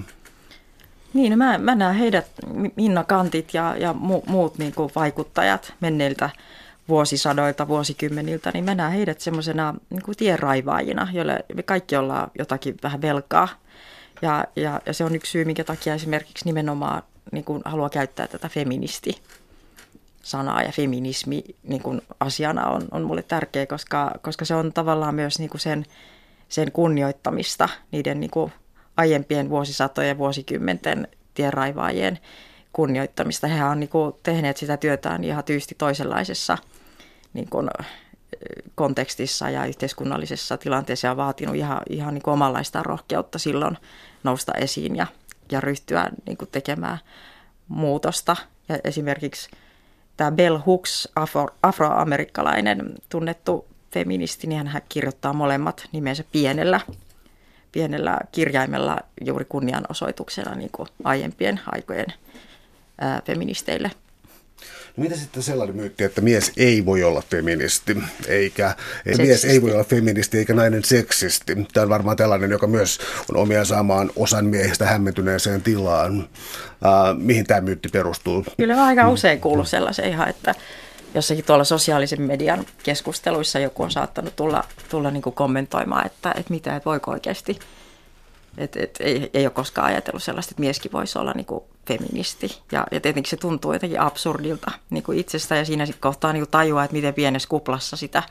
Niin, 1.18 1.32
no 1.32 1.38
mä, 1.38 1.58
mä 1.58 1.76
näen 1.76 1.96
heidät, 1.96 2.26
Minna 2.76 3.04
Kantit 3.04 3.54
ja, 3.54 3.76
ja 3.78 3.94
mu, 3.94 4.22
muut 4.28 4.58
niin 4.58 4.74
kuin 4.74 4.92
vaikuttajat 4.96 5.74
menneiltä 5.80 6.30
vuosisadoilta, 6.90 7.68
vuosikymmeniltä, 7.68 8.52
niin 8.54 8.66
mä 8.66 8.76
näen 8.76 8.92
heidät 8.92 9.20
semmoisena 9.20 9.76
niin 9.90 10.02
tienraivaajina, 10.18 11.08
joille 11.14 11.46
me 11.54 11.64
kaikki 11.64 11.96
ollaan 11.96 12.32
jotakin 12.40 12.76
vähän 12.84 13.02
velkaa. 13.02 13.48
Ja, 14.22 14.46
ja, 14.56 14.82
ja 14.86 14.94
se 14.94 15.04
on 15.04 15.16
yksi 15.16 15.32
syy, 15.32 15.46
minkä 15.46 15.64
takia 15.64 15.94
esimerkiksi 15.94 16.46
nimenomaan 16.46 17.04
niin 17.32 17.44
kuin 17.44 17.62
haluaa 17.66 17.90
käyttää 17.90 18.28
tätä 18.28 18.50
feministi 18.50 19.22
sanaa 20.22 20.62
ja 20.62 20.72
feminismi 20.72 21.44
niin 21.64 21.82
kuin 21.82 22.02
asiana 22.20 22.68
on, 22.68 22.82
on 22.92 23.04
mulle 23.04 23.24
tärkeä, 23.24 23.66
koska, 23.66 24.12
koska 24.22 24.46
se 24.46 24.56
on 24.56 24.74
tavallaan 24.74 25.16
myös 25.16 25.40
niin 25.40 25.50
kuin 25.50 25.62
sen, 25.62 25.86
sen 26.50 26.72
kunnioittamista 26.72 27.70
niiden 27.92 28.20
niin 28.20 28.32
kuin 28.32 28.52
aiempien 28.98 29.50
vuosisatojen, 29.50 30.18
vuosikymmenten 30.18 31.08
tienraivaajien 31.34 32.20
kunnioittamista. 32.74 33.48
He 33.48 33.64
on 33.64 33.80
niin 33.80 33.90
tehneet 34.24 34.58
sitä 34.58 34.78
työtään 34.78 35.24
ihan 35.24 35.44
tyysti 35.44 35.76
toisenlaisessa 35.76 36.58
niin 37.34 37.50
kuin, 37.50 37.70
kontekstissa 38.76 39.50
ja 39.50 39.66
yhteiskunnallisessa 39.66 40.58
tilanteessa 40.58 41.08
ja 41.08 41.18
vaatinut 41.18 41.56
ihan, 41.56 41.82
ihan 41.90 42.14
niin 42.14 42.30
omanlaista 42.30 42.84
rohkeutta 42.84 43.40
silloin 43.40 43.78
nousta 44.24 44.52
esiin 44.54 44.96
ja, 44.96 45.08
ja 45.52 45.62
ryhtyä 45.62 46.10
niin 46.26 46.38
kuin 46.38 46.50
tekemään 46.52 46.98
muutosta. 47.68 48.36
Ja 48.70 48.80
esimerkiksi 48.84 49.50
tämä 50.18 50.32
Bell 50.32 50.58
Hooks, 50.66 51.10
afro, 51.16 51.48
afroamerikkalainen 51.64 52.96
tunnettu 53.10 53.66
feministi, 53.92 54.48
niin 54.48 54.68
hän 54.68 54.82
kirjoittaa 54.90 55.34
molemmat 55.34 55.88
nimensä 55.92 56.24
pienellä 56.32 56.82
pienellä 57.78 58.20
kirjaimella 58.32 58.98
juuri 59.26 59.46
kunnianosoituksena 59.46 60.56
niin 60.56 60.70
kuin 60.72 60.90
aiempien 61.04 61.60
aikojen 61.66 62.06
ää, 63.02 63.22
feministeille. 63.26 63.92
No 64.98 65.04
mitä 65.04 65.16
sitten 65.16 65.44
sellainen 65.44 65.76
myytti, 65.76 66.04
että 66.04 66.22
mies 66.22 66.52
ei 66.58 66.86
voi 66.86 67.04
olla 67.04 67.24
feministi, 67.30 67.98
eikä 68.28 68.76
seksisti. 69.04 69.24
mies 69.24 69.46
ei 69.46 69.62
voi 69.62 69.72
olla 69.72 69.84
feministi 69.84 70.38
eikä 70.38 70.54
nainen 70.54 70.84
seksisti. 70.84 71.56
Tämä 71.74 71.84
on 71.84 71.90
varmaan 71.90 72.18
tällainen, 72.18 72.52
joka 72.52 72.68
myös 72.68 73.00
on 73.32 73.38
omia 73.38 73.66
saamaan 73.66 74.12
osan 74.16 74.46
miehistä 74.46 74.86
hämmentyneeseen 74.86 75.62
tilaan. 75.62 76.30
Äh, 76.86 77.18
mihin 77.18 77.46
tämä 77.46 77.62
myytti 77.62 77.90
perustuu? 77.90 78.46
Kyllä 78.58 78.76
mä 78.76 78.86
aika 78.86 79.10
usein 79.10 79.42
kuullut 79.42 79.68
sellaisen 79.68 80.10
ihan, 80.10 80.30
että 80.30 80.56
jossakin 81.18 81.46
tuolla 81.46 81.64
sosiaalisen 81.64 82.22
median 82.22 82.66
keskusteluissa 82.84 83.60
joku 83.60 83.84
on 83.84 83.92
saattanut 83.92 84.36
tulla, 84.36 84.64
tulla 84.90 85.12
niin 85.12 85.22
kuin 85.22 85.36
kommentoimaan, 85.36 86.06
että, 86.06 86.32
että 86.38 86.54
mitä, 86.54 86.76
että 86.76 86.90
voiko 86.90 87.12
oikeasti, 87.12 87.60
että, 88.58 88.80
että 88.84 89.04
ei, 89.04 89.30
ei 89.34 89.46
ole 89.46 89.54
koskaan 89.54 89.88
ajatellut 89.88 90.24
sellaista, 90.24 90.52
että 90.52 90.62
mieskin 90.62 90.92
voisi 90.92 91.20
olla 91.20 91.34
niin 91.34 91.46
kuin 91.46 91.64
feministi. 91.88 92.62
Ja, 92.72 92.88
ja 92.92 93.00
tietenkin 93.00 93.30
se 93.30 93.38
tuntuu 93.38 93.74
jotenkin 93.74 94.02
absurdilta 94.02 94.72
niin 94.90 95.04
kuin 95.04 95.20
itsestä 95.20 95.56
ja 95.56 95.66
siinä 95.66 95.86
sitten 95.86 96.02
kohtaa 96.02 96.34
niin 96.34 96.42
kuin 96.42 96.52
tajua, 96.52 96.84
että 96.84 96.96
miten 96.96 97.14
pienessä 97.14 97.50
kuplassa 97.50 97.98
sitä, 97.98 98.24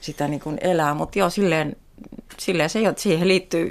sitä 0.00 0.28
niin 0.28 0.40
kuin 0.40 0.58
elää. 0.60 0.94
Mutta 0.94 1.18
joo, 1.18 1.30
silleen 1.30 1.76
silleen 2.38 2.70
se, 2.70 2.80
siihen 2.96 3.28
liittyy 3.28 3.70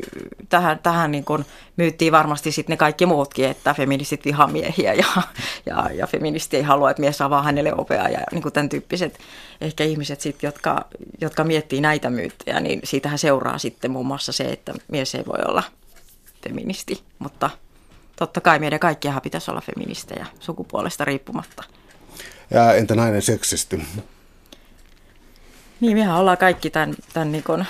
tähän, 0.49 0.80
tähän 0.80 1.11
niin 1.11 1.25
kuin 1.25 1.45
myyttiin 1.78 2.11
varmasti 2.11 2.51
sitten 2.51 2.73
ne 2.73 2.78
kaikki 2.78 3.05
muutkin, 3.05 3.45
että 3.45 3.73
feministit 3.73 4.25
vihaa 4.25 4.47
miehiä 4.47 4.93
ja, 4.93 5.05
ja, 5.65 5.89
ja 5.93 6.07
feministi 6.07 6.57
ei 6.57 6.63
halua, 6.63 6.91
että 6.91 7.01
mies 7.01 7.17
saa 7.17 7.30
vaan 7.30 7.43
hänelle 7.43 7.73
opea 7.73 8.09
ja 8.09 8.19
niin 8.32 8.41
kuin 8.41 8.53
tämän 8.53 8.69
tyyppiset 8.69 9.19
ehkä 9.61 9.84
ihmiset 9.84 10.21
sitten, 10.21 10.47
jotka, 10.47 10.86
jotka 11.21 11.43
miettii 11.43 11.82
näitä 11.82 12.09
myyttejä, 12.09 12.59
niin 12.59 12.80
siitähän 12.84 13.19
seuraa 13.19 13.57
sitten 13.57 13.91
muun 13.91 14.07
muassa 14.07 14.32
se, 14.32 14.43
että 14.43 14.73
mies 14.88 15.15
ei 15.15 15.25
voi 15.25 15.39
olla 15.47 15.63
feministi, 16.43 17.03
mutta 17.19 17.49
totta 18.15 18.41
kai 18.41 18.59
meidän 18.59 18.80
kaikkiahan 18.80 19.21
pitäisi 19.21 19.51
olla 19.51 19.61
feministejä 19.61 20.25
sukupuolesta 20.39 21.05
riippumatta. 21.05 21.63
Ja 22.51 22.73
entä 22.73 22.95
nainen 22.95 23.21
seksisti? 23.21 23.88
Niin, 25.80 25.97
mehän 25.97 26.17
ollaan 26.17 26.38
kaikki 26.38 26.69
tämän, 26.69 26.95
tämän 27.13 27.32
niin 27.32 27.43
kuin 27.43 27.65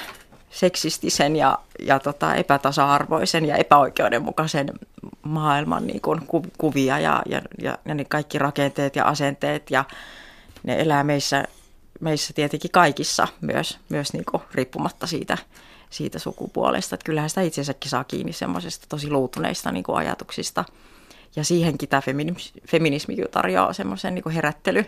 seksistisen 0.50 1.36
ja, 1.36 1.60
ja 1.80 2.00
tota 2.00 2.36
epätasa-arvoisen 2.36 3.46
ja 3.46 3.56
epäoikeudenmukaisen 3.56 4.72
maailman 5.22 5.88
niin 5.88 6.02
kuin 6.02 6.22
kuvia 6.58 7.00
ja, 7.00 7.22
ja, 7.26 7.42
ja, 7.62 7.78
ja 7.86 7.96
ne 7.96 8.06
kaikki 8.06 8.40
rakenteet 8.40 8.96
ja 8.96 9.06
asenteet 9.06 9.72
ja 9.72 9.86
ne 10.64 10.82
elää 10.82 11.04
meissä, 11.04 11.44
meissä 12.00 12.34
tietenkin 12.34 12.72
kaikissa 12.72 13.28
myös, 13.42 13.80
myös 13.90 14.14
niin 14.14 14.26
kuin 14.32 14.44
riippumatta 14.54 15.08
siitä, 15.08 15.38
siitä 15.90 16.20
sukupuolesta. 16.20 16.96
Että 16.96 17.06
kyllähän 17.06 17.30
sitä 17.30 17.42
itsensäkin 17.42 17.92
saa 17.92 18.04
kiinni 18.04 18.34
semmoisesta 18.34 18.86
tosi 18.90 19.10
luutuneista 19.10 19.72
niin 19.72 19.84
kuin 19.84 19.98
ajatuksista. 19.98 20.66
Ja 21.36 21.44
siihenkin 21.44 21.90
tämä 21.90 22.02
feminismi, 22.02 22.62
feminismi 22.68 23.16
tarjoaa 23.32 23.74
semmoisen 23.74 24.16
niin 24.16 24.32
herättely, 24.32 24.86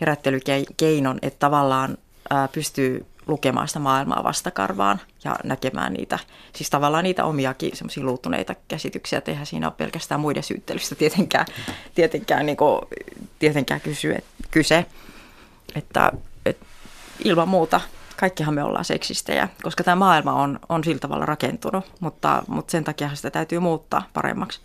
herättelykeinon, 0.00 1.18
että 1.22 1.38
tavallaan 1.38 1.98
ää, 2.30 2.48
pystyy 2.48 3.06
lukemaan 3.26 3.68
sitä 3.68 3.78
maailmaa 3.78 4.24
vastakarvaan 4.24 5.00
ja 5.24 5.36
näkemään 5.44 5.92
niitä, 5.92 6.18
siis 6.52 6.70
tavallaan 6.70 7.04
niitä 7.04 7.24
omiakin 7.24 7.76
semmoisia 7.76 8.04
luuttuneita 8.04 8.54
käsityksiä, 8.68 9.22
eihän 9.26 9.46
siinä 9.46 9.66
ole 9.66 9.74
pelkästään 9.76 10.20
muiden 10.20 10.42
syyttelystä 10.42 10.94
tietenkään, 10.94 11.46
tietenkään, 11.94 12.46
niin 12.46 12.56
kuin, 12.56 12.80
tietenkään 13.38 13.80
kysy, 13.80 14.14
kyse, 14.50 14.86
että, 15.74 16.12
että 16.46 16.66
ilman 17.24 17.48
muuta 17.48 17.80
kaikkihan 18.16 18.54
me 18.54 18.62
ollaan 18.62 18.84
seksistejä, 18.84 19.48
koska 19.62 19.84
tämä 19.84 19.96
maailma 19.96 20.32
on, 20.32 20.60
on 20.68 20.84
sillä 20.84 20.98
tavalla 20.98 21.26
rakentunut, 21.26 21.84
mutta, 22.00 22.42
mutta 22.48 22.70
sen 22.70 22.84
takia 22.84 23.10
sitä 23.14 23.30
täytyy 23.30 23.58
muuttaa 23.58 24.08
paremmaksi. 24.12 24.60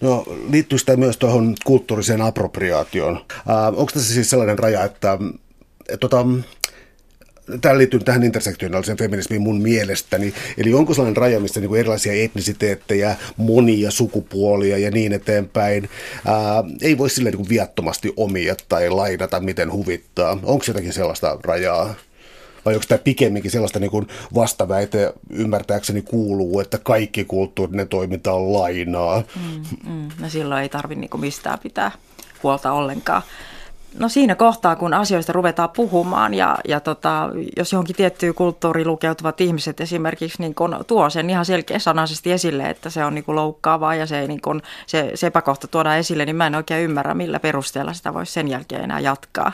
No 0.00 0.24
liittyy 0.50 0.78
sitä 0.78 0.96
myös 0.96 1.16
tuohon 1.16 1.54
kulttuuriseen 1.64 2.22
appropriaatioon. 2.22 3.16
Äh, 3.16 3.66
onko 3.66 3.90
tässä 3.94 4.14
siis 4.14 4.30
sellainen 4.30 4.58
raja, 4.58 4.84
että, 4.84 5.18
että 5.88 5.96
tota, 6.00 6.26
tämä 7.60 7.78
liittyy 7.78 8.00
tähän 8.00 8.22
intersektionaaliseen 8.22 8.98
feminismiin 8.98 9.42
mun 9.42 9.62
mielestäni. 9.62 10.34
Eli 10.58 10.74
onko 10.74 10.94
sellainen 10.94 11.16
raja, 11.16 11.40
missä 11.40 11.60
niin 11.60 11.68
kuin 11.68 11.80
erilaisia 11.80 12.24
etnisiteettejä, 12.24 13.16
monia 13.36 13.90
sukupuolia 13.90 14.78
ja 14.78 14.90
niin 14.90 15.12
eteenpäin 15.12 15.88
ää, 16.26 16.64
ei 16.82 16.98
voi 16.98 17.10
silleen 17.10 17.32
niin 17.32 17.38
kuin 17.38 17.48
viattomasti 17.48 18.12
omia 18.16 18.56
tai 18.68 18.90
lainata, 18.90 19.40
miten 19.40 19.72
huvittaa. 19.72 20.38
Onko 20.42 20.64
jotakin 20.68 20.92
sellaista 20.92 21.38
rajaa? 21.44 21.94
Vai 22.64 22.74
onko 22.74 22.86
tämä 22.88 22.98
pikemminkin 22.98 23.50
sellaista 23.50 23.78
niin 23.78 23.90
kuin 23.90 24.06
vastaväite 24.34 25.12
ymmärtääkseni 25.30 26.02
kuuluu, 26.02 26.60
että 26.60 26.78
kaikki 26.78 27.24
kulttuurinen 27.24 27.88
toiminta 27.88 28.32
on 28.32 28.52
lainaa? 28.52 29.22
Mm, 29.36 29.92
mm. 29.92 30.08
No 30.20 30.28
silloin 30.28 30.62
ei 30.62 30.68
tarvitse 30.68 31.00
niin 31.00 31.20
mistään 31.20 31.58
pitää 31.58 31.90
huolta 32.42 32.72
ollenkaan. 32.72 33.22
No 33.98 34.08
siinä 34.08 34.34
kohtaa, 34.34 34.76
kun 34.76 34.94
asioista 34.94 35.32
ruvetaan 35.32 35.70
puhumaan 35.70 36.34
ja, 36.34 36.58
ja 36.68 36.80
tota, 36.80 37.30
jos 37.56 37.72
johonkin 37.72 37.96
tiettyyn 37.96 38.34
kulttuuriin 38.34 38.86
lukeutuvat 38.86 39.40
ihmiset 39.40 39.80
esimerkiksi 39.80 40.42
niin 40.42 40.54
kun 40.54 40.84
tuo 40.86 41.10
sen 41.10 41.30
ihan 41.30 41.44
selkeäsanaisesti 41.44 42.32
esille, 42.32 42.70
että 42.70 42.90
se 42.90 43.04
on 43.04 43.14
niin 43.14 43.24
loukkaavaa 43.26 43.94
ja 43.94 44.06
se, 44.06 44.26
niin 44.26 44.40
kun, 44.40 44.62
se, 44.86 45.10
se 45.14 45.26
epäkohta 45.26 45.68
tuodaan 45.68 45.98
esille, 45.98 46.24
niin 46.24 46.36
mä 46.36 46.46
en 46.46 46.54
oikein 46.54 46.84
ymmärrä, 46.84 47.14
millä 47.14 47.40
perusteella 47.40 47.92
sitä 47.92 48.14
voisi 48.14 48.32
sen 48.32 48.48
jälkeen 48.48 48.84
enää 48.84 49.00
jatkaa. 49.00 49.52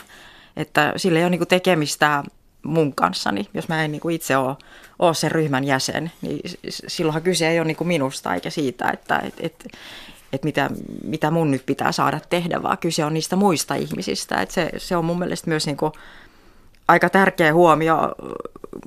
Että 0.57 0.93
sillä 0.97 1.19
ei 1.19 1.25
ole 1.25 1.31
niin 1.31 1.49
tekemistä 1.49 2.23
mun 2.63 2.95
kanssani, 2.95 3.49
jos 3.55 3.69
mä 3.69 3.85
en 3.85 3.93
niin 3.93 4.01
kuin 4.01 4.15
itse 4.15 4.37
ole, 4.37 4.57
ole 4.99 5.15
sen 5.15 5.33
ryhmän 5.33 5.65
jäsen, 5.65 6.13
niin 6.23 6.41
silloinhan 6.69 7.23
kyse 7.23 7.49
ei 7.49 7.61
ole 7.61 7.67
niin 7.67 7.89
minusta 7.89 8.35
eikä 8.35 8.51
siitä, 8.51 8.91
että 8.91 9.19
et, 9.19 9.35
et, 9.41 9.67
että 10.33 10.47
mitä, 10.47 10.71
mitä 11.05 11.31
mun 11.31 11.51
nyt 11.51 11.67
pitää 11.67 11.93
saada 11.93 12.21
tehdä, 12.31 12.63
vaan 12.63 12.79
kyse 12.79 13.05
on 13.05 13.15
niistä 13.15 13.37
muista 13.37 13.75
ihmisistä. 13.75 14.43
Että 14.43 14.55
se, 14.55 14.71
se 14.77 14.97
on 14.97 15.05
mun 15.05 15.19
mielestä 15.19 15.49
myös 15.49 15.67
niin 15.67 15.77
kuin 15.77 15.93
aika 16.89 17.11
tärkeä 17.11 17.55
huomio 17.55 18.15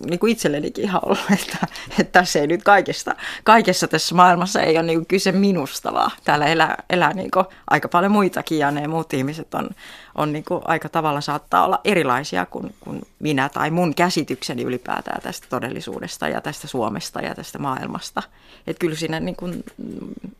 niin 0.10 0.20
kuin 0.20 0.32
itsellenikin 0.32 0.84
ihan 0.84 1.02
ollut, 1.06 1.20
että, 1.41 1.68
että 2.00 2.12
tässä 2.12 2.39
ei 2.39 2.48
nyt 2.48 2.64
kaikesta, 2.64 3.16
kaikessa 3.43 3.88
tässä 3.88 4.16
maailmassa 4.16 4.62
ei 4.62 4.78
ole 4.78 4.86
niin 4.86 5.00
kuin 5.00 5.08
kyse 5.08 5.32
minusta, 5.32 5.93
vaan 5.93 6.12
täällä 6.24 6.46
elää, 6.46 6.84
elää 6.89 7.14
niin 7.14 7.32
kuin 7.32 7.46
aika 7.70 7.88
paljon 7.88 8.12
muitakin 8.12 8.60
ja 8.60 8.72
ne 8.72 8.88
muut 8.88 9.14
ihmiset 9.14 9.54
on, 9.54 9.70
on 10.16 10.34
niin 10.34 10.43
kuin 10.43 10.62
aika 10.66 10.89
tavalla 10.89 11.22
saattaa 11.22 11.66
olla 11.66 11.82
erilaisia 11.84 12.46
kuin, 12.46 12.76
kuin 12.80 13.02
minä 13.20 13.50
tai 13.50 13.72
mun 13.72 13.96
käsitykseni 13.96 14.64
ylipäätään 14.64 15.22
tästä 15.22 15.48
todellisuudesta 15.50 16.28
ja 16.28 16.41
tästä 16.41 16.68
Suomesta 16.68 17.22
ja 17.22 17.36
tästä 17.36 17.60
maailmasta. 17.60 18.24
Että 18.68 18.80
kyllä 18.80 18.96
siinä 18.96 19.20
niin 19.20 19.36
kuin, 19.36 19.64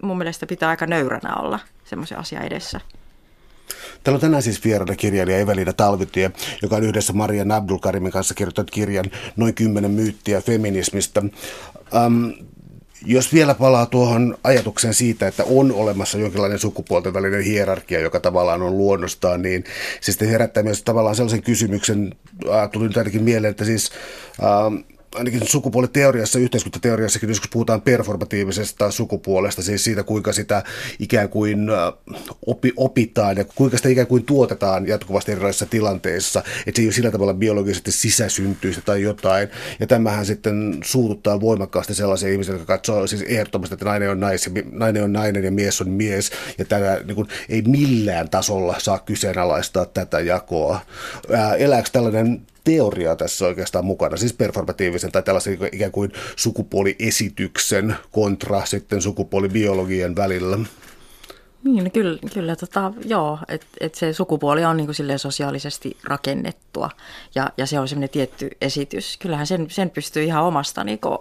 mun 0.02 0.18
mielestä 0.18 0.46
pitää 0.46 0.70
aika 0.70 0.86
nöyränä 0.86 1.36
olla 1.36 1.60
semmoisen 1.86 2.20
asian 2.20 2.44
edessä. 2.44 2.82
Täällä 4.04 4.18
on 4.18 4.22
tänään 4.22 4.44
siis 4.44 4.64
vieraana 4.64 4.96
kirjailija 4.96 5.38
Evelina 5.38 5.74
Talvitie, 5.74 6.32
joka 6.62 6.76
on 6.76 6.84
yhdessä 6.84 7.14
Maria 7.14 7.46
Abdulkarimin 7.56 8.12
kanssa 8.12 8.34
kirjoittanut 8.34 8.72
kirjan 8.72 9.06
Noin 9.36 9.54
kymmenen 9.54 9.92
myyttiä 9.92 10.42
feminismistä. 10.42 11.24
Um, 12.06 12.34
jos 13.06 13.34
vielä 13.34 13.54
palaa 13.54 13.86
tuohon 13.86 14.38
ajatukseen 14.44 14.94
siitä, 14.94 15.28
että 15.28 15.44
on 15.44 15.72
olemassa 15.72 16.18
jonkinlainen 16.18 16.60
sukupuolten 16.60 17.14
välinen 17.14 17.44
hierarkia, 17.44 18.00
joka 18.00 18.20
tavallaan 18.20 18.62
on 18.62 18.78
luonnostaan, 18.78 19.42
niin 19.42 19.64
se 20.02 20.12
sitten 20.12 20.30
herättää 20.30 20.64
myös 20.64 20.84
tavallaan 20.84 21.16
sellaisen 21.16 21.44
kysymyksen, 21.44 22.14
äh, 22.50 22.70
tuli 22.72 22.88
nyt 22.88 22.98
ainakin 22.98 23.24
mieleen, 23.24 23.52
että 23.52 23.66
siis 23.66 23.92
äh, 24.44 24.95
ainakin 25.16 25.48
sukupuoliteoriassa, 25.48 26.40
yhteiskuntateoriassakin 26.40 27.30
joskus 27.30 27.50
puhutaan 27.50 27.82
performatiivisesta 27.82 28.92
sukupuolesta, 28.92 29.62
siis 29.62 29.84
siitä 29.84 30.04
kuinka 30.04 30.34
sitä 30.34 30.64
ikään 31.00 31.30
kuin 31.30 31.68
opi, 32.46 32.74
opitaan 32.78 33.38
ja 33.38 33.46
kuinka 33.46 33.78
sitä 33.78 33.90
ikään 33.90 34.08
kuin 34.08 34.26
tuotetaan 34.26 34.88
jatkuvasti 34.88 35.32
erilaisissa 35.32 35.66
tilanteissa, 35.66 36.44
että 36.68 36.76
se 36.76 36.82
ei 36.82 36.88
ole 36.88 36.94
sillä 36.94 37.12
tavalla 37.12 37.34
biologisesti 37.34 37.92
sisäsyntyistä 37.92 38.82
tai 38.82 39.02
jotain. 39.02 39.48
Ja 39.80 39.88
tämähän 39.88 40.26
sitten 40.26 40.78
suututtaa 40.84 41.42
voimakkaasti 41.42 41.96
sellaisia 41.96 42.30
ihmisiä, 42.30 42.54
jotka 42.54 42.78
katsoo 42.78 43.08
siis 43.08 43.22
ehdottomasti, 43.22 43.74
että 43.74 43.86
nainen 43.86 44.10
on, 44.10 44.20
nais, 44.20 44.50
nainen 44.72 45.04
on 45.04 45.14
nainen 45.14 45.44
ja 45.44 45.52
mies 45.52 45.82
on 45.82 45.90
mies, 45.90 46.32
ja 46.58 46.66
tätä 46.66 47.02
niin 47.06 47.16
kuin, 47.16 47.28
ei 47.50 47.62
millään 47.62 48.30
tasolla 48.30 48.76
saa 48.78 49.00
kyseenalaistaa 49.00 49.86
tätä 49.86 50.20
jakoa. 50.20 50.80
Ää, 51.34 51.56
elääkö 51.56 51.90
tällainen 51.92 52.42
teoriaa 52.66 53.16
tässä 53.16 53.46
oikeastaan 53.46 53.86
mukana, 53.86 54.18
siis 54.18 54.34
performatiivisen 54.34 55.12
tai 55.12 55.24
tällaisen 55.24 55.58
ikään 55.72 55.92
kuin 55.92 56.12
sukupuoliesityksen 56.36 57.96
kontra 58.12 58.66
sitten 58.66 59.02
sukupuolibiologian 59.02 60.16
välillä. 60.16 60.58
Niin, 61.64 61.92
kyllä, 61.92 62.20
kyllä 62.34 62.56
tota, 62.56 62.94
joo, 63.06 63.40
että 63.48 63.68
et 63.80 63.96
se 63.96 64.14
sukupuoli 64.14 64.66
on 64.66 64.78
niin 64.78 64.88
kuin 64.88 65.20
sosiaalisesti 65.20 65.98
rakennettua 66.04 66.90
ja, 67.36 67.50
ja 67.58 67.66
se 67.66 67.80
on 67.80 67.88
semmoinen 67.88 68.10
tietty 68.10 68.50
esitys. 68.62 69.18
Kyllähän 69.18 69.48
sen, 69.48 69.70
sen 69.70 69.90
pystyy 69.90 70.24
ihan 70.24 70.44
omasta 70.44 70.84
niin 70.84 71.00
kuin 71.00 71.18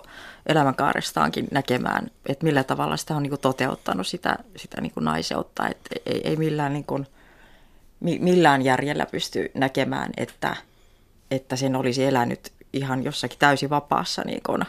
elämänkaarestaan,kin 0.47 1.49
näkemään, 1.51 2.11
että 2.26 2.45
millä 2.45 2.64
tavalla 2.64 2.97
sitä 2.97 3.16
on 3.16 3.22
niin 3.22 3.30
kuin 3.30 3.40
toteuttanut 3.40 4.07
sitä, 4.07 4.38
sitä 4.57 4.80
niin 4.80 4.92
kuin 4.92 5.05
naiseutta. 5.05 5.68
Et 5.68 5.78
ei, 6.07 6.20
ei 6.24 6.36
millään, 6.36 6.72
niin 6.72 6.84
kuin, 6.84 7.07
millään 8.01 8.62
järjellä 8.62 9.07
pysty 9.07 9.51
näkemään, 9.55 10.11
että– 10.16 10.57
että 11.35 11.57
sen 11.57 11.76
olisi 11.76 12.05
elänyt 12.05 12.53
ihan 12.72 13.05
jossakin 13.05 13.39
täysin 13.39 13.70
vapaassa 13.70 14.22
niin 14.26 14.43
kuin 14.47 14.62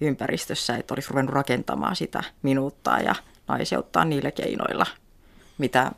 ympäristössä, 0.00 0.76
että 0.76 0.94
olisi 0.94 1.10
ruvennut 1.10 1.34
rakentamaan 1.34 1.96
sitä 1.96 2.22
minuuttaa 2.42 3.00
ja 3.00 3.14
naiseuttaa 3.48 4.04
niillä 4.04 4.30
keinoilla, 4.30 4.86
mitä, 5.58 5.92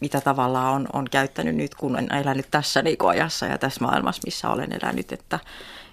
mitä 0.00 0.20
tavallaan 0.20 0.74
on, 0.74 0.88
on 0.92 1.06
käyttänyt 1.10 1.56
nyt, 1.56 1.74
kun 1.74 1.96
on 1.96 2.14
elänyt 2.14 2.46
tässä 2.50 2.82
niin 2.82 2.96
ajassa 3.08 3.46
ja 3.46 3.58
tässä 3.58 3.84
maailmassa, 3.84 4.22
missä 4.26 4.50
olen 4.50 4.72
elänyt. 4.82 5.12
Että, 5.12 5.38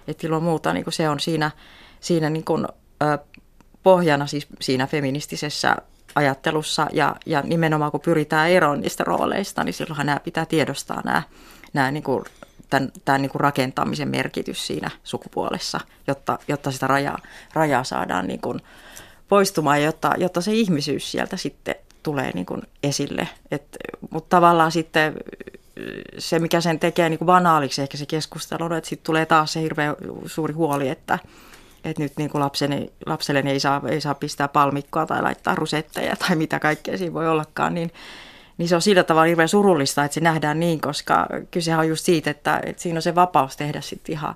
että 0.08 0.26
ilman 0.26 0.42
muuta 0.42 0.72
niin 0.72 0.84
se 0.88 1.08
on 1.08 1.20
siinä, 1.20 1.50
siinä 2.00 2.30
niin 2.30 2.44
kuin, 2.44 2.66
ö, 3.02 3.18
pohjana 3.82 4.26
siis 4.26 4.46
siinä 4.60 4.86
feministisessä 4.86 5.76
ajattelussa 6.14 6.86
ja, 6.92 7.16
ja 7.26 7.42
nimenomaan 7.42 7.90
kun 7.90 8.00
pyritään 8.00 8.50
eroon 8.50 8.80
niistä 8.80 9.04
rooleista, 9.04 9.64
niin 9.64 9.74
silloinhan 9.74 10.06
nämä 10.06 10.20
pitää 10.20 10.46
tiedostaa 10.46 11.02
nämä, 11.04 11.22
nämä 11.72 11.90
niin 11.90 12.02
kuin 12.02 12.24
tämän, 12.70 12.92
tämän 13.04 13.22
niin 13.22 13.30
kuin 13.30 13.40
rakentamisen 13.40 14.08
merkitys 14.08 14.66
siinä 14.66 14.90
sukupuolessa, 15.04 15.80
jotta, 16.06 16.38
jotta 16.48 16.70
sitä 16.70 16.86
rajaa, 16.86 17.18
rajaa 17.52 17.84
saadaan 17.84 18.26
niin 18.26 18.40
kuin 18.40 18.60
poistumaan, 19.28 19.82
jotta, 19.82 20.14
jotta 20.18 20.40
se 20.40 20.52
ihmisyys 20.52 21.10
sieltä 21.10 21.36
sitten 21.36 21.74
tulee 22.02 22.30
niin 22.34 22.46
kuin 22.46 22.62
esille. 22.82 23.28
Mutta 24.10 24.36
tavallaan 24.36 24.72
sitten 24.72 25.14
se, 26.18 26.38
mikä 26.38 26.60
sen 26.60 26.78
tekee 26.78 27.08
niin 27.08 27.18
kuin 27.18 27.26
banaaliksi 27.26 27.82
ehkä 27.82 27.96
se 27.96 28.06
keskustelu, 28.06 28.74
että 28.74 28.90
sitten 28.90 29.06
tulee 29.06 29.26
taas 29.26 29.52
se 29.52 29.62
hirveän 29.62 29.96
suuri 30.26 30.54
huoli, 30.54 30.88
että, 30.88 31.18
että 31.84 32.02
nyt 32.02 32.12
niin 32.16 32.30
kuin 32.30 32.42
lapseni, 32.42 32.92
lapselle 33.06 33.40
ei 33.46 33.60
saa, 33.60 33.82
ei 33.88 34.00
saa 34.00 34.14
pistää 34.14 34.48
palmikkoa 34.48 35.06
tai 35.06 35.22
laittaa 35.22 35.54
rusetteja 35.54 36.16
tai 36.16 36.36
mitä 36.36 36.58
kaikkea 36.58 36.98
siinä 36.98 37.14
voi 37.14 37.28
ollakaan, 37.28 37.74
niin, 37.74 37.92
niin 38.58 38.68
se 38.68 38.74
on 38.74 38.82
sillä 38.82 39.04
tavalla 39.04 39.26
hirveän 39.26 39.48
surullista, 39.48 40.04
että 40.04 40.14
se 40.14 40.20
nähdään 40.20 40.60
niin, 40.60 40.80
koska 40.80 41.26
kysehän 41.50 41.80
on 41.80 41.88
just 41.88 42.04
siitä, 42.04 42.30
että, 42.30 42.60
että 42.66 42.82
siinä 42.82 42.98
on 42.98 43.02
se 43.02 43.14
vapaus 43.14 43.56
tehdä 43.56 43.80
sitten 43.80 44.12
ihan, 44.12 44.34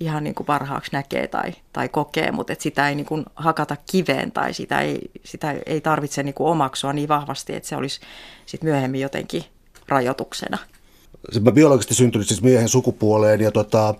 ihan 0.00 0.24
niin 0.24 0.34
kuin 0.34 0.46
parhaaksi 0.46 0.92
näkee 0.92 1.28
tai, 1.28 1.52
tai 1.72 1.88
kokee, 1.88 2.32
mutta 2.32 2.52
että 2.52 2.62
sitä 2.62 2.88
ei 2.88 2.94
niin 2.94 3.06
kuin 3.06 3.24
hakata 3.36 3.76
kiveen 3.90 4.32
tai 4.32 4.54
sitä 4.54 4.80
ei, 4.80 5.10
sitä 5.24 5.54
ei 5.66 5.80
tarvitse 5.80 6.22
niin 6.22 6.34
kuin 6.34 6.48
omaksua 6.48 6.92
niin 6.92 7.08
vahvasti, 7.08 7.54
että 7.54 7.68
se 7.68 7.76
olisi 7.76 8.00
sitten 8.46 8.70
myöhemmin 8.70 9.00
jotenkin 9.00 9.44
rajoituksena. 9.88 10.58
Biologisesti 11.52 11.94
syntynyt 11.94 12.28
siis 12.28 12.42
miehen 12.42 12.68
sukupuoleen 12.68 13.40
ja, 13.40 13.50
tota, 13.50 13.94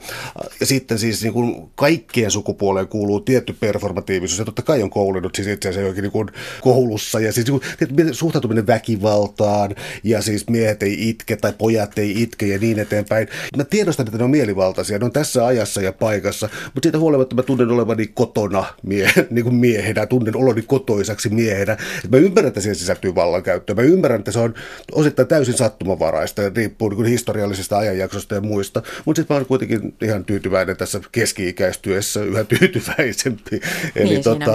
ja 0.61 0.67
sitten 0.67 0.99
siis 0.99 1.23
niin 1.23 1.33
kuin 1.33 1.71
kaikkien 1.75 2.31
sukupuoleen 2.31 2.89
kuuluu 2.89 3.21
tietty 3.21 3.53
performatiivisuus 3.61 4.39
ja 4.39 4.45
totta 4.45 4.63
kai 4.63 4.83
on 4.83 4.91
koulunut 4.91 5.35
siis 5.35 5.49
itse 5.49 5.69
asiassa 5.69 5.89
jokin 5.89 6.03
niin 6.03 6.13
kuin 6.13 6.29
koulussa 6.61 7.21
ja 7.21 7.33
siis 7.33 7.47
niin 7.47 7.61
kuin, 7.61 8.15
suhtautuminen 8.15 8.67
väkivaltaan 8.67 9.75
ja 10.05 10.23
siis 10.23 10.49
miehet 10.51 10.83
ei 10.83 11.09
itke 11.09 11.37
tai 11.37 11.53
pojat 11.59 11.99
ei 11.99 12.23
itke 12.23 12.47
ja 12.47 12.59
niin 12.59 12.79
eteenpäin. 12.79 13.29
Mä 13.57 13.65
tiedostan, 13.65 14.07
että 14.07 14.19
ne 14.19 14.25
on 14.25 14.31
mielivaltaisia, 14.31 14.99
ne 14.99 15.05
on 15.05 15.13
tässä 15.13 15.47
ajassa 15.47 15.83
ja 15.83 15.93
paikassa, 15.93 16.49
mutta 16.75 16.87
siitä 16.87 16.99
huolimatta 16.99 17.37
mä 17.37 17.43
tunnen 17.43 17.71
olevani 17.71 18.07
kotona 18.07 18.65
mie, 18.83 19.11
niin 19.31 19.45
kuin 19.45 19.55
miehenä, 19.55 20.07
tunnen 20.07 20.37
oloni 20.37 20.63
kotoisaksi 20.63 21.29
miehenä. 21.29 21.77
Mä 22.09 22.17
ymmärrän, 22.17 22.49
että 22.49 22.61
siihen 22.61 22.77
sisältyy 22.77 23.15
vallankäyttöä. 23.15 23.77
Mä 23.77 23.83
ymmärrän, 23.83 24.19
että 24.19 24.33
se 24.33 24.39
on 24.39 24.55
osittain 24.93 25.29
täysin 25.29 25.55
sattumavaraista 25.55 26.43
ja 26.43 26.51
riippuu 26.55 26.89
niin 26.89 27.16
historiallisista 27.17 27.79
ajanjaksosta 27.79 28.35
ja 28.35 28.41
muista, 28.41 28.83
mutta 29.05 29.21
sitten 29.21 29.35
mä 29.35 29.37
olen 29.37 29.47
kuitenkin 29.47 29.95
ihan 30.03 30.25
tyytyväinen 30.25 30.77
tässä 30.77 31.01
keski-ikäistyessä, 31.13 32.25
yhä 32.25 32.45
tyytyväisempi. 32.45 33.61
Eli 33.97 34.09
niin, 34.09 34.23
tota, 34.23 34.53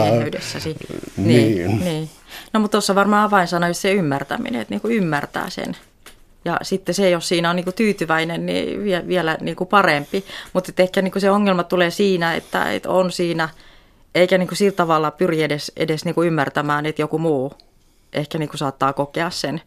siinä 0.59 0.79
niin, 1.17 1.67
niin. 1.67 1.79
niin. 1.79 2.09
No 2.53 2.59
mutta 2.59 2.71
tuossa 2.71 2.95
varmaan 2.95 3.23
avainsana 3.23 3.67
just 3.67 3.81
se 3.81 3.93
ymmärtäminen, 3.93 4.61
että 4.61 4.73
niinku 4.73 4.87
ymmärtää 4.87 5.49
sen. 5.49 5.77
Ja 6.45 6.57
sitten 6.61 6.95
se, 6.95 7.09
jos 7.09 7.27
siinä 7.27 7.49
on 7.49 7.55
niinku 7.55 7.71
tyytyväinen, 7.71 8.45
niin 8.45 8.83
vie, 8.83 9.07
vielä 9.07 9.37
niinku 9.41 9.65
parempi. 9.65 10.25
Mutta 10.53 10.71
ehkä 10.77 11.01
niinku 11.01 11.19
se 11.19 11.31
ongelma 11.31 11.63
tulee 11.63 11.89
siinä, 11.91 12.35
että, 12.35 12.71
että 12.71 12.89
on 12.89 13.11
siinä, 13.11 13.49
eikä 14.15 14.37
niinku 14.37 14.55
sillä 14.55 14.75
tavalla 14.75 15.11
pyri 15.11 15.43
edes, 15.43 15.71
edes 15.77 16.05
niinku 16.05 16.23
ymmärtämään, 16.23 16.85
että 16.85 17.01
joku 17.01 17.17
muu 17.17 17.53
ehkä 18.13 18.37
niinku 18.37 18.57
saattaa 18.57 18.93
kokea 18.93 19.29
sen 19.29 19.61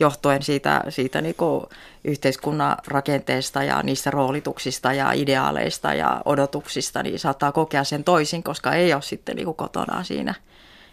johtuen 0.00 0.42
siitä, 0.42 0.82
siitä 0.88 1.20
niin 1.20 1.34
kuin 1.34 1.66
yhteiskunnan 2.04 2.76
rakenteesta 2.86 3.62
ja 3.62 3.82
niistä 3.82 4.10
roolituksista 4.10 4.92
ja 4.92 5.12
ideaaleista 5.12 5.94
ja 5.94 6.22
odotuksista, 6.24 7.02
niin 7.02 7.18
saattaa 7.18 7.52
kokea 7.52 7.84
sen 7.84 8.04
toisin, 8.04 8.42
koska 8.42 8.72
ei 8.72 8.94
ole 8.94 9.02
sitten 9.02 9.36
niin 9.36 9.54
kotona 9.54 10.04
siinä. 10.04 10.34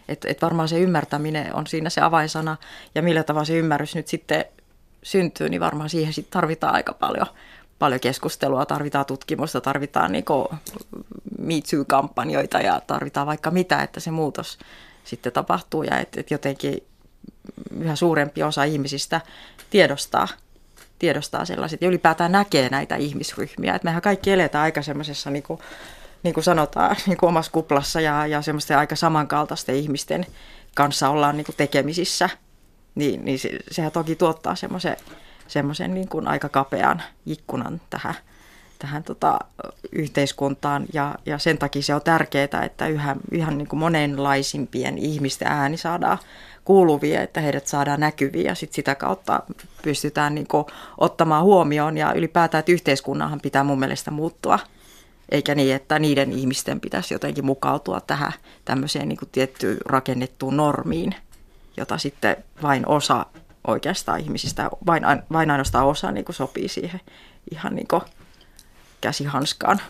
Et, 0.08 0.24
et 0.24 0.42
varmaan 0.42 0.68
se 0.68 0.78
ymmärtäminen 0.78 1.54
on 1.54 1.66
siinä 1.66 1.90
se 1.90 2.00
avainsana 2.00 2.56
ja 2.94 3.02
millä 3.02 3.22
tavalla 3.22 3.44
se 3.44 3.58
ymmärrys 3.58 3.94
nyt 3.94 4.08
sitten 4.08 4.44
syntyy, 5.02 5.48
niin 5.48 5.60
varmaan 5.60 5.90
siihen 5.90 6.12
sitten 6.12 6.32
tarvitaan 6.32 6.74
aika 6.74 6.92
paljon, 6.92 7.26
paljon 7.78 8.00
keskustelua, 8.00 8.66
tarvitaan 8.66 9.06
tutkimusta, 9.06 9.60
tarvitaan 9.60 10.12
niin 10.12 10.24
Me 11.38 11.54
Too-kampanjoita 11.70 12.60
ja 12.60 12.80
tarvitaan 12.86 13.26
vaikka 13.26 13.50
mitä, 13.50 13.82
että 13.82 14.00
se 14.00 14.10
muutos 14.10 14.58
sitten 15.04 15.32
tapahtuu 15.32 15.82
ja 15.82 15.98
että 15.98 16.20
et 16.20 16.30
jotenkin 16.30 16.82
yhä 17.80 17.96
suurempi 17.96 18.42
osa 18.42 18.64
ihmisistä 18.64 19.20
tiedostaa, 19.70 20.28
tiedostaa 20.98 21.44
sellaiset 21.44 21.82
ja 21.82 21.88
ylipäätään 21.88 22.32
näkee 22.32 22.68
näitä 22.68 22.96
ihmisryhmiä. 22.96 23.74
Et 23.74 23.84
mehän 23.84 24.02
kaikki 24.02 24.32
eletään 24.32 24.62
aika 24.62 24.82
semmoisessa, 24.82 25.30
niin 25.30 25.42
kuin, 25.42 25.60
niin 26.22 26.34
kuin 26.34 26.44
sanotaan, 26.44 26.96
niin 27.06 27.16
kuin 27.16 27.28
omassa 27.28 27.52
kuplassa 27.52 28.00
ja, 28.00 28.26
ja 28.26 28.42
semmoisten 28.42 28.78
aika 28.78 28.96
samankaltaisten 28.96 29.76
ihmisten 29.76 30.26
kanssa 30.74 31.08
ollaan 31.08 31.36
niin 31.36 31.44
kuin 31.44 31.56
tekemisissä. 31.56 32.28
Niin, 32.94 33.24
niin 33.24 33.38
se, 33.38 33.50
sehän 33.70 33.92
toki 33.92 34.16
tuottaa 34.16 34.54
semmoisen, 34.54 34.96
semmoisen 35.48 35.94
niin 35.94 36.08
kuin 36.08 36.28
aika 36.28 36.48
kapean 36.48 37.02
ikkunan 37.26 37.80
tähän, 37.90 38.14
tähän 38.78 39.04
tota, 39.04 39.38
yhteiskuntaan 39.92 40.86
ja, 40.92 41.14
ja 41.26 41.38
sen 41.38 41.58
takia 41.58 41.82
se 41.82 41.94
on 41.94 42.02
tärkeää, 42.02 42.64
että 42.64 42.86
yhä, 42.86 43.16
yhä 43.30 43.50
niin 43.50 43.68
kuin 43.68 43.80
monenlaisimpien 43.80 44.98
ihmisten 44.98 45.48
ääni 45.48 45.76
saadaan 45.76 46.18
kuuluvia, 46.64 47.22
että 47.22 47.40
heidät 47.40 47.66
saadaan 47.66 48.00
näkyviä 48.00 48.50
ja 48.50 48.54
sit 48.54 48.72
sitä 48.72 48.94
kautta 48.94 49.42
pystytään 49.82 50.34
niin 50.34 50.46
kuin 50.46 50.64
ottamaan 50.98 51.44
huomioon 51.44 51.98
ja 51.98 52.12
ylipäätään, 52.12 52.60
että 52.60 52.72
yhteiskunnanhan 52.72 53.40
pitää 53.40 53.64
mun 53.64 53.78
mielestä 53.78 54.10
muuttua 54.10 54.58
eikä 55.28 55.54
niin, 55.54 55.74
että 55.74 55.98
niiden 55.98 56.32
ihmisten 56.32 56.80
pitäisi 56.80 57.14
jotenkin 57.14 57.44
mukautua 57.44 58.00
tähän 58.00 58.32
tämmöiseen 58.64 59.08
niin 59.08 59.18
kuin 59.18 59.28
tiettyyn 59.32 59.78
rakennettuun 59.86 60.56
normiin, 60.56 61.14
jota 61.76 61.98
sitten 61.98 62.36
vain 62.62 62.88
osa 62.88 63.26
oikeastaan 63.66 64.20
ihmisistä, 64.20 64.70
vain, 64.86 65.02
vain 65.32 65.50
ainoastaan 65.50 65.86
osa 65.86 66.12
niin 66.12 66.24
kuin 66.24 66.36
sopii 66.36 66.68
siihen 66.68 67.00
ihan 67.50 67.74
niin 67.74 67.88
kuin 67.88 68.02
käsihanskaan. 69.00 69.80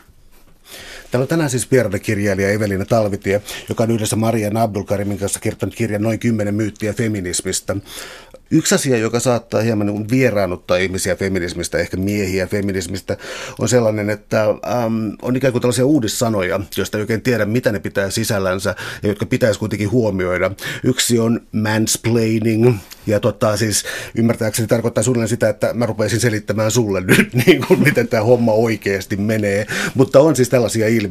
Täällä 1.14 1.24
on 1.24 1.28
tänään 1.28 1.50
siis 1.50 1.70
vieraana 1.70 1.98
kirjailija 1.98 2.50
Evelina 2.50 2.84
Talvitie, 2.84 3.42
joka 3.68 3.82
on 3.82 3.90
yhdessä 3.90 4.16
Maria 4.16 4.50
Abdulkarimin 4.54 5.18
kanssa 5.18 5.40
kirjoittanut 5.40 5.74
kirjan 5.74 6.02
Noin 6.02 6.18
kymmenen 6.18 6.54
myyttiä 6.54 6.92
feminismistä. 6.92 7.76
Yksi 8.50 8.74
asia, 8.74 8.96
joka 8.96 9.20
saattaa 9.20 9.60
hieman 9.60 9.86
niin 9.86 10.10
vieraannuttaa 10.10 10.76
ihmisiä 10.76 11.16
feminismistä, 11.16 11.78
ehkä 11.78 11.96
miehiä 11.96 12.46
feminismistä, 12.46 13.16
on 13.58 13.68
sellainen, 13.68 14.10
että 14.10 14.44
äm, 14.44 15.16
on 15.22 15.36
ikään 15.36 15.52
kuin 15.52 15.62
tällaisia 15.62 15.86
uudissanoja, 15.86 16.60
joista 16.76 16.98
ei 16.98 17.02
oikein 17.02 17.22
tiedä, 17.22 17.44
mitä 17.44 17.72
ne 17.72 17.78
pitää 17.78 18.10
sisällänsä 18.10 18.74
ja 19.02 19.08
jotka 19.08 19.26
pitäisi 19.26 19.58
kuitenkin 19.60 19.90
huomioida. 19.90 20.50
Yksi 20.84 21.18
on 21.18 21.40
mansplaining, 21.52 22.74
ja 23.06 23.20
tota, 23.20 23.56
siis 23.56 23.84
ymmärtääkseni 24.14 24.68
tarkoittaa 24.68 25.04
suunnilleen 25.04 25.28
sitä, 25.28 25.48
että 25.48 25.74
mä 25.74 25.86
rupeisin 25.86 26.20
selittämään 26.20 26.70
sulle 26.70 27.00
nyt, 27.16 27.34
niin 27.46 27.66
kuin, 27.66 27.82
miten 27.82 28.08
tämä 28.08 28.22
homma 28.22 28.52
oikeasti 28.52 29.16
menee. 29.16 29.66
Mutta 29.94 30.20
on 30.20 30.36
siis 30.36 30.48
tällaisia 30.48 30.88
ilmiöitä, 30.88 31.03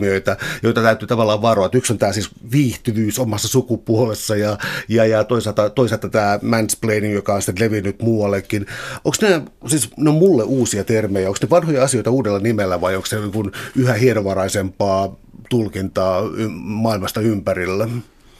joita 0.63 0.81
täytyy 0.81 1.07
tavallaan 1.07 1.41
varoa. 1.41 1.69
Yksi 1.73 1.93
on 1.93 1.99
tämä 1.99 2.13
siis 2.13 2.29
viihtyvyys 2.51 3.19
omassa 3.19 3.47
sukupuolessa 3.47 4.35
ja, 4.35 4.57
ja, 4.87 5.05
ja 5.05 5.23
toisaalta, 5.23 5.69
toisaalta 5.69 6.09
tämä 6.09 6.39
mansplaining, 6.41 7.13
joka 7.13 7.33
on 7.33 7.41
sitten 7.41 7.65
levinnyt 7.65 8.01
muuallekin. 8.01 8.65
Onko 9.03 9.17
ne, 9.21 9.41
siis 9.67 9.89
ne 9.97 10.09
on 10.09 10.15
mulle 10.15 10.43
uusia 10.43 10.83
termejä, 10.83 11.27
onko 11.27 11.39
ne 11.41 11.49
vanhoja 11.49 11.83
asioita 11.83 12.11
uudella 12.11 12.39
nimellä 12.39 12.81
vai 12.81 12.95
onko 12.95 13.05
se 13.05 13.19
niin 13.19 13.51
yhä 13.75 13.93
hienovaraisempaa 13.93 15.15
tulkintaa 15.49 16.21
maailmasta 16.53 17.21
ympärillä? 17.21 17.87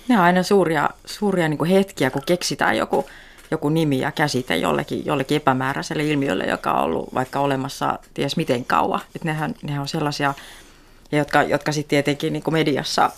Ne 0.07 0.17
on 0.17 0.23
aina 0.23 0.43
suuria, 0.43 0.89
suuria 1.05 1.47
niin 1.47 1.65
hetkiä, 1.65 2.09
kun 2.09 2.21
keksitään 2.25 2.77
joku, 2.77 3.05
joku 3.51 3.69
nimi 3.69 3.99
ja 3.99 4.11
käsite 4.11 4.57
jollekin, 4.57 5.05
jollekin 5.05 5.37
epämääräiselle 5.37 6.03
ilmiölle, 6.03 6.43
joka 6.43 6.71
on 6.71 6.83
ollut 6.83 7.13
vaikka 7.13 7.39
olemassa 7.39 7.99
ties 8.13 8.37
miten 8.37 8.65
kauan. 8.65 9.01
Että 9.15 9.27
nehän, 9.27 9.55
nehän 9.63 9.81
on 9.81 9.87
sellaisia 9.87 10.33
ja 11.13 11.19
jotka, 11.19 11.43
jotka 11.43 11.71
sitten 11.71 11.89
tietenkin 11.89 12.33
niin 12.33 12.43
kuin 12.43 12.53
mediassa, 12.53 13.11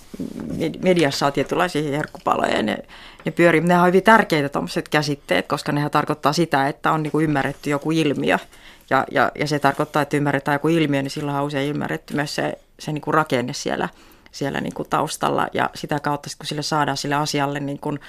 mediassa 0.84 1.26
on 1.26 1.34
tietynlaisia 1.34 1.98
herkkupaloja 1.98 2.56
ja 2.56 2.64
ne, 2.64 2.78
ne 3.26 3.32
pyörii. 3.32 3.62
Ne 3.62 3.80
on 3.80 3.88
hyvin 3.88 4.04
tärkeitä 4.04 4.50
tuommoiset 4.50 4.90
käsitteet, 4.90 5.48
koska 5.48 5.72
nehän 5.72 5.92
tarkoittaa 5.92 6.34
sitä, 6.34 6.68
että 6.68 6.92
on 6.92 7.04
niin 7.04 7.12
kuin 7.12 7.24
ymmärretty 7.24 7.70
joku 7.70 7.92
ilmiö. 7.92 8.38
Ja, 8.90 9.06
ja, 9.12 9.32
ja 9.40 9.48
se 9.48 9.60
tarkoittaa, 9.60 10.02
että 10.02 10.18
ymmärretään 10.18 10.56
joku 10.56 10.68
ilmiö, 10.68 11.02
niin 11.02 11.12
silloin 11.12 11.38
on 11.38 11.46
usein 11.46 11.70
ymmärretty 11.70 12.14
myös 12.14 12.36
se, 12.36 12.58
se 12.80 12.92
niin 12.92 13.02
kuin 13.02 13.14
rakenne 13.14 13.54
siellä, 13.54 13.90
siellä 14.32 14.62
niin 14.62 14.74
kuin 14.74 14.90
taustalla. 14.90 15.48
Ja 15.54 15.70
sitä 15.76 16.00
kautta, 16.00 16.30
kun 16.38 16.46
sille 16.46 16.62
saadaan 16.62 16.98
sille 16.98 17.16
asialle 17.16 17.60
niin 17.60 17.80
kuin 17.80 18.00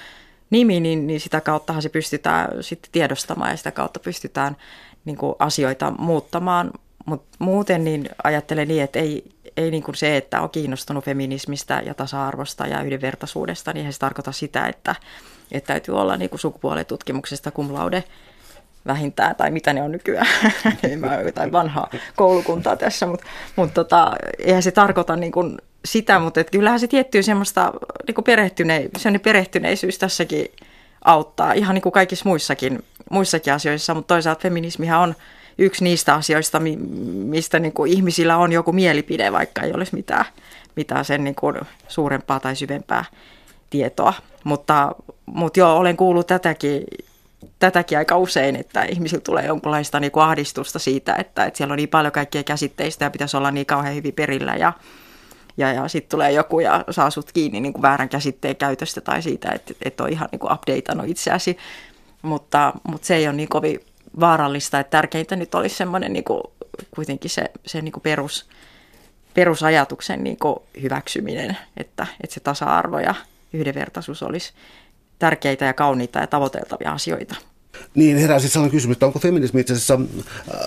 nimi, 0.49 0.79
niin, 0.79 1.07
niin 1.07 1.19
sitä 1.19 1.41
kauttahan 1.41 1.81
se 1.81 1.89
pystytään 1.89 2.63
sitten 2.63 2.91
tiedostamaan 2.91 3.51
ja 3.51 3.57
sitä 3.57 3.71
kautta 3.71 3.99
pystytään 3.99 4.57
niin 5.05 5.17
kuin 5.17 5.35
asioita 5.39 5.91
muuttamaan. 5.91 6.71
Mutta 7.05 7.37
muuten 7.39 7.83
niin 7.83 8.09
ajattelen 8.23 8.67
niin, 8.67 8.83
että 8.83 8.99
ei, 8.99 9.31
ei 9.57 9.71
niin 9.71 9.83
kuin 9.83 9.95
se, 9.95 10.17
että 10.17 10.41
on 10.41 10.49
kiinnostunut 10.49 11.05
feminismistä 11.05 11.81
ja 11.85 11.93
tasa-arvosta 11.93 12.67
ja 12.67 12.81
yhdenvertaisuudesta, 12.81 13.73
niin 13.73 13.93
se 13.93 13.99
tarkoita 13.99 14.31
sitä, 14.31 14.67
että, 14.67 14.95
että 15.51 15.67
täytyy 15.67 15.99
olla 15.99 16.17
niin 16.17 16.29
kuin 16.29 16.39
sukupuolitutkimuksesta 16.39 17.51
cum 17.51 17.73
laude 17.73 18.03
vähintään, 18.87 19.35
tai 19.35 19.51
mitä 19.51 19.73
ne 19.73 19.81
on 19.81 19.91
nykyään, 19.91 20.27
niin 20.83 20.99
mä 20.99 21.15
jotain 21.15 21.51
vanhaa 21.51 21.89
koulukuntaa 22.15 22.75
tässä, 22.75 23.05
mutta, 23.05 23.25
mutta 23.55 23.73
tota, 23.73 24.15
eihän 24.39 24.63
se 24.63 24.71
tarkoita 24.71 25.15
niin 25.15 25.31
kuin 25.31 25.57
sitä, 25.85 26.19
mutta 26.19 26.39
että 26.39 26.51
kyllähän 26.51 26.79
se 26.79 26.87
tiettyy 26.87 27.23
semmoista 27.23 27.73
niin 28.07 28.15
kuin 28.15 28.25
perehtyne, 28.25 28.89
perehtyneisyys 29.23 29.97
tässäkin 29.97 30.45
auttaa, 31.05 31.53
ihan 31.53 31.73
niin 31.73 31.81
kuin 31.81 31.93
kaikissa 31.93 32.29
muissakin, 32.29 32.83
muissakin 33.11 33.53
asioissa, 33.53 33.93
mutta 33.93 34.13
toisaalta 34.13 34.41
feminismihan 34.41 34.99
on 34.99 35.15
yksi 35.57 35.83
niistä 35.83 36.13
asioista, 36.13 36.61
mistä 37.13 37.59
niin 37.59 37.73
kuin 37.73 37.91
ihmisillä 37.91 38.37
on 38.37 38.51
joku 38.51 38.71
mielipide, 38.71 39.31
vaikka 39.31 39.61
ei 39.61 39.73
olisi 39.73 39.95
mitään, 39.95 40.25
mitään 40.75 41.05
sen 41.05 41.23
niin 41.23 41.35
kuin 41.35 41.55
suurempaa 41.87 42.39
tai 42.39 42.55
syvempää 42.55 43.05
tietoa. 43.69 44.13
Mutta, 44.43 44.95
mutta 45.25 45.59
joo, 45.59 45.77
olen 45.77 45.97
kuullut 45.97 46.27
tätäkin, 46.27 46.83
tätäkin 47.59 47.97
aika 47.97 48.17
usein, 48.17 48.55
että 48.55 48.83
ihmisillä 48.83 49.21
tulee 49.21 49.45
jonkunlaista 49.45 49.99
niin 49.99 50.11
kuin 50.11 50.23
ahdistusta 50.23 50.79
siitä, 50.79 51.15
että, 51.15 51.45
että 51.45 51.57
siellä 51.57 51.73
on 51.73 51.77
niin 51.77 51.89
paljon 51.89 52.11
kaikkia 52.11 52.43
käsitteistä 52.43 53.05
ja 53.05 53.11
pitäisi 53.11 53.37
olla 53.37 53.51
niin 53.51 53.65
kauhean 53.65 53.95
hyvin 53.95 54.13
perillä 54.13 54.55
ja, 54.55 54.73
ja, 55.57 55.73
ja 55.73 55.87
sitten 55.87 56.09
tulee 56.09 56.31
joku 56.31 56.59
ja 56.59 56.83
saa 56.89 57.09
sut 57.09 57.31
kiinni 57.31 57.59
niin 57.59 57.73
kuin 57.73 57.81
väärän 57.81 58.09
käsitteen 58.09 58.55
käytöstä 58.55 59.01
tai 59.01 59.21
siitä, 59.21 59.51
että, 59.51 59.73
että 59.85 60.03
on 60.03 60.09
ihan 60.09 60.29
niin 60.31 60.39
kuin 60.39 60.53
updateannut 60.53 61.09
itseäsi. 61.09 61.57
Mutta, 62.21 62.73
mutta 62.87 63.07
se 63.07 63.15
ei 63.15 63.27
ole 63.27 63.35
niin 63.35 63.49
kovin 63.49 63.79
vaarallista, 64.19 64.79
että 64.79 64.91
tärkeintä 64.91 65.35
nyt 65.35 65.55
olisi 65.55 65.75
semmoinen 65.75 66.13
niin 66.13 66.23
kuin, 66.23 66.41
kuitenkin 66.91 67.29
se, 67.29 67.51
se 67.65 67.81
niin 67.81 67.91
kuin 67.91 68.03
perus, 68.03 68.49
perusajatuksen 69.33 70.23
niin 70.23 70.37
kuin 70.37 70.59
hyväksyminen, 70.81 71.57
että, 71.77 72.07
että 72.23 72.33
se 72.33 72.39
tasa-arvo 72.39 72.99
ja 72.99 73.15
yhdenvertaisuus 73.53 74.23
olisi 74.23 74.53
tärkeitä 75.19 75.65
ja 75.65 75.73
kauniita 75.73 76.19
ja 76.19 76.27
tavoiteltavia 76.27 76.91
asioita. 76.91 77.35
Niin, 77.95 78.17
herää 78.17 78.39
siis 78.39 78.53
sellainen 78.53 78.71
kysymys, 78.71 78.95
että 78.95 79.05
onko 79.05 79.19
feminismi 79.19 79.61
itse 79.61 79.73
asiassa 79.73 79.99
äh, 80.53 80.59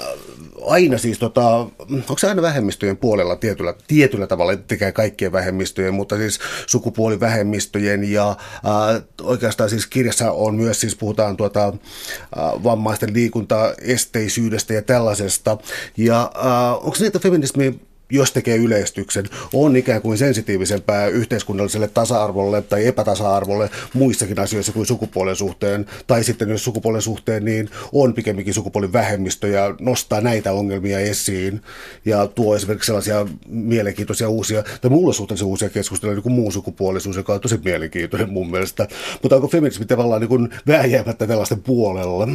aina 0.67 0.99
siis, 0.99 1.19
tota, 1.19 1.57
onko 1.89 2.19
se 2.19 2.29
aina 2.29 2.43
vähemmistöjen 2.43 2.97
puolella 2.97 3.37
tietyllä, 3.37 3.75
tietyllä 3.87 4.27
tavalla, 4.27 4.57
tekee 4.57 4.93
kaikkien 4.93 5.33
vähemmistöjen, 5.33 5.95
mutta 5.95 6.17
siis 6.17 6.39
sukupuolivähemmistöjen 6.67 8.13
ja 8.13 8.31
äh, 8.31 9.03
oikeastaan 9.23 9.71
siis 9.71 9.87
kirjassa 9.87 10.33
on 10.33 10.55
myös, 10.55 10.81
siis 10.81 10.97
puhutaan 10.97 11.37
tuota, 11.37 11.67
äh, 11.67 12.65
vammaisten 12.65 13.13
liikuntaesteisyydestä 13.13 14.75
ja 14.75 14.83
tällaisesta. 14.83 15.59
Ja 15.97 16.33
äh, 16.37 16.75
onko 16.75 16.95
se 16.95 17.07
että 17.07 17.19
feminismi 17.19 17.81
jos 18.11 18.33
tekee 18.33 18.57
yleistyksen, 18.57 19.25
on 19.53 19.77
ikään 19.77 20.03
kuin 20.03 20.19
sensitiivisempää 20.19 21.07
yhteiskunnalliselle 21.07 21.89
tasa-arvolle 21.89 22.63
tai 22.63 22.87
epätasa-arvolle 22.87 23.71
muissakin 23.95 24.41
asioissa 24.41 24.73
kuin 24.73 24.87
sukupuolen 24.87 25.37
suhteen. 25.37 25.87
Tai 26.07 26.25
sitten 26.25 26.49
jos 26.49 26.65
sukupuolen 26.65 27.03
suhteen, 27.03 27.45
niin 27.45 27.71
on 27.93 28.15
pikemminkin 28.15 28.55
sukupuolin 28.55 28.93
vähemmistö 28.93 29.49
ja 29.49 29.75
nostaa 29.81 30.21
näitä 30.21 30.53
ongelmia 30.53 31.01
esiin 31.01 31.63
ja 32.05 32.27
tuo 32.27 32.57
esimerkiksi 32.57 32.87
sellaisia 32.87 33.27
mielenkiintoisia 33.49 34.29
uusia, 34.29 34.63
tai 34.81 34.91
mulle 34.91 35.15
suhteellisen 35.15 35.49
uusia 35.49 35.71
keskusteluja, 35.71 36.15
niin 36.15 36.23
kuin 36.23 36.33
muun 36.33 36.53
sukupuolisuus, 36.53 37.17
joka 37.17 37.33
on 37.33 37.41
tosi 37.41 37.61
mielenkiintoinen 37.65 38.31
mun 38.31 38.51
mielestä. 38.51 38.89
Mutta 39.23 39.37
onko 39.37 39.49
feminismi 39.49 39.87
tavallaan 39.87 40.21
niin 40.21 40.51
vääjäämättä 40.67 41.27
tällaisten 41.27 41.63
puolella? 41.63 42.29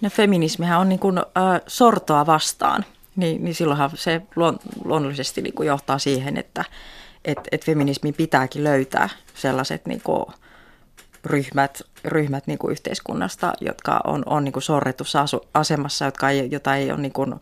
No 0.00 0.10
feminismihän 0.10 0.80
on 0.80 0.88
niin 0.88 0.98
kuin, 0.98 1.18
äh, 1.18 1.60
sortoa 1.66 2.26
vastaan 2.26 2.84
niin, 3.16 3.44
niin 3.44 3.54
silloinhan 3.54 3.90
se 3.94 4.22
luonnollisesti 4.84 5.42
niin 5.42 5.54
kuin 5.54 5.66
johtaa 5.66 5.98
siihen, 5.98 6.36
että 6.36 6.64
et, 7.24 7.38
et 7.52 7.64
feminismin 7.64 8.14
pitääkin 8.14 8.64
löytää 8.64 9.08
sellaiset 9.34 9.86
niin 9.86 10.00
kuin 10.04 10.26
ryhmät, 11.24 11.82
ryhmät 12.04 12.46
niin 12.46 12.58
kuin 12.58 12.72
yhteiskunnasta, 12.72 13.52
jotka 13.60 14.00
on, 14.04 14.22
on 14.26 14.44
niin 14.44 14.52
kuin 14.52 14.62
sorretussa 14.62 15.24
asemassa, 15.54 16.04
jotka 16.04 16.30
ei, 16.30 16.48
jota 16.50 16.76
ei 16.76 16.90
ole 16.90 17.00
niin 17.00 17.12
kuin 17.12 17.34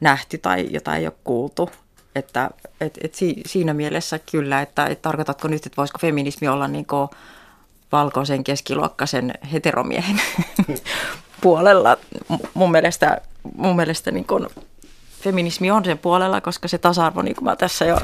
nähty 0.00 0.38
tai 0.38 0.66
jota 0.70 0.96
ei 0.96 1.06
ole 1.06 1.14
kuultu. 1.24 1.70
Että 2.14 2.50
et, 2.80 2.98
et 3.02 3.14
si, 3.14 3.42
siinä 3.46 3.74
mielessä 3.74 4.18
kyllä, 4.18 4.62
että 4.62 4.86
et 4.86 5.02
tarkoitatko 5.02 5.48
nyt, 5.48 5.66
että 5.66 5.76
voisiko 5.76 5.98
feminismi 5.98 6.48
olla 6.48 6.68
niin 6.68 6.86
kuin 6.86 7.08
valkoisen 7.92 8.44
keskiluokkaisen 8.44 9.34
heteromiehen 9.52 10.20
puolella. 11.42 11.96
Mun 12.54 12.70
mielestä, 12.70 13.20
mun 13.56 13.76
mielestä 13.76 14.10
niin 14.10 14.24
kuin 14.26 14.46
feminismi 15.20 15.70
on 15.70 15.84
sen 15.84 15.98
puolella, 15.98 16.40
koska 16.40 16.68
se 16.68 16.78
tasa-arvo, 16.78 17.22
niin 17.22 17.36
kuin 17.36 17.44
mä 17.44 17.56
tässä 17.56 17.84
jo 17.84 17.96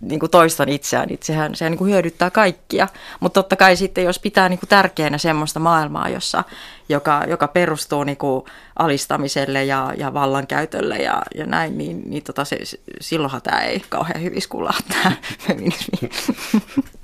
niin 0.00 0.20
kuin 0.20 0.30
toistan 0.30 0.68
itseään, 0.68 1.08
niin 1.08 1.18
sehän, 1.22 1.54
sehän 1.54 1.70
niin 1.70 1.78
kuin 1.78 1.90
hyödyttää 1.90 2.30
kaikkia. 2.30 2.88
Mutta 3.20 3.42
totta 3.42 3.56
kai 3.56 3.76
sitten, 3.76 4.04
jos 4.04 4.18
pitää 4.18 4.48
niin 4.48 4.58
kuin 4.58 4.68
tärkeänä 4.68 5.18
semmoista 5.18 5.60
maailmaa, 5.60 6.08
jossa, 6.08 6.44
joka, 6.88 7.24
joka 7.28 7.48
perustuu 7.48 8.04
niin 8.04 8.16
kuin 8.16 8.44
alistamiselle 8.78 9.64
ja, 9.64 9.92
ja 9.96 10.14
vallankäytölle 10.14 10.96
ja, 10.96 11.22
ja 11.34 11.46
näin, 11.46 11.78
niin, 11.78 12.02
niin 12.10 12.22
tota 12.22 12.44
se, 12.44 12.58
silloinhan 13.00 13.42
tämä 13.42 13.60
ei 13.60 13.82
kauhean 13.88 14.22
hyvin 14.22 14.42
skullaa 14.42 14.78
tämä 14.88 15.16
feminismi. 15.46 16.10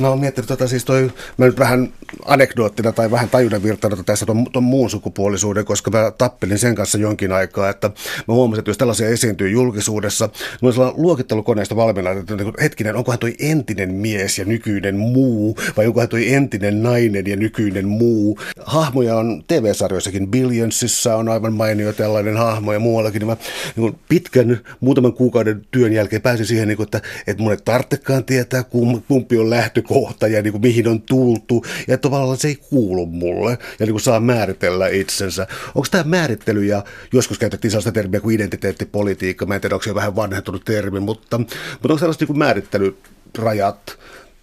Oon 0.00 0.20
miettinyt 0.20 0.48
tota 0.48 0.68
siis 0.68 0.84
toi, 0.84 1.10
mä 1.36 1.46
nyt 1.46 1.58
vähän 1.58 1.92
anekdoottina 2.26 2.92
tai 2.92 3.10
vähän 3.10 3.28
tajunnan 3.28 3.62
virtana 3.62 4.02
tässä 4.06 4.26
ton, 4.26 4.46
ton 4.52 4.62
muun 4.62 4.90
sukupuolisuuden, 4.90 5.64
koska 5.64 5.90
mä 5.90 6.12
tappelin 6.18 6.58
sen 6.58 6.74
kanssa 6.74 6.98
jonkin 6.98 7.32
aikaa, 7.32 7.68
että 7.68 7.90
mä 8.28 8.34
huomasin, 8.34 8.58
että 8.58 8.70
jos 8.70 8.78
tällaisia 8.78 9.08
esiintyy 9.08 9.50
julkisuudessa, 9.50 10.28
niin 10.60 10.72
sellainen 10.72 11.02
luokittelukoneesta 11.02 11.76
valmiina, 11.76 12.10
että 12.10 12.36
niin 12.36 12.52
hetkinen, 12.62 12.96
onkohan 12.96 13.18
toi 13.18 13.34
entinen 13.38 13.94
mies 13.94 14.38
ja 14.38 14.44
nykyinen 14.44 14.96
muu, 14.96 15.56
vai 15.76 15.86
onkohan 15.86 16.08
toi 16.08 16.32
entinen 16.32 16.82
nainen 16.82 17.26
ja 17.26 17.36
nykyinen 17.36 17.88
muu. 17.88 18.38
Hahmoja 18.64 19.16
on 19.16 19.44
TV-sarjoissakin, 19.48 20.28
Billionsissa 20.28 21.16
on 21.16 21.28
aivan 21.28 21.52
mainio 21.52 21.92
tällainen 21.92 22.36
hahmo 22.36 22.72
ja 22.72 22.78
muuallakin, 22.78 23.20
niin 23.20 23.26
mä 23.26 23.36
niin 23.76 23.98
pitkän 24.08 24.60
muutaman 24.80 25.12
kuukauden 25.12 25.66
työn 25.70 25.92
jälkeen 25.92 26.22
pääsin 26.22 26.46
siihen, 26.46 26.68
niin 26.68 26.76
kuin, 26.76 26.84
että, 26.84 27.00
että 27.26 27.42
mun 27.42 27.52
ei 27.52 27.58
tarvitsekaan 27.64 28.24
tietää, 28.24 28.64
kumpi 29.08 29.38
on 29.38 29.49
lähtökohta 29.50 30.28
ja 30.28 30.42
niin 30.42 30.52
kuin 30.52 30.62
mihin 30.62 30.88
on 30.88 31.02
tultu, 31.02 31.64
ja 31.88 31.98
tavallaan 31.98 32.38
se 32.38 32.48
ei 32.48 32.56
kuulu 32.56 33.06
mulle, 33.06 33.50
ja 33.50 33.86
niin 33.86 33.92
kuin 33.92 34.00
saa 34.00 34.20
määritellä 34.20 34.88
itsensä. 34.88 35.46
Onko 35.74 35.88
tämä 35.90 36.04
määrittely, 36.04 36.64
ja 36.64 36.84
joskus 37.12 37.38
käytettiin 37.38 37.70
sellaista 37.70 37.92
termiä 37.92 38.20
kuin 38.20 38.34
identiteettipolitiikka, 38.34 39.46
mä 39.46 39.54
en 39.54 39.60
tiedä, 39.60 39.74
onko 39.74 39.84
se 39.84 39.94
vähän 39.94 40.16
vanhentunut 40.16 40.64
termi, 40.64 41.00
mutta, 41.00 41.38
mutta 41.38 41.58
onko 41.82 41.98
sellaista 41.98 42.24
niin 42.24 42.38
määrittelyrajat, 42.38 43.98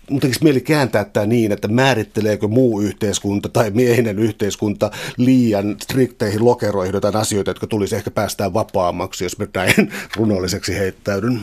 mutta 0.10 0.28
eikö 0.28 0.40
mieli 0.44 0.62
kääntää 0.62 1.06
tämä 1.06 1.26
niin, 1.26 1.52
että 1.52 1.68
määritteleekö 1.68 2.48
muu 2.48 2.82
yhteiskunta 2.82 3.50
tai 3.50 3.72
miehinen 3.72 4.20
yhteiskunta 4.20 4.92
liian 5.18 5.76
strikteihin 5.82 6.46
lokeroihin 6.46 6.94
jotain 6.94 7.16
asioita, 7.16 7.50
jotka 7.50 7.68
tulisi 7.68 7.96
ehkä 7.96 8.12
päästää 8.12 8.54
vapaammaksi, 8.54 9.24
jos 9.26 9.38
mä 9.40 9.48
näin 9.54 9.94
runolliseksi 10.16 10.78
heittäydyn? 10.78 11.42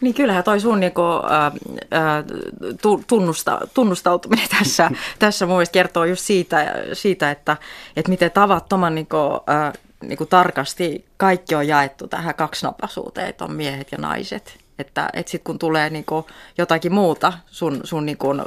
Niin 0.00 0.14
kyllähän 0.14 0.44
toi 0.44 0.60
sun 0.60 0.80
niin 0.80 0.94
kuin, 0.94 1.22
ää, 1.32 1.52
tunnusta, 3.06 3.60
tunnustautuminen 3.74 4.48
tässä, 4.58 4.90
tässä 5.18 5.46
mun 5.46 5.54
mielestä 5.56 5.72
kertoo 5.72 6.04
just 6.04 6.22
siitä, 6.22 6.74
siitä 6.92 7.30
että, 7.30 7.56
että 7.96 8.10
miten 8.10 8.30
tavattoman 8.30 8.94
niin 8.94 9.06
kuin, 9.06 9.40
ää, 9.46 9.72
niin 10.00 10.18
kuin 10.18 10.28
tarkasti 10.28 11.04
kaikki 11.16 11.54
on 11.54 11.68
jaettu 11.68 12.08
tähän 12.08 12.34
kaksinapaisuuteen, 12.34 13.28
että 13.28 13.44
on 13.44 13.52
miehet 13.52 13.92
ja 13.92 13.98
naiset. 13.98 14.58
Että, 14.78 15.08
että 15.12 15.30
sitten 15.30 15.44
kun 15.44 15.58
tulee 15.58 15.90
niin 15.90 16.04
kuin 16.04 16.24
jotakin 16.58 16.92
muuta 16.92 17.32
sun, 17.46 17.80
sun 17.84 18.06
niin 18.06 18.18
kuin 18.18 18.42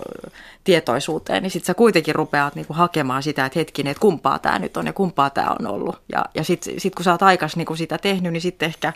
tietoisuuteen, 0.63 1.43
niin 1.43 1.51
sitten 1.51 1.67
sä 1.67 1.73
kuitenkin 1.73 2.15
rupeat 2.15 2.55
niin 2.55 2.65
kuin 2.65 2.77
hakemaan 2.77 3.23
sitä, 3.23 3.45
että 3.45 3.59
hetkinen, 3.59 3.91
että 3.91 4.01
kumpaa 4.01 4.39
tämä 4.39 4.59
nyt 4.59 4.77
on 4.77 4.85
ja 4.85 4.93
kumpaa 4.93 5.29
tämä 5.29 5.55
on 5.59 5.67
ollut. 5.67 6.01
Ja, 6.11 6.25
ja 6.35 6.43
sitten 6.43 6.79
sit 6.79 6.95
kun 6.95 7.03
sä 7.03 7.11
oot 7.11 7.23
aikas 7.23 7.55
niin 7.55 7.65
kuin 7.65 7.77
sitä 7.77 7.97
tehnyt, 7.97 8.33
niin 8.33 8.41
sitten 8.41 8.67
ehkä 8.67 8.93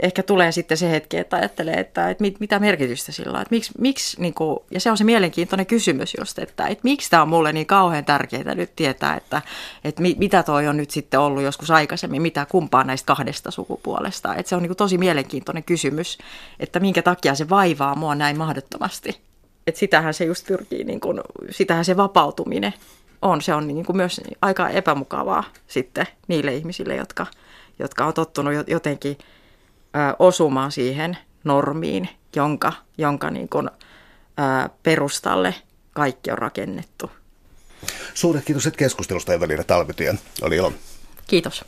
ehkä 0.00 0.22
tulee 0.22 0.52
sitten 0.52 0.76
se 0.76 0.90
hetki, 0.90 1.16
että 1.16 1.36
ajattelee, 1.36 1.74
että, 1.74 2.10
että 2.10 2.22
mit, 2.22 2.40
mitä 2.40 2.58
merkitystä 2.58 3.12
sillä 3.12 3.36
on. 3.36 3.42
Että 3.42 3.54
miksi, 3.54 3.72
miksi, 3.78 4.20
niin 4.20 4.34
kuin, 4.34 4.58
ja 4.70 4.80
se 4.80 4.90
on 4.90 4.98
se 4.98 5.04
mielenkiintoinen 5.04 5.66
kysymys 5.66 6.14
just, 6.18 6.38
että, 6.38 6.66
että 6.66 6.80
miksi 6.82 7.10
tämä 7.10 7.22
on 7.22 7.28
mulle 7.28 7.52
niin 7.52 7.66
kauhean 7.66 8.04
tärkeää 8.04 8.54
nyt 8.54 8.76
tietää, 8.76 9.16
että, 9.16 9.42
että 9.84 10.02
mit, 10.02 10.18
mitä 10.18 10.42
toi 10.42 10.68
on 10.68 10.76
nyt 10.76 10.90
sitten 10.90 11.20
ollut 11.20 11.42
joskus 11.42 11.70
aikaisemmin, 11.70 12.22
mitä 12.22 12.46
kumpaa 12.50 12.84
näistä 12.84 13.06
kahdesta 13.06 13.50
sukupuolesta. 13.50 14.34
Että 14.34 14.48
se 14.48 14.56
on 14.56 14.62
niin 14.62 14.70
kuin 14.70 14.76
tosi 14.76 14.98
mielenkiintoinen 14.98 15.64
kysymys, 15.64 16.18
että 16.60 16.80
minkä 16.80 17.02
takia 17.02 17.34
se 17.34 17.48
vaivaa 17.48 17.94
mua 17.94 18.14
näin 18.14 18.38
mahdottomasti. 18.38 19.20
Että 19.66 19.78
sitähän 19.78 20.14
se 20.14 20.24
just 20.24 20.46
pyrkii, 20.46 20.84
niin 20.84 21.00
kuin, 21.00 21.20
sitähän 21.50 21.84
se 21.84 21.96
vapautuminen 21.96 22.74
on. 23.22 23.42
Se 23.42 23.54
on 23.54 23.68
niin 23.68 23.86
kuin 23.86 23.96
myös 23.96 24.20
aika 24.42 24.68
epämukavaa 24.68 25.44
sitten 25.66 26.06
niille 26.28 26.54
ihmisille, 26.54 26.96
jotka, 26.96 27.26
jotka 27.78 28.06
on 28.06 28.14
tottunut 28.14 28.54
jotenkin– 28.66 29.18
osumaan 30.18 30.72
siihen 30.72 31.18
normiin, 31.44 32.08
jonka, 32.36 32.72
jonka 32.98 33.30
niin 33.30 33.48
kuin, 33.48 33.70
perustalle 34.82 35.54
kaikki 35.92 36.30
on 36.30 36.38
rakennettu. 36.38 37.10
Suuret 38.14 38.44
kiitos 38.44 38.68
keskustelusta 38.76 39.34
Evelina 39.34 39.64
Talvitie. 39.64 40.14
Oli 40.42 40.56
ilo. 40.56 40.72
Kiitos. 41.26 41.64